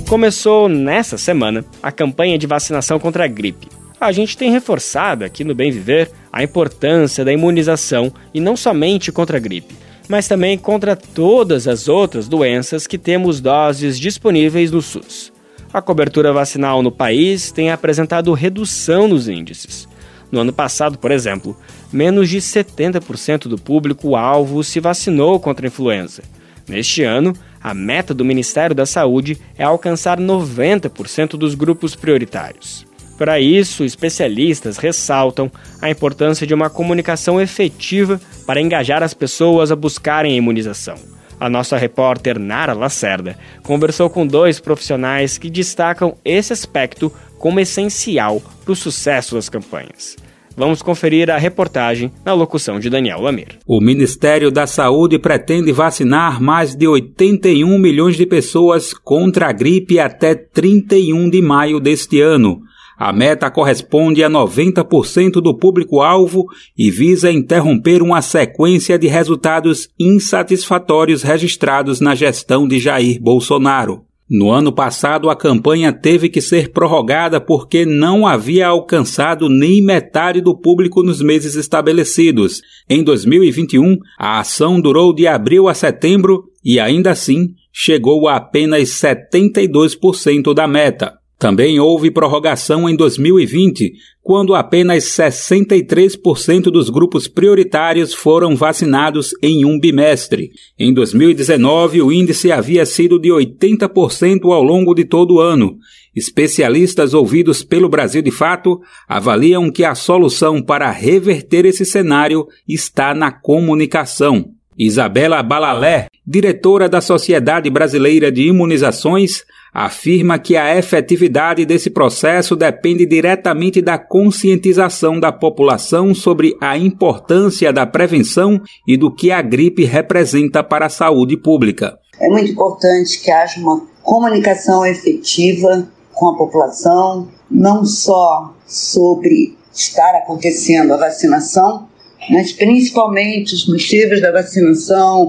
Começou 0.09 0.68
nessa 0.68 1.16
semana 1.16 1.64
a 1.82 1.91
campanha 1.91 2.39
de 2.39 2.47
vacinação 2.47 2.99
contra 2.99 3.24
a 3.24 3.28
gripe 3.28 3.68
a 4.05 4.12
gente 4.12 4.37
tem 4.37 4.51
reforçado 4.51 5.24
aqui 5.24 5.43
no 5.45 5.55
Bem 5.55 5.70
Viver 5.70 6.11
a 6.32 6.43
importância 6.43 7.24
da 7.24 7.32
imunização 7.32 8.12
e 8.32 8.41
não 8.41 8.57
somente 8.57 9.11
contra 9.11 9.39
a 9.39 9.41
gripe, 9.41 9.74
mas 10.09 10.28
também 10.28 10.59
contra 10.59 10.95
todas 10.95 11.66
as 11.66 11.89
outras 11.89 12.28
doenças 12.28 12.87
que 12.87 12.99
temos 12.99 13.41
doses 13.41 13.99
disponíveis 13.99 14.70
no 14.70 14.82
SUS. 14.82 15.32
A 15.72 15.80
cobertura 15.80 16.32
vacinal 16.32 16.82
no 16.82 16.93
país 16.93 17.51
tem 17.51 17.70
apresentado 17.70 18.32
redução 18.32 19.09
nos 19.09 19.28
índices. 19.28 19.89
No 20.35 20.41
ano 20.41 20.53
passado, 20.53 20.99
por 20.99 21.12
exemplo, 21.12 21.57
menos 21.93 22.28
de 22.28 22.39
70% 22.39 23.47
do 23.47 23.57
público-alvo 23.57 24.64
se 24.64 24.80
vacinou 24.80 25.39
contra 25.39 25.64
a 25.64 25.68
influenza. 25.68 26.24
Neste 26.68 27.05
ano, 27.05 27.32
A 27.61 27.72
meta 27.72 28.12
do 28.12 28.24
Ministério 28.24 28.74
da 28.74 28.85
Saúde 28.85 29.39
é 29.57 29.62
alcançar 29.62 30.18
90% 30.18 31.37
dos 31.39 31.55
grupos 31.55 31.95
prioritários. 31.95 32.85
Para 33.16 33.39
isso, 33.39 33.85
especialistas 33.85 34.76
ressaltam 34.76 35.51
a 35.80 35.89
importância 35.89 36.47
de 36.47 36.53
uma 36.53 36.68
comunicação 36.68 37.41
efetiva 37.41 38.20
para 38.45 38.61
engajar 38.61 39.05
as 39.05 39.14
pessoas 39.14 39.70
a 39.70 39.76
buscarem 39.76 40.32
a 40.32 40.37
imunização. 40.37 40.97
A 41.39 41.49
nossa 41.49 41.78
repórter 41.78 42.41
Nara 42.41 42.74
Lacerda 42.74 43.39
conversou 43.62 44.11
com 44.11 44.26
dois 44.26 44.59
profissionais 44.59 45.39
que 45.39 45.49
destacam 45.49 46.16
esse 46.24 46.53
aspecto 46.53 47.11
como 47.39 47.61
essencial 47.61 48.43
para 48.64 48.72
o 48.72 48.76
sucesso 48.76 49.37
das 49.37 49.49
campanhas. 49.49 50.16
Vamos 50.57 50.82
conferir 50.82 51.30
a 51.30 51.36
reportagem 51.36 52.12
na 52.24 52.32
locução 52.32 52.78
de 52.78 52.88
Daniel 52.88 53.20
Lamir. 53.20 53.59
O 53.66 53.80
Ministério 53.80 54.50
da 54.50 54.66
Saúde 54.66 55.18
pretende 55.18 55.72
vacinar 55.72 56.40
mais 56.40 56.74
de 56.74 56.86
81 56.86 57.78
milhões 57.78 58.16
de 58.16 58.24
pessoas 58.24 58.94
contra 58.94 59.48
a 59.48 59.52
gripe 59.52 59.98
até 59.98 60.34
31 60.34 61.28
de 61.28 61.42
maio 61.42 61.80
deste 61.80 62.20
ano. 62.20 62.61
A 62.96 63.12
meta 63.12 63.50
corresponde 63.50 64.22
a 64.22 64.30
90% 64.30 65.40
do 65.40 65.57
público-alvo 65.57 66.46
e 66.78 66.90
visa 66.90 67.30
interromper 67.30 68.00
uma 68.00 68.22
sequência 68.22 68.96
de 68.96 69.09
resultados 69.09 69.88
insatisfatórios 69.98 71.22
registrados 71.22 72.00
na 72.00 72.14
gestão 72.14 72.68
de 72.68 72.78
Jair 72.78 73.20
Bolsonaro. 73.20 74.05
No 74.37 74.51
ano 74.51 74.72
passado, 74.72 75.30
a 75.30 75.37
campanha 75.37 75.93
teve 75.93 76.28
que 76.28 76.41
ser 76.41 76.72
prorrogada 76.72 77.41
porque 77.41 77.87
não 77.87 78.26
havia 78.26 78.66
alcançado 78.66 79.49
nem 79.49 79.80
metade 79.80 80.41
do 80.41 80.59
público 80.59 81.05
nos 81.05 81.22
meses 81.22 81.55
estabelecidos. 81.55 82.61
Em 82.91 83.05
2021, 83.05 83.97
a 84.18 84.41
ação 84.41 84.80
durou 84.80 85.14
de 85.14 85.28
abril 85.28 85.68
a 85.68 85.72
setembro 85.72 86.47
e, 86.64 86.80
ainda 86.80 87.12
assim, 87.12 87.51
chegou 87.72 88.26
a 88.26 88.35
apenas 88.35 88.89
72% 88.89 90.53
da 90.53 90.66
meta. 90.66 91.14
Também 91.39 91.80
houve 91.80 92.11
prorrogação 92.11 92.89
em 92.89 92.97
2020, 92.97 93.93
quando 94.22 94.55
apenas 94.55 95.05
63% 95.05 96.70
dos 96.70 96.89
grupos 96.89 97.28
prioritários 97.28 98.14
foram 98.14 98.57
vacinados 98.57 99.35
em 99.43 99.64
um 99.64 99.78
bimestre. 99.78 100.51
Em 100.78 100.95
2019, 100.95 102.01
o 102.01 102.12
índice 102.12 102.51
havia 102.53 102.87
sido 102.87 103.18
de 103.18 103.28
80% 103.28 104.51
ao 104.53 104.62
longo 104.62 104.95
de 104.95 105.05
todo 105.05 105.35
o 105.35 105.41
ano. 105.41 105.76
Especialistas 106.14 107.12
ouvidos 107.12 107.64
pelo 107.64 107.89
Brasil 107.89 108.22
de 108.22 108.30
Fato 108.30 108.80
avaliam 109.09 109.70
que 109.70 109.85
a 109.85 109.97
solução 109.97 110.62
para 110.62 110.91
reverter 110.91 111.66
esse 111.66 111.85
cenário 111.85 112.47
está 112.68 113.12
na 113.12 113.32
comunicação. 113.32 114.53
Isabela 114.79 115.43
Balalé, 115.43 116.07
diretora 116.27 116.89
da 116.89 117.01
Sociedade 117.01 117.70
Brasileira 117.70 118.31
de 118.33 118.49
Imunizações, 118.49 119.45
afirma 119.72 120.39
que 120.39 120.57
a 120.57 120.77
efetividade 120.77 121.66
desse 121.66 121.91
processo 121.91 122.55
depende 122.55 123.05
diretamente 123.05 123.83
da 123.83 123.99
conscientização 123.99 125.18
da 125.18 125.33
população 125.33 126.14
sobre 126.14 126.57
a 126.61 126.79
importância 126.79 127.72
da 127.72 127.85
prevenção 127.85 128.61
e 128.87 128.97
do 128.97 129.12
que 129.12 129.33
a 129.33 129.43
gripe 129.43 129.85
representa 129.85 130.62
para 130.62 130.87
a 130.87 130.91
saúde 130.91 131.37
pública. 131.37 131.99
É 132.20 132.29
muito 132.29 132.53
importante 132.53 133.20
que 133.20 133.31
haja 133.31 133.61
uma 133.61 133.85
comunicação 134.03 134.87
efetiva 134.87 135.89
com 136.12 136.29
a 136.29 136.37
população, 136.37 137.29
não 137.51 137.85
só 137.85 138.55
sobre 138.64 139.57
estar 139.72 140.14
acontecendo 140.14 140.95
a 140.95 140.97
vacinação, 140.97 141.89
mas 142.31 142.53
principalmente 142.53 143.55
os 143.55 143.68
motivos 143.68 144.20
da 144.20 144.33
vacinação, 144.33 145.29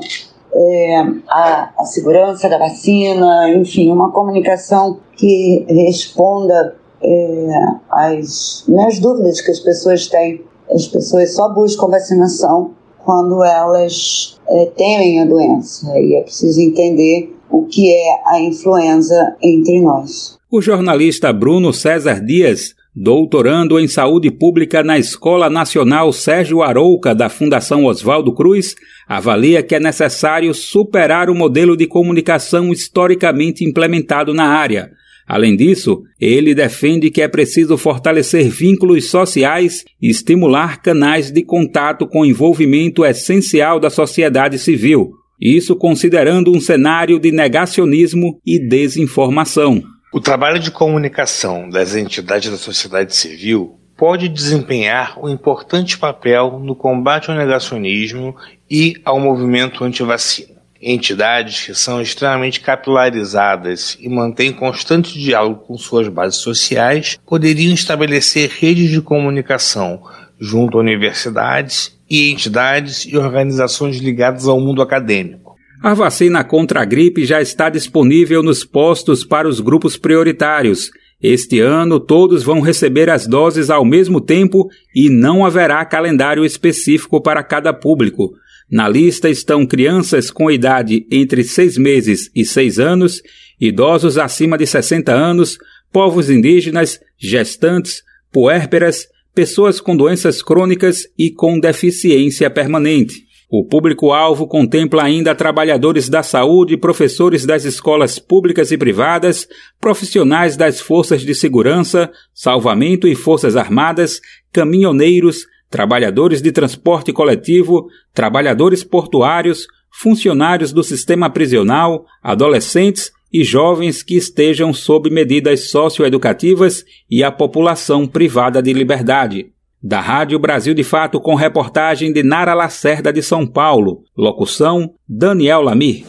é, 0.54 1.00
a, 1.28 1.74
a 1.78 1.86
segurança 1.86 2.48
da 2.48 2.58
vacina, 2.58 3.50
enfim, 3.50 3.92
uma 3.92 4.12
comunicação 4.12 5.00
que 5.18 5.66
responda 5.68 6.76
é, 7.02 7.48
às, 7.90 8.64
né, 8.68 8.86
às 8.88 9.00
dúvidas 9.00 9.42
que 9.42 9.52
as 9.52 9.60
pessoas 9.60 10.08
têm. 10.08 10.42
As 10.70 10.88
pessoas 10.88 11.34
só 11.34 11.54
buscam 11.54 11.88
vacinação 11.88 12.72
quando 13.04 13.44
elas 13.44 14.40
é, 14.48 14.66
temem 14.78 15.22
a 15.22 15.26
doença 15.26 15.88
e 16.00 16.16
é 16.16 16.22
preciso 16.22 16.60
entender 16.60 17.36
o 17.50 17.66
que 17.66 17.94
é 17.94 18.22
a 18.26 18.40
influenza 18.40 19.36
entre 19.42 19.80
nós. 19.82 20.38
O 20.50 20.62
jornalista 20.62 21.32
Bruno 21.32 21.72
César 21.72 22.24
Dias 22.24 22.75
doutorando 22.96 23.78
em 23.78 23.88
saúde 23.88 24.32
pública 24.32 24.82
na 24.82 24.98
Escola 24.98 25.50
Nacional 25.50 26.14
Sérgio 26.14 26.64
Arouca 26.64 27.14
da 27.14 27.28
Fundação 27.28 27.84
Oswaldo 27.84 28.34
Cruz, 28.34 28.76
avalia 29.06 29.62
que 29.62 29.76
é 29.76 29.80
necessário 29.80 30.54
superar 30.54 31.30
o 31.30 31.36
modelo 31.36 31.76
de 31.76 31.86
comunicação 31.86 32.72
historicamente 32.72 33.66
implementado 33.66 34.34
na 34.34 34.46
área. 34.46 34.92
Além 35.28 35.56
disso, 35.58 36.04
ele 36.22 36.54
defende 36.54 37.10
que 37.10 37.22
é 37.22 37.28
preciso 37.28 37.78
fortalecer 37.78 38.48
vínculos 38.48 39.10
sociais 39.10 39.84
e 40.02 40.10
estimular 40.10 40.82
canais 40.82 41.32
de 41.32 41.44
contato 41.44 42.08
com 42.08 42.26
envolvimento 42.26 43.04
essencial 43.04 43.80
da 43.80 43.90
sociedade 43.90 44.60
civil. 44.60 45.14
Isso 45.42 45.76
considerando 45.76 46.52
um 46.52 46.62
cenário 46.62 47.20
de 47.20 47.32
negacionismo 47.32 48.40
e 48.46 48.60
desinformação. 48.60 49.84
O 50.16 50.22
trabalho 50.22 50.60
de 50.60 50.72
comunicação 50.72 51.70
das 51.70 51.94
entidades 51.94 52.50
da 52.50 52.56
sociedade 52.56 53.14
civil 53.14 53.78
pode 53.98 54.30
desempenhar 54.30 55.20
um 55.22 55.28
importante 55.28 55.98
papel 55.98 56.58
no 56.58 56.74
combate 56.74 57.30
ao 57.30 57.36
negacionismo 57.36 58.34
e 58.72 58.96
ao 59.04 59.20
movimento 59.20 59.84
anti-vacina. 59.84 60.56
Entidades 60.82 61.66
que 61.66 61.76
são 61.76 62.02
extremamente 62.02 62.62
capilarizadas 62.62 63.98
e 64.00 64.08
mantêm 64.08 64.54
constante 64.54 65.20
diálogo 65.20 65.66
com 65.66 65.78
suas 65.78 66.08
bases 66.08 66.40
sociais 66.40 67.20
poderiam 67.26 67.74
estabelecer 67.74 68.50
redes 68.58 68.90
de 68.90 69.02
comunicação 69.02 70.02
junto 70.40 70.78
a 70.78 70.82
universidades 70.82 71.94
e 72.10 72.32
entidades 72.32 73.06
e 73.06 73.18
organizações 73.18 73.98
ligadas 73.98 74.48
ao 74.48 74.62
mundo 74.62 74.82
acadêmico 74.82 75.45
a 75.86 75.94
vacina 75.94 76.44
contra 76.44 76.82
a 76.82 76.84
gripe 76.84 77.26
já 77.26 77.40
está 77.40 77.70
disponível 77.70 78.42
nos 78.42 78.64
postos 78.64 79.24
para 79.24 79.48
os 79.48 79.60
grupos 79.60 79.96
prioritários. 79.96 80.90
Este 81.22 81.60
ano, 81.60 82.00
todos 82.00 82.42
vão 82.42 82.60
receber 82.60 83.08
as 83.08 83.28
doses 83.28 83.70
ao 83.70 83.86
mesmo 83.86 84.20
tempo 84.20 84.68
e 84.96 85.12
não 85.12 85.46
haverá 85.46 85.86
calendário 85.86 86.44
específico 86.44 87.22
para 87.22 87.44
cada 87.44 87.72
público. 87.72 88.34
Na 88.68 88.90
lista 88.90 89.30
estão 89.30 89.64
crianças 89.64 90.32
com 90.32 90.50
idade 90.50 91.06
entre 91.12 91.44
6 91.44 91.78
meses 91.78 92.32
e 92.34 92.44
6 92.44 92.80
anos, 92.80 93.22
idosos 93.62 94.18
acima 94.18 94.58
de 94.58 94.66
60 94.66 95.14
anos, 95.14 95.60
povos 95.94 96.32
indígenas, 96.32 97.00
gestantes, 97.16 98.02
puérperas, 98.32 99.08
pessoas 99.36 99.80
com 99.80 99.96
doenças 99.96 100.42
crônicas 100.42 101.04
e 101.16 101.30
com 101.30 101.60
deficiência 101.60 102.50
permanente. 102.50 103.25
O 103.50 103.64
público-alvo 103.64 104.48
contempla 104.48 105.04
ainda 105.04 105.36
trabalhadores 105.36 106.10
da 106.10 106.24
saúde, 106.24 106.78
professores 106.78 107.46
das 107.46 107.64
escolas 107.64 108.18
públicas 108.18 108.72
e 108.72 108.78
privadas, 108.78 109.48
profissionais 109.80 110.58
das 110.58 110.80
forças 110.80 111.22
de 111.22 111.36
segurança, 111.36 112.12
salvamento 112.34 113.08
e 113.08 113.14
forças 113.14 113.56
armadas, 113.56 114.20
caminhoneiros, 114.52 115.46
trabalhadores 115.70 116.42
de 116.42 116.52
transporte 116.52 117.14
coletivo, 117.14 117.88
trabalhadores 118.14 118.84
portuários, 118.84 119.68
funcionários 119.92 120.74
do 120.74 120.84
sistema 120.84 121.30
prisional, 121.30 122.06
adolescentes 122.24 123.12
e 123.32 123.44
jovens 123.44 124.02
que 124.02 124.16
estejam 124.16 124.74
sob 124.74 125.10
medidas 125.10 125.70
socioeducativas 125.70 126.84
e 127.10 127.24
a 127.24 127.32
população 127.32 128.08
privada 128.08 128.62
de 128.62 128.74
liberdade. 128.74 129.55
Da 129.88 130.02
Rádio 130.02 130.40
Brasil 130.40 130.74
de 130.74 130.84
Fato, 130.84 131.22
com 131.22 131.36
reportagem 131.36 132.12
de 132.12 132.24
Nara 132.24 132.56
Lacerda 132.56 133.14
de 133.14 133.22
São 133.22 133.46
Paulo. 133.46 134.02
Locução: 134.18 134.96
Daniel 135.08 135.62
Lamir. 135.62 136.04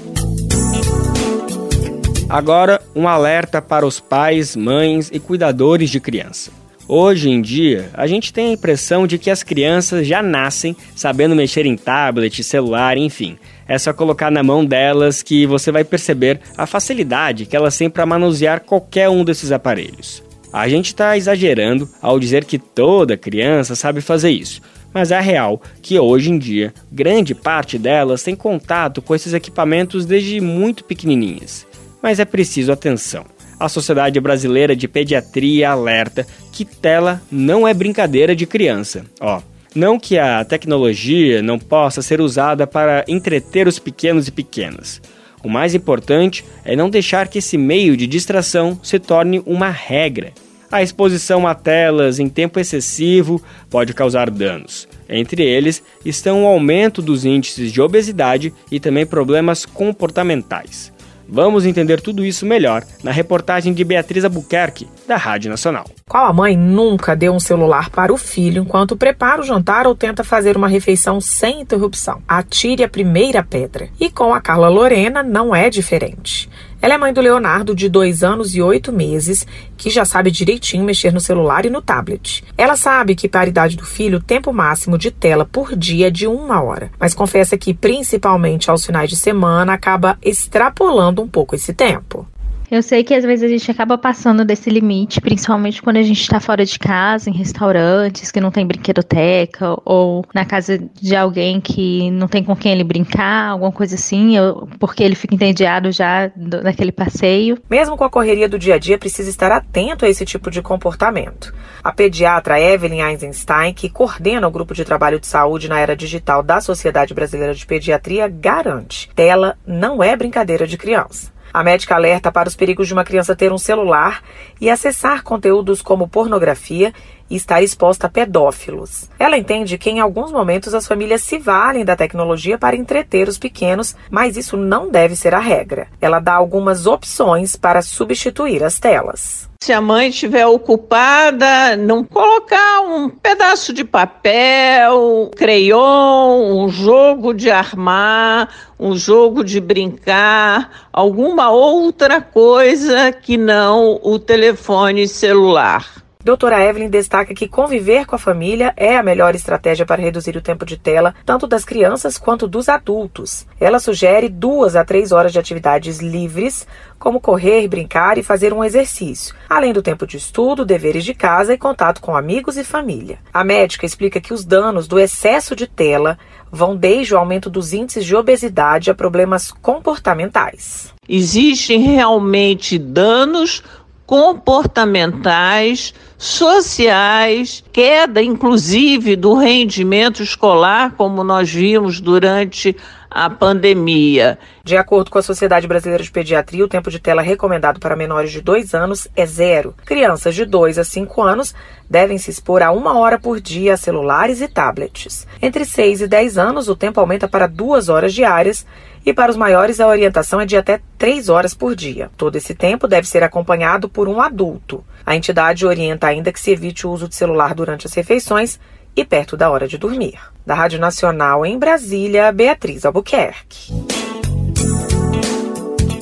Agora, 2.26 2.80
um 2.94 3.06
alerta 3.06 3.60
para 3.60 3.86
os 3.86 4.00
pais, 4.00 4.56
mães 4.56 5.10
e 5.12 5.20
cuidadores 5.20 5.90
de 5.90 6.00
criança. 6.00 6.50
Hoje 6.88 7.28
em 7.28 7.42
dia, 7.42 7.90
a 7.92 8.06
gente 8.06 8.32
tem 8.32 8.48
a 8.48 8.52
impressão 8.52 9.06
de 9.06 9.18
que 9.18 9.30
as 9.30 9.42
crianças 9.42 10.06
já 10.06 10.22
nascem 10.22 10.74
sabendo 10.94 11.36
mexer 11.36 11.66
em 11.66 11.76
tablet, 11.76 12.42
celular, 12.42 12.96
enfim. 12.96 13.36
É 13.68 13.76
só 13.76 13.92
colocar 13.92 14.30
na 14.30 14.42
mão 14.42 14.64
delas 14.64 15.22
que 15.22 15.44
você 15.44 15.70
vai 15.70 15.84
perceber 15.84 16.40
a 16.56 16.64
facilidade 16.64 17.44
que 17.44 17.54
elas 17.54 17.76
têm 17.76 17.90
para 17.90 18.06
manusear 18.06 18.60
qualquer 18.60 19.10
um 19.10 19.22
desses 19.22 19.52
aparelhos. 19.52 20.24
A 20.56 20.70
gente 20.70 20.86
está 20.86 21.18
exagerando 21.18 21.86
ao 22.00 22.18
dizer 22.18 22.46
que 22.46 22.58
toda 22.58 23.14
criança 23.14 23.74
sabe 23.74 24.00
fazer 24.00 24.30
isso, 24.30 24.62
mas 24.90 25.10
é 25.10 25.20
real 25.20 25.60
que 25.82 25.98
hoje 25.98 26.30
em 26.30 26.38
dia 26.38 26.72
grande 26.90 27.34
parte 27.34 27.76
delas 27.76 28.22
tem 28.22 28.34
contato 28.34 29.02
com 29.02 29.14
esses 29.14 29.34
equipamentos 29.34 30.06
desde 30.06 30.40
muito 30.40 30.82
pequenininhas. 30.82 31.66
Mas 32.02 32.18
é 32.18 32.24
preciso 32.24 32.72
atenção. 32.72 33.26
A 33.60 33.68
Sociedade 33.68 34.18
Brasileira 34.18 34.74
de 34.74 34.88
Pediatria 34.88 35.68
alerta 35.68 36.26
que 36.50 36.64
tela 36.64 37.20
não 37.30 37.68
é 37.68 37.74
brincadeira 37.74 38.34
de 38.34 38.46
criança. 38.46 39.04
Ó, 39.20 39.42
não 39.74 39.98
que 40.00 40.18
a 40.18 40.42
tecnologia 40.42 41.42
não 41.42 41.58
possa 41.58 42.00
ser 42.00 42.18
usada 42.18 42.66
para 42.66 43.04
entreter 43.06 43.68
os 43.68 43.78
pequenos 43.78 44.26
e 44.26 44.32
pequenas. 44.32 45.02
O 45.44 45.50
mais 45.50 45.74
importante 45.74 46.46
é 46.64 46.74
não 46.74 46.88
deixar 46.88 47.28
que 47.28 47.40
esse 47.40 47.58
meio 47.58 47.94
de 47.94 48.06
distração 48.06 48.80
se 48.82 48.98
torne 48.98 49.42
uma 49.44 49.68
regra. 49.68 50.32
A 50.70 50.82
exposição 50.82 51.46
a 51.46 51.54
telas 51.54 52.18
em 52.18 52.28
tempo 52.28 52.58
excessivo 52.58 53.40
pode 53.70 53.94
causar 53.94 54.30
danos. 54.30 54.88
Entre 55.08 55.42
eles 55.42 55.82
estão 56.04 56.44
o 56.44 56.46
aumento 56.46 57.00
dos 57.00 57.24
índices 57.24 57.72
de 57.72 57.80
obesidade 57.80 58.52
e 58.70 58.80
também 58.80 59.06
problemas 59.06 59.64
comportamentais. 59.64 60.92
Vamos 61.28 61.66
entender 61.66 62.00
tudo 62.00 62.24
isso 62.24 62.46
melhor 62.46 62.84
na 63.02 63.10
reportagem 63.10 63.72
de 63.72 63.82
Beatriz 63.82 64.24
Albuquerque, 64.24 64.88
da 65.08 65.16
Rádio 65.16 65.50
Nacional. 65.50 65.84
Qual 66.08 66.24
a 66.24 66.32
mãe 66.32 66.56
nunca 66.56 67.16
deu 67.16 67.32
um 67.32 67.40
celular 67.40 67.90
para 67.90 68.12
o 68.12 68.16
filho 68.16 68.62
enquanto 68.62 68.96
prepara 68.96 69.40
o 69.40 69.44
jantar 69.44 69.88
ou 69.88 69.94
tenta 69.94 70.22
fazer 70.22 70.56
uma 70.56 70.68
refeição 70.68 71.20
sem 71.20 71.60
interrupção? 71.60 72.22
Atire 72.28 72.84
a 72.84 72.88
primeira 72.88 73.42
pedra. 73.42 73.88
E 73.98 74.08
com 74.08 74.32
a 74.32 74.40
Carla 74.40 74.68
Lorena 74.68 75.22
não 75.22 75.54
é 75.54 75.68
diferente. 75.68 76.48
Ela 76.86 76.94
é 76.94 76.98
mãe 76.98 77.12
do 77.12 77.20
Leonardo, 77.20 77.74
de 77.74 77.88
dois 77.88 78.22
anos 78.22 78.54
e 78.54 78.62
oito 78.62 78.92
meses, 78.92 79.44
que 79.76 79.90
já 79.90 80.04
sabe 80.04 80.30
direitinho 80.30 80.84
mexer 80.84 81.12
no 81.12 81.18
celular 81.18 81.66
e 81.66 81.68
no 81.68 81.82
tablet. 81.82 82.44
Ela 82.56 82.76
sabe 82.76 83.16
que, 83.16 83.28
para 83.28 83.40
a 83.40 83.48
idade 83.48 83.76
do 83.76 83.84
filho, 83.84 84.18
o 84.18 84.22
tempo 84.22 84.52
máximo 84.52 84.96
de 84.96 85.10
tela 85.10 85.44
por 85.44 85.74
dia 85.74 86.06
é 86.06 86.10
de 86.10 86.28
uma 86.28 86.62
hora, 86.62 86.92
mas 86.96 87.12
confessa 87.12 87.58
que, 87.58 87.74
principalmente 87.74 88.70
aos 88.70 88.86
finais 88.86 89.10
de 89.10 89.16
semana, 89.16 89.72
acaba 89.72 90.16
extrapolando 90.22 91.20
um 91.20 91.26
pouco 91.26 91.56
esse 91.56 91.74
tempo. 91.74 92.24
Eu 92.70 92.82
sei 92.82 93.04
que 93.04 93.14
às 93.14 93.24
vezes 93.24 93.44
a 93.44 93.48
gente 93.48 93.70
acaba 93.70 93.96
passando 93.96 94.44
desse 94.44 94.68
limite, 94.68 95.20
principalmente 95.20 95.80
quando 95.80 95.98
a 95.98 96.02
gente 96.02 96.20
está 96.20 96.40
fora 96.40 96.64
de 96.64 96.78
casa, 96.78 97.30
em 97.30 97.32
restaurantes 97.32 98.32
que 98.32 98.40
não 98.40 98.50
tem 98.50 98.66
brinquedoteca, 98.66 99.76
ou 99.84 100.24
na 100.34 100.44
casa 100.44 100.78
de 100.78 101.14
alguém 101.14 101.60
que 101.60 102.10
não 102.10 102.26
tem 102.26 102.42
com 102.42 102.56
quem 102.56 102.72
ele 102.72 102.82
brincar, 102.82 103.50
alguma 103.50 103.70
coisa 103.70 103.94
assim, 103.94 104.34
porque 104.80 105.02
ele 105.02 105.14
fica 105.14 105.34
entediado 105.34 105.92
já 105.92 106.30
daquele 106.34 106.90
passeio. 106.90 107.58
Mesmo 107.70 107.96
com 107.96 108.04
a 108.04 108.10
correria 108.10 108.48
do 108.48 108.58
dia 108.58 108.74
a 108.74 108.78
dia, 108.78 108.98
precisa 108.98 109.30
estar 109.30 109.52
atento 109.52 110.04
a 110.04 110.08
esse 110.08 110.24
tipo 110.24 110.50
de 110.50 110.60
comportamento. 110.60 111.54
A 111.84 111.92
pediatra 111.92 112.60
Evelyn 112.60 113.00
Eisenstein, 113.00 113.72
que 113.72 113.88
coordena 113.88 114.48
o 114.48 114.50
grupo 114.50 114.74
de 114.74 114.84
trabalho 114.84 115.20
de 115.20 115.26
saúde 115.26 115.68
na 115.68 115.78
era 115.78 115.94
digital 115.94 116.42
da 116.42 116.60
Sociedade 116.60 117.14
Brasileira 117.14 117.54
de 117.54 117.64
Pediatria, 117.64 118.26
garante: 118.26 119.08
tela 119.14 119.56
não 119.64 120.02
é 120.02 120.16
brincadeira 120.16 120.66
de 120.66 120.76
criança. 120.76 121.35
A 121.56 121.64
médica 121.64 121.94
alerta 121.94 122.30
para 122.30 122.50
os 122.50 122.54
perigos 122.54 122.86
de 122.86 122.92
uma 122.92 123.02
criança 123.02 123.34
ter 123.34 123.50
um 123.50 123.56
celular 123.56 124.22
e 124.60 124.68
acessar 124.68 125.22
conteúdos 125.22 125.80
como 125.80 126.06
pornografia 126.06 126.92
e 127.28 127.36
estar 127.36 127.62
exposta 127.62 128.06
a 128.06 128.10
pedófilos. 128.10 129.08
Ela 129.18 129.38
entende 129.38 129.78
que 129.78 129.90
em 129.90 130.00
alguns 130.00 130.32
momentos 130.32 130.74
as 130.74 130.86
famílias 130.86 131.22
se 131.22 131.38
valem 131.38 131.84
da 131.84 131.96
tecnologia 131.96 132.58
para 132.58 132.76
entreter 132.76 133.28
os 133.28 133.38
pequenos, 133.38 133.96
mas 134.10 134.36
isso 134.36 134.56
não 134.56 134.90
deve 134.90 135.16
ser 135.16 135.34
a 135.34 135.38
regra. 135.38 135.88
Ela 136.00 136.20
dá 136.20 136.34
algumas 136.34 136.86
opções 136.86 137.56
para 137.56 137.82
substituir 137.82 138.62
as 138.62 138.78
telas. 138.78 139.48
Se 139.60 139.72
a 139.72 139.80
mãe 139.80 140.10
estiver 140.10 140.46
ocupada, 140.46 141.76
não 141.76 142.04
colocar 142.04 142.82
um 142.82 143.08
pedaço 143.08 143.72
de 143.72 143.84
papel, 143.84 145.30
crayon, 145.34 146.64
um 146.64 146.68
jogo 146.68 147.34
de 147.34 147.50
armar, 147.50 148.48
um 148.78 148.94
jogo 148.94 149.42
de 149.42 149.60
brincar, 149.60 150.88
alguma 150.92 151.50
outra 151.50 152.20
coisa 152.20 153.10
que 153.10 153.36
não 153.36 153.98
o 154.02 154.18
telefone 154.18 155.08
celular. 155.08 156.05
Doutora 156.26 156.60
Evelyn 156.60 156.90
destaca 156.90 157.32
que 157.32 157.46
conviver 157.46 158.04
com 158.04 158.16
a 158.16 158.18
família 158.18 158.74
é 158.76 158.96
a 158.96 159.02
melhor 159.04 159.36
estratégia 159.36 159.86
para 159.86 160.02
reduzir 160.02 160.36
o 160.36 160.42
tempo 160.42 160.66
de 160.66 160.76
tela, 160.76 161.14
tanto 161.24 161.46
das 161.46 161.64
crianças 161.64 162.18
quanto 162.18 162.48
dos 162.48 162.68
adultos. 162.68 163.46
Ela 163.60 163.78
sugere 163.78 164.28
duas 164.28 164.74
a 164.74 164.84
três 164.84 165.12
horas 165.12 165.32
de 165.32 165.38
atividades 165.38 166.00
livres, 166.00 166.66
como 166.98 167.20
correr, 167.20 167.68
brincar 167.68 168.18
e 168.18 168.24
fazer 168.24 168.52
um 168.52 168.64
exercício, 168.64 169.36
além 169.48 169.72
do 169.72 169.84
tempo 169.84 170.04
de 170.04 170.16
estudo, 170.16 170.64
deveres 170.64 171.04
de 171.04 171.14
casa 171.14 171.54
e 171.54 171.58
contato 171.58 172.00
com 172.00 172.16
amigos 172.16 172.56
e 172.56 172.64
família. 172.64 173.20
A 173.32 173.44
médica 173.44 173.86
explica 173.86 174.20
que 174.20 174.34
os 174.34 174.44
danos 174.44 174.88
do 174.88 174.98
excesso 174.98 175.54
de 175.54 175.68
tela 175.68 176.18
vão 176.50 176.74
desde 176.74 177.14
o 177.14 177.18
aumento 177.18 177.48
dos 177.48 177.72
índices 177.72 178.04
de 178.04 178.16
obesidade 178.16 178.90
a 178.90 178.94
problemas 178.96 179.52
comportamentais. 179.52 180.92
Existem 181.08 181.82
realmente 181.82 182.80
danos 182.80 183.62
comportamentais, 184.06 185.92
sociais, 186.16 187.62
queda 187.72 188.22
inclusive 188.22 189.16
do 189.16 189.34
rendimento 189.34 190.22
escolar, 190.22 190.92
como 190.96 191.24
nós 191.24 191.50
vimos 191.50 192.00
durante 192.00 192.76
a 193.10 193.30
pandemia. 193.30 194.38
De 194.64 194.76
acordo 194.76 195.10
com 195.10 195.18
a 195.18 195.22
Sociedade 195.22 195.66
Brasileira 195.66 196.02
de 196.02 196.10
Pediatria, 196.10 196.64
o 196.64 196.68
tempo 196.68 196.90
de 196.90 196.98
tela 196.98 197.22
recomendado 197.22 197.80
para 197.80 197.96
menores 197.96 198.30
de 198.30 198.40
2 198.40 198.74
anos 198.74 199.08
é 199.16 199.24
zero. 199.24 199.74
Crianças 199.84 200.34
de 200.34 200.44
2 200.44 200.78
a 200.78 200.84
5 200.84 201.22
anos 201.22 201.54
devem 201.88 202.18
se 202.18 202.30
expor 202.30 202.62
a 202.62 202.72
uma 202.72 202.98
hora 202.98 203.18
por 203.18 203.40
dia 203.40 203.74
a 203.74 203.76
celulares 203.76 204.40
e 204.40 204.48
tablets. 204.48 205.26
Entre 205.40 205.64
6 205.64 206.02
e 206.02 206.06
10 206.08 206.38
anos, 206.38 206.68
o 206.68 206.76
tempo 206.76 207.00
aumenta 207.00 207.28
para 207.28 207.46
2 207.46 207.88
horas 207.88 208.12
diárias 208.12 208.66
e 209.04 209.14
para 209.14 209.30
os 209.30 209.36
maiores 209.36 209.78
a 209.78 209.86
orientação 209.86 210.40
é 210.40 210.46
de 210.46 210.56
até 210.56 210.80
3 210.98 211.28
horas 211.28 211.54
por 211.54 211.76
dia. 211.76 212.10
Todo 212.16 212.36
esse 212.36 212.54
tempo 212.54 212.88
deve 212.88 213.06
ser 213.06 213.22
acompanhado 213.22 213.88
por 213.88 214.08
um 214.08 214.20
adulto. 214.20 214.84
A 215.04 215.14
entidade 215.14 215.64
orienta 215.64 216.08
ainda 216.08 216.32
que 216.32 216.40
se 216.40 216.50
evite 216.50 216.86
o 216.86 216.90
uso 216.90 217.08
de 217.08 217.14
celular 217.14 217.54
durante 217.54 217.86
as 217.86 217.94
refeições 217.94 218.58
e 218.96 219.04
perto 219.04 219.36
da 219.36 219.50
hora 219.50 219.68
de 219.68 219.76
dormir. 219.76 220.18
Da 220.46 220.54
Rádio 220.54 220.80
Nacional 220.80 221.44
em 221.44 221.58
Brasília, 221.58 222.32
Beatriz 222.32 222.84
Albuquerque. 222.86 223.72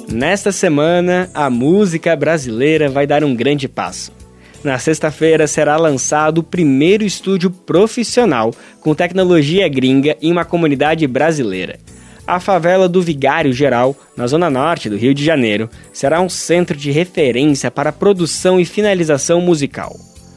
Nesta 0.08 0.52
semana, 0.52 1.28
a 1.34 1.50
música 1.50 2.14
brasileira 2.14 2.88
vai 2.88 3.04
dar 3.04 3.24
um 3.24 3.34
grande 3.34 3.66
passo. 3.66 4.12
Na 4.62 4.78
sexta-feira 4.78 5.46
será 5.46 5.76
lançado 5.76 6.38
o 6.38 6.42
primeiro 6.42 7.04
estúdio 7.04 7.50
profissional 7.50 8.54
com 8.80 8.94
tecnologia 8.94 9.68
gringa 9.68 10.16
em 10.22 10.30
uma 10.30 10.44
comunidade 10.44 11.06
brasileira. 11.06 11.78
A 12.26 12.40
favela 12.40 12.88
do 12.88 13.02
Vigário 13.02 13.52
Geral, 13.52 13.94
na 14.16 14.26
zona 14.26 14.48
norte 14.48 14.88
do 14.88 14.96
Rio 14.96 15.12
de 15.12 15.22
Janeiro, 15.22 15.68
será 15.92 16.22
um 16.22 16.28
centro 16.28 16.76
de 16.76 16.90
referência 16.90 17.70
para 17.70 17.92
produção 17.92 18.58
e 18.58 18.64
finalização 18.64 19.40
musical. 19.40 19.94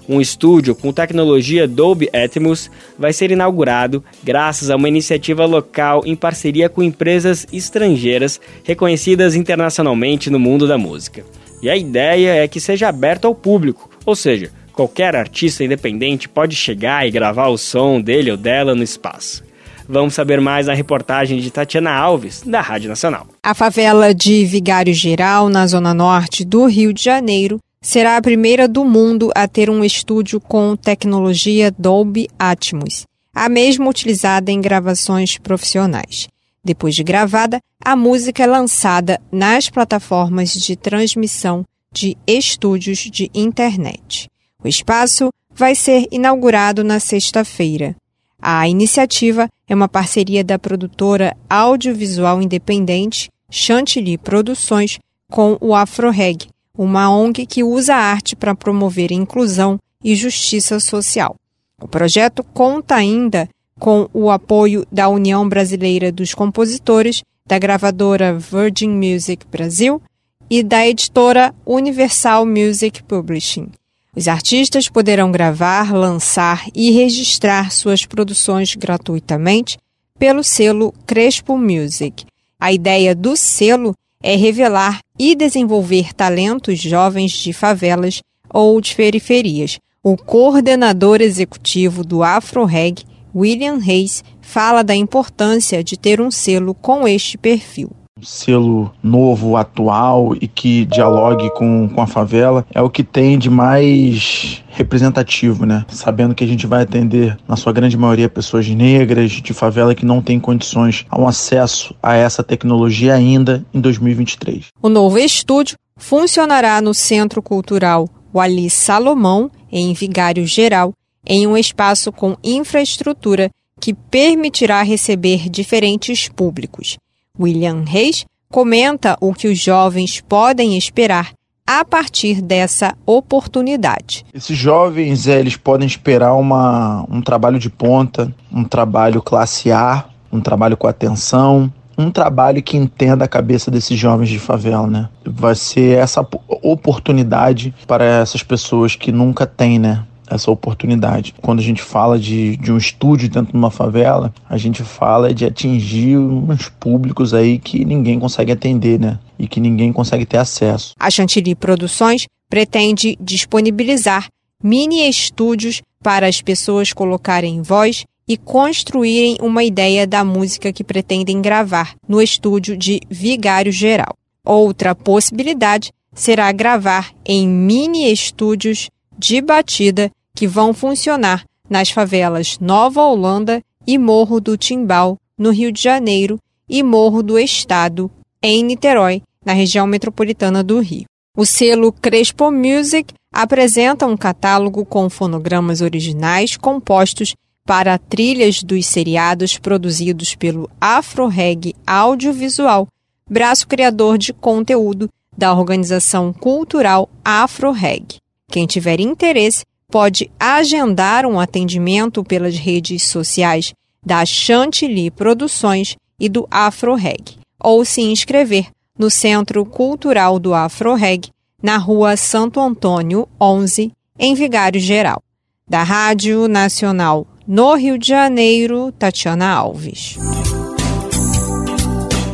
Um 0.09 0.21
estúdio 0.21 0.73
com 0.73 0.93
tecnologia 0.93 1.67
Dolby 1.67 2.09
Atmos 2.13 2.71
vai 2.97 3.11
ser 3.11 3.29
inaugurado 3.29 4.03
graças 4.23 4.69
a 4.69 4.75
uma 4.75 4.87
iniciativa 4.87 5.45
local 5.45 6.03
em 6.05 6.15
parceria 6.15 6.69
com 6.69 6.81
empresas 6.81 7.45
estrangeiras 7.51 8.39
reconhecidas 8.63 9.35
internacionalmente 9.35 10.29
no 10.29 10.39
mundo 10.39 10.65
da 10.65 10.77
música. 10.77 11.25
E 11.61 11.69
a 11.69 11.75
ideia 11.75 12.35
é 12.35 12.47
que 12.47 12.61
seja 12.61 12.87
aberto 12.87 13.25
ao 13.25 13.35
público, 13.35 13.89
ou 14.05 14.15
seja, 14.15 14.51
qualquer 14.71 15.15
artista 15.15 15.63
independente 15.63 16.29
pode 16.29 16.55
chegar 16.55 17.05
e 17.05 17.11
gravar 17.11 17.47
o 17.47 17.57
som 17.57 17.99
dele 17.99 18.31
ou 18.31 18.37
dela 18.37 18.75
no 18.75 18.83
espaço. 18.83 19.43
Vamos 19.89 20.13
saber 20.13 20.41
mais 20.41 20.67
na 20.67 20.73
reportagem 20.73 21.39
de 21.39 21.49
Tatiana 21.49 21.91
Alves, 21.91 22.43
da 22.45 22.59
Rádio 22.59 22.89
Nacional. 22.89 23.27
A 23.41 23.53
favela 23.53 24.13
de 24.13 24.45
Vigário 24.45 24.93
Geral, 24.93 25.47
na 25.47 25.65
zona 25.65 25.93
norte 25.93 26.43
do 26.43 26.65
Rio 26.65 26.93
de 26.93 27.01
Janeiro, 27.01 27.57
será 27.81 28.17
a 28.17 28.21
primeira 28.21 28.67
do 28.67 28.83
mundo 28.83 29.31
a 29.35 29.47
ter 29.47 29.69
um 29.69 29.83
estúdio 29.83 30.39
com 30.39 30.75
tecnologia 30.75 31.71
Dolby 31.71 32.27
Atmos, 32.37 33.05
a 33.33 33.47
mesma 33.47 33.89
utilizada 33.89 34.51
em 34.51 34.59
gravações 34.59 35.37
profissionais. 35.37 36.27
Depois 36.63 36.95
de 36.95 37.03
gravada, 37.03 37.59
a 37.83 37.95
música 37.95 38.43
é 38.43 38.47
lançada 38.47 39.21
nas 39.31 39.69
plataformas 39.69 40.51
de 40.51 40.75
transmissão 40.75 41.63
de 41.93 42.17
estúdios 42.27 42.99
de 42.99 43.29
internet. 43.33 44.29
O 44.63 44.67
espaço 44.67 45.29
vai 45.53 45.73
ser 45.73 46.07
inaugurado 46.11 46.83
na 46.83 46.99
sexta-feira. 46.99 47.95
A 48.39 48.67
iniciativa 48.67 49.47
é 49.67 49.73
uma 49.73 49.87
parceria 49.87 50.43
da 50.43 50.59
produtora 50.59 51.35
audiovisual 51.49 52.41
independente 52.41 53.29
Chantilly 53.49 54.17
Produções 54.17 54.99
com 55.31 55.57
o 55.59 55.73
AfroReg, 55.73 56.47
uma 56.77 57.09
ONG 57.09 57.45
que 57.45 57.63
usa 57.63 57.95
a 57.95 57.99
arte 57.99 58.35
para 58.35 58.55
promover 58.55 59.11
inclusão 59.11 59.79
e 60.03 60.15
justiça 60.15 60.79
social. 60.79 61.35
O 61.81 61.87
projeto 61.87 62.43
conta 62.43 62.95
ainda 62.95 63.49
com 63.79 64.09
o 64.13 64.29
apoio 64.29 64.85
da 64.91 65.09
União 65.09 65.47
Brasileira 65.47 66.11
dos 66.11 66.33
Compositores, 66.33 67.23
da 67.45 67.57
gravadora 67.57 68.37
Virgin 68.37 68.89
Music 68.89 69.45
Brasil 69.47 70.01
e 70.49 70.63
da 70.63 70.87
editora 70.87 71.53
Universal 71.65 72.45
Music 72.45 73.03
Publishing. 73.03 73.69
Os 74.15 74.27
artistas 74.27 74.89
poderão 74.89 75.31
gravar, 75.31 75.93
lançar 75.93 76.65
e 76.73 76.89
registrar 76.91 77.71
suas 77.71 78.05
produções 78.05 78.73
gratuitamente 78.73 79.77
pelo 80.17 80.43
selo 80.43 80.93
Crespo 81.05 81.57
Music. 81.57 82.25
A 82.59 82.73
ideia 82.73 83.13
do 83.13 83.37
selo 83.37 83.93
é 84.21 84.35
revelar 84.35 84.99
e 85.19 85.35
desenvolver 85.35 86.13
talentos 86.13 86.79
jovens 86.79 87.31
de 87.31 87.53
favelas 87.53 88.21
ou 88.49 88.79
de 88.79 88.95
periferias. 88.95 89.79
O 90.03 90.15
coordenador 90.15 91.21
executivo 91.21 92.03
do 92.03 92.23
AfroReg, 92.23 93.03
William 93.35 93.77
Reis, 93.77 94.23
fala 94.41 94.83
da 94.83 94.95
importância 94.95 95.83
de 95.83 95.97
ter 95.97 96.21
um 96.21 96.31
selo 96.31 96.73
com 96.73 97.07
este 97.07 97.37
perfil. 97.37 97.91
Um 98.17 98.23
selo 98.23 98.91
novo, 99.03 99.55
atual 99.55 100.35
e 100.41 100.47
que 100.47 100.85
dialogue 100.85 101.49
com, 101.51 101.87
com 101.89 102.01
a 102.01 102.07
favela 102.07 102.65
é 102.73 102.81
o 102.81 102.89
que 102.89 103.03
tem 103.03 103.37
de 103.37 103.49
mais 103.49 104.63
representativo, 104.69 105.65
né? 105.65 105.85
Sabendo 105.89 106.33
que 106.33 106.43
a 106.43 106.47
gente 106.47 106.65
vai 106.65 106.83
atender, 106.83 107.37
na 107.47 107.55
sua 107.55 107.71
grande 107.71 107.97
maioria, 107.97 108.29
pessoas 108.29 108.67
negras 108.67 109.31
de 109.31 109.53
favela 109.53 109.93
que 109.93 110.05
não 110.05 110.21
têm 110.21 110.39
condições 110.39 111.05
a 111.09 111.19
um 111.19 111.27
acesso 111.27 111.95
a 112.01 112.15
essa 112.15 112.43
tecnologia 112.43 113.13
ainda 113.13 113.65
em 113.73 113.79
2023. 113.79 114.67
O 114.81 114.89
novo 114.89 115.17
estúdio 115.17 115.77
funcionará 115.97 116.81
no 116.81 116.93
Centro 116.93 117.41
Cultural 117.41 118.07
Wali 118.33 118.69
Salomão, 118.69 119.49
em 119.71 119.93
Vigário 119.93 120.45
Geral, 120.45 120.93
em 121.25 121.45
um 121.47 121.57
espaço 121.57 122.11
com 122.11 122.35
infraestrutura 122.43 123.49
que 123.79 123.93
permitirá 123.93 124.81
receber 124.81 125.49
diferentes 125.49 126.27
públicos. 126.29 126.97
William 127.39 127.83
Reis 127.85 128.25
comenta 128.49 129.17
o 129.19 129.33
que 129.33 129.47
os 129.47 129.59
jovens 129.59 130.21
podem 130.21 130.77
esperar 130.77 131.31
a 131.65 131.83
partir 131.83 132.41
dessa 132.41 132.95
oportunidade. 133.05 134.25
Esses 134.33 134.57
jovens, 134.57 135.27
é, 135.27 135.37
eles 135.37 135.57
podem 135.57 135.85
esperar 135.85 136.33
uma, 136.33 137.05
um 137.09 137.21
trabalho 137.21 137.59
de 137.59 137.69
ponta, 137.69 138.33
um 138.49 138.63
trabalho 138.63 139.21
classe 139.21 139.69
A, 139.69 140.05
um 140.31 140.39
trabalho 140.39 140.77
com 140.77 140.87
atenção, 140.87 141.71
um 141.97 142.09
trabalho 142.09 142.61
que 142.61 142.77
entenda 142.77 143.25
a 143.25 143.27
cabeça 143.27 143.69
desses 143.69 143.99
jovens 143.99 144.29
de 144.29 144.39
favela, 144.39 144.87
né? 144.87 145.09
Vai 145.25 145.55
ser 145.55 145.97
essa 145.97 146.25
oportunidade 146.47 147.73
para 147.87 148.05
essas 148.05 148.43
pessoas 148.43 148.95
que 148.95 149.11
nunca 149.11 149.45
têm, 149.45 149.79
né? 149.79 150.05
Essa 150.29 150.51
oportunidade. 150.51 151.33
Quando 151.41 151.59
a 151.59 151.63
gente 151.63 151.81
fala 151.81 152.19
de, 152.19 152.57
de 152.57 152.71
um 152.71 152.77
estúdio 152.77 153.29
dentro 153.29 153.51
de 153.51 153.57
uma 153.57 153.71
favela, 153.71 154.33
a 154.49 154.57
gente 154.57 154.83
fala 154.83 155.33
de 155.33 155.45
atingir 155.45 156.17
uns 156.17 156.69
públicos 156.69 157.33
aí 157.33 157.59
que 157.59 157.83
ninguém 157.83 158.19
consegue 158.19 158.51
atender, 158.51 158.99
né? 158.99 159.19
E 159.37 159.47
que 159.47 159.59
ninguém 159.59 159.93
consegue 159.93 160.25
ter 160.25 160.37
acesso. 160.37 160.93
A 160.99 161.09
Chantilly 161.09 161.55
Produções 161.55 162.25
pretende 162.49 163.17
disponibilizar 163.19 164.27
mini 164.63 165.07
estúdios 165.07 165.81
para 166.01 166.27
as 166.27 166.41
pessoas 166.41 166.93
colocarem 166.93 167.61
voz 167.61 168.05
e 168.27 168.35
construírem 168.35 169.37
uma 169.41 169.63
ideia 169.63 170.05
da 170.05 170.23
música 170.23 170.73
que 170.73 170.83
pretendem 170.83 171.41
gravar 171.41 171.95
no 172.07 172.21
estúdio 172.21 172.75
de 172.75 172.99
Vigário 173.09 173.71
Geral. 173.71 174.13
Outra 174.43 174.93
possibilidade 174.93 175.91
será 176.13 176.51
gravar 176.51 177.11
em 177.25 177.47
mini 177.47 178.11
estúdios 178.11 178.89
de 179.17 179.41
batida 179.41 180.11
que 180.37 180.45
vão 180.45 180.71
funcionar 180.71 181.43
nas 181.67 181.89
favelas 181.89 182.59
Nova 182.59 183.01
Holanda 183.01 183.59
e 183.87 183.97
Morro 183.97 184.39
do 184.39 184.55
Timbal, 184.55 185.17
no 185.35 185.49
Rio 185.49 185.71
de 185.71 185.81
Janeiro, 185.81 186.39
e 186.69 186.83
Morro 186.83 187.23
do 187.23 187.39
Estado, 187.39 188.11
em 188.39 188.63
Niterói, 188.63 189.23
na 189.43 189.53
região 189.53 189.87
metropolitana 189.87 190.63
do 190.63 190.79
Rio. 190.79 191.05
O 191.35 191.43
selo 191.43 191.91
Crespo 191.91 192.51
Music 192.51 193.15
apresenta 193.33 194.05
um 194.05 194.15
catálogo 194.15 194.85
com 194.85 195.09
fonogramas 195.09 195.81
originais 195.81 196.55
compostos 196.55 197.33
para 197.65 197.97
trilhas 197.97 198.61
dos 198.61 198.85
seriados 198.85 199.57
produzidos 199.57 200.35
pelo 200.35 200.69
Afroreg 200.79 201.73
Audiovisual, 201.85 202.87
braço 203.27 203.67
criador 203.67 204.19
de 204.19 204.33
conteúdo 204.33 205.09
da 205.35 205.51
organização 205.51 206.31
cultural 206.31 207.09
Afroreg. 207.25 208.17
Quem 208.51 208.67
tiver 208.67 208.99
interesse 208.99 209.65
pode 209.89 210.29
agendar 210.39 211.25
um 211.25 211.39
atendimento 211.39 212.23
pelas 212.23 212.57
redes 212.57 213.03
sociais 213.03 213.73
da 214.05 214.25
Chantilly 214.25 215.09
Produções 215.09 215.95
e 216.19 216.27
do 216.27 216.47
AfroReg, 216.51 217.37
ou 217.61 217.85
se 217.85 218.01
inscrever 218.01 218.67
no 218.97 219.09
Centro 219.09 219.65
Cultural 219.65 220.39
do 220.39 220.53
AfroReg, 220.53 221.29
na 221.61 221.77
Rua 221.77 222.17
Santo 222.17 222.59
Antônio, 222.59 223.27
11, 223.39 223.91
em 224.19 224.35
Vigário 224.35 224.79
Geral. 224.79 225.21
Da 225.67 225.83
Rádio 225.83 226.47
Nacional 226.47 227.27
no 227.45 227.75
Rio 227.75 227.97
de 227.97 228.07
Janeiro, 228.07 228.91
Tatiana 228.91 229.49
Alves. 229.51 230.17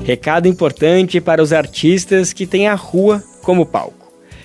Recado 0.04 0.48
importante 0.48 1.22
para 1.22 1.42
os 1.42 1.54
artistas 1.54 2.34
que 2.34 2.46
têm 2.46 2.68
a 2.68 2.76
rua 2.76 3.24
como 3.42 3.66
palco 3.66 4.03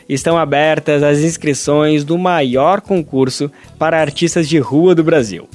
estão 0.08 0.38
abertas 0.38 1.02
as 1.02 1.18
inscrições 1.18 2.04
do 2.04 2.16
maior 2.16 2.80
concurso 2.80 3.50
para 3.78 4.00
artistas 4.00 4.48
de 4.48 4.58
rua 4.58 4.94
do 4.94 5.04
Brasil. 5.04 5.48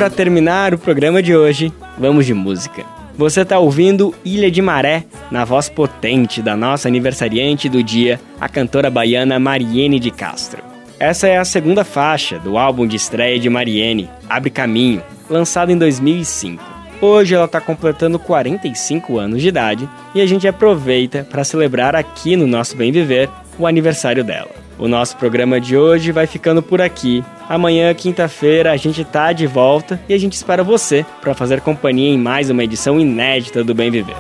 para 0.01 0.09
terminar 0.09 0.73
o 0.73 0.79
programa 0.79 1.23
de 1.23 1.37
hoje, 1.37 1.71
vamos 1.99 2.25
de 2.25 2.33
música. 2.33 2.87
Você 3.19 3.43
está 3.43 3.59
ouvindo 3.59 4.15
Ilha 4.25 4.51
de 4.51 4.63
Maré, 4.63 5.05
na 5.31 5.45
voz 5.45 5.69
potente 5.69 6.41
da 6.41 6.57
nossa 6.57 6.89
aniversariante 6.89 7.69
do 7.69 7.83
dia, 7.83 8.19
a 8.41 8.49
cantora 8.49 8.89
baiana 8.89 9.39
Mariene 9.39 10.01
de 10.01 10.11
Castro. 10.11 10.63
Essa 10.99 11.29
é 11.29 11.37
a 11.37 11.45
segunda 11.45 11.85
faixa 11.85 12.39
do 12.39 12.57
álbum 12.57 12.87
de 12.87 12.97
estreia 12.97 13.39
de 13.39 13.51
Mariene, 13.51 14.09
Abre 14.27 14.49
Caminho, 14.49 15.03
lançado 15.29 15.71
em 15.71 15.77
2005. 15.77 16.65
Hoje 16.99 17.35
ela 17.35 17.45
está 17.45 17.61
completando 17.61 18.19
45 18.19 19.19
anos 19.19 19.43
de 19.43 19.49
idade 19.49 19.87
e 20.15 20.23
a 20.23 20.27
gente 20.27 20.49
aproveita 20.49 21.29
para 21.31 21.45
celebrar 21.45 21.95
aqui 21.95 22.37
no 22.37 22.47
nosso 22.47 22.75
Bem 22.75 22.91
Viver 22.91 23.29
o 23.59 23.67
aniversário 23.67 24.25
dela. 24.25 24.60
O 24.81 24.89
nosso 24.89 25.17
programa 25.19 25.61
de 25.61 25.77
hoje 25.77 26.11
vai 26.11 26.27
ficando 26.27 26.63
por 26.63 26.81
aqui. 26.81 27.23
Amanhã, 27.47 27.93
quinta-feira, 27.93 28.73
a 28.73 28.79
gente 28.79 29.05
tá 29.05 29.31
de 29.31 29.47
volta 29.47 30.01
e 30.09 30.15
a 30.15 30.19
gente 30.19 30.33
espera 30.33 30.65
você 30.65 31.05
para 31.21 31.35
fazer 31.35 31.61
companhia 31.61 32.09
em 32.09 32.17
mais 32.17 32.49
uma 32.49 32.65
edição 32.65 32.99
inédita 32.99 33.63
do 33.63 33.75
Bem 33.75 33.91
Viver. 33.91 34.17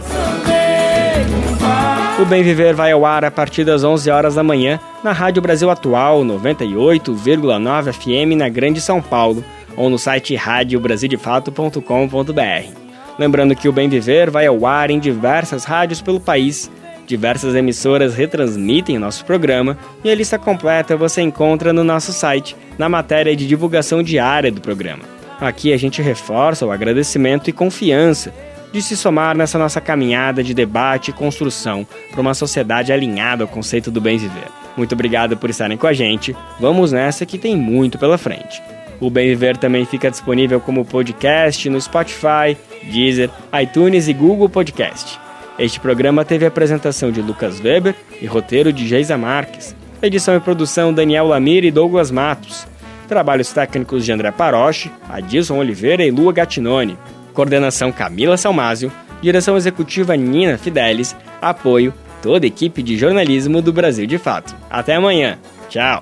O 2.20 2.26
Bem 2.26 2.42
Viver 2.42 2.74
vai 2.74 2.92
ao 2.92 3.06
ar 3.06 3.24
a 3.24 3.30
partir 3.30 3.64
das 3.64 3.82
11 3.82 4.10
horas 4.10 4.34
da 4.34 4.42
manhã 4.42 4.78
na 5.02 5.12
Rádio 5.12 5.40
Brasil 5.40 5.70
Atual 5.70 6.22
98,9 6.26 7.94
FM 7.94 8.36
na 8.36 8.50
Grande 8.50 8.82
São 8.82 9.00
Paulo 9.00 9.42
ou 9.74 9.88
no 9.88 9.98
site 9.98 10.36
radiobrasildefato.com.br. 10.36 12.74
Lembrando 13.18 13.56
que 13.56 13.66
o 13.66 13.72
Bem 13.72 13.88
Viver 13.88 14.30
vai 14.30 14.46
ao 14.46 14.66
ar 14.66 14.90
em 14.90 14.98
diversas 14.98 15.64
rádios 15.64 16.02
pelo 16.02 16.20
país. 16.20 16.70
Diversas 17.10 17.56
emissoras 17.56 18.14
retransmitem 18.14 18.96
o 18.96 19.00
nosso 19.00 19.24
programa 19.24 19.76
e 20.04 20.08
a 20.08 20.14
lista 20.14 20.38
completa 20.38 20.96
você 20.96 21.20
encontra 21.20 21.72
no 21.72 21.82
nosso 21.82 22.12
site, 22.12 22.56
na 22.78 22.88
matéria 22.88 23.34
de 23.34 23.48
divulgação 23.48 24.00
diária 24.00 24.52
do 24.52 24.60
programa. 24.60 25.02
Aqui 25.40 25.72
a 25.72 25.76
gente 25.76 26.00
reforça 26.00 26.64
o 26.64 26.70
agradecimento 26.70 27.50
e 27.50 27.52
confiança 27.52 28.32
de 28.72 28.80
se 28.80 28.96
somar 28.96 29.36
nessa 29.36 29.58
nossa 29.58 29.80
caminhada 29.80 30.40
de 30.40 30.54
debate 30.54 31.10
e 31.10 31.12
construção 31.12 31.84
para 32.12 32.20
uma 32.20 32.32
sociedade 32.32 32.92
alinhada 32.92 33.42
ao 33.42 33.48
conceito 33.48 33.90
do 33.90 34.00
bem 34.00 34.16
viver. 34.16 34.46
Muito 34.76 34.92
obrigado 34.92 35.36
por 35.36 35.50
estarem 35.50 35.76
com 35.76 35.88
a 35.88 35.92
gente. 35.92 36.36
Vamos 36.60 36.92
nessa 36.92 37.26
que 37.26 37.38
tem 37.38 37.56
muito 37.56 37.98
pela 37.98 38.18
frente. 38.18 38.62
O 39.00 39.10
Bem 39.10 39.26
Viver 39.30 39.56
também 39.56 39.84
fica 39.84 40.12
disponível 40.12 40.60
como 40.60 40.84
podcast 40.84 41.68
no 41.68 41.80
Spotify, 41.80 42.56
Deezer, 42.84 43.30
iTunes 43.60 44.06
e 44.06 44.12
Google 44.12 44.48
Podcast. 44.48 45.18
Este 45.60 45.78
programa 45.78 46.24
teve 46.24 46.46
apresentação 46.46 47.12
de 47.12 47.20
Lucas 47.20 47.60
Weber 47.60 47.94
e 48.18 48.24
roteiro 48.24 48.72
de 48.72 48.88
Geisa 48.88 49.18
Marques. 49.18 49.76
Edição 50.00 50.34
e 50.34 50.40
produção 50.40 50.90
Daniel 50.90 51.26
Lamir 51.26 51.66
e 51.66 51.70
Douglas 51.70 52.10
Matos. 52.10 52.66
Trabalhos 53.06 53.52
técnicos 53.52 54.06
de 54.06 54.10
André 54.10 54.30
Paroche, 54.30 54.90
Adilson 55.06 55.58
Oliveira 55.58 56.02
e 56.02 56.10
Lua 56.10 56.32
Gattinone. 56.32 56.96
Coordenação 57.34 57.92
Camila 57.92 58.38
Salmásio. 58.38 58.90
Direção 59.20 59.54
executiva 59.54 60.16
Nina 60.16 60.56
Fidelis. 60.56 61.14
Apoio 61.42 61.92
toda 62.22 62.46
a 62.46 62.48
equipe 62.48 62.82
de 62.82 62.96
jornalismo 62.96 63.60
do 63.60 63.70
Brasil 63.70 64.06
de 64.06 64.16
Fato. 64.16 64.56
Até 64.70 64.94
amanhã. 64.94 65.38
Tchau. 65.68 66.00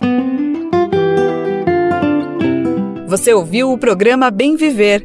Você 3.09 3.32
ouviu 3.32 3.72
o 3.72 3.78
programa 3.78 4.30
Bem 4.30 4.54
Viver, 4.54 5.04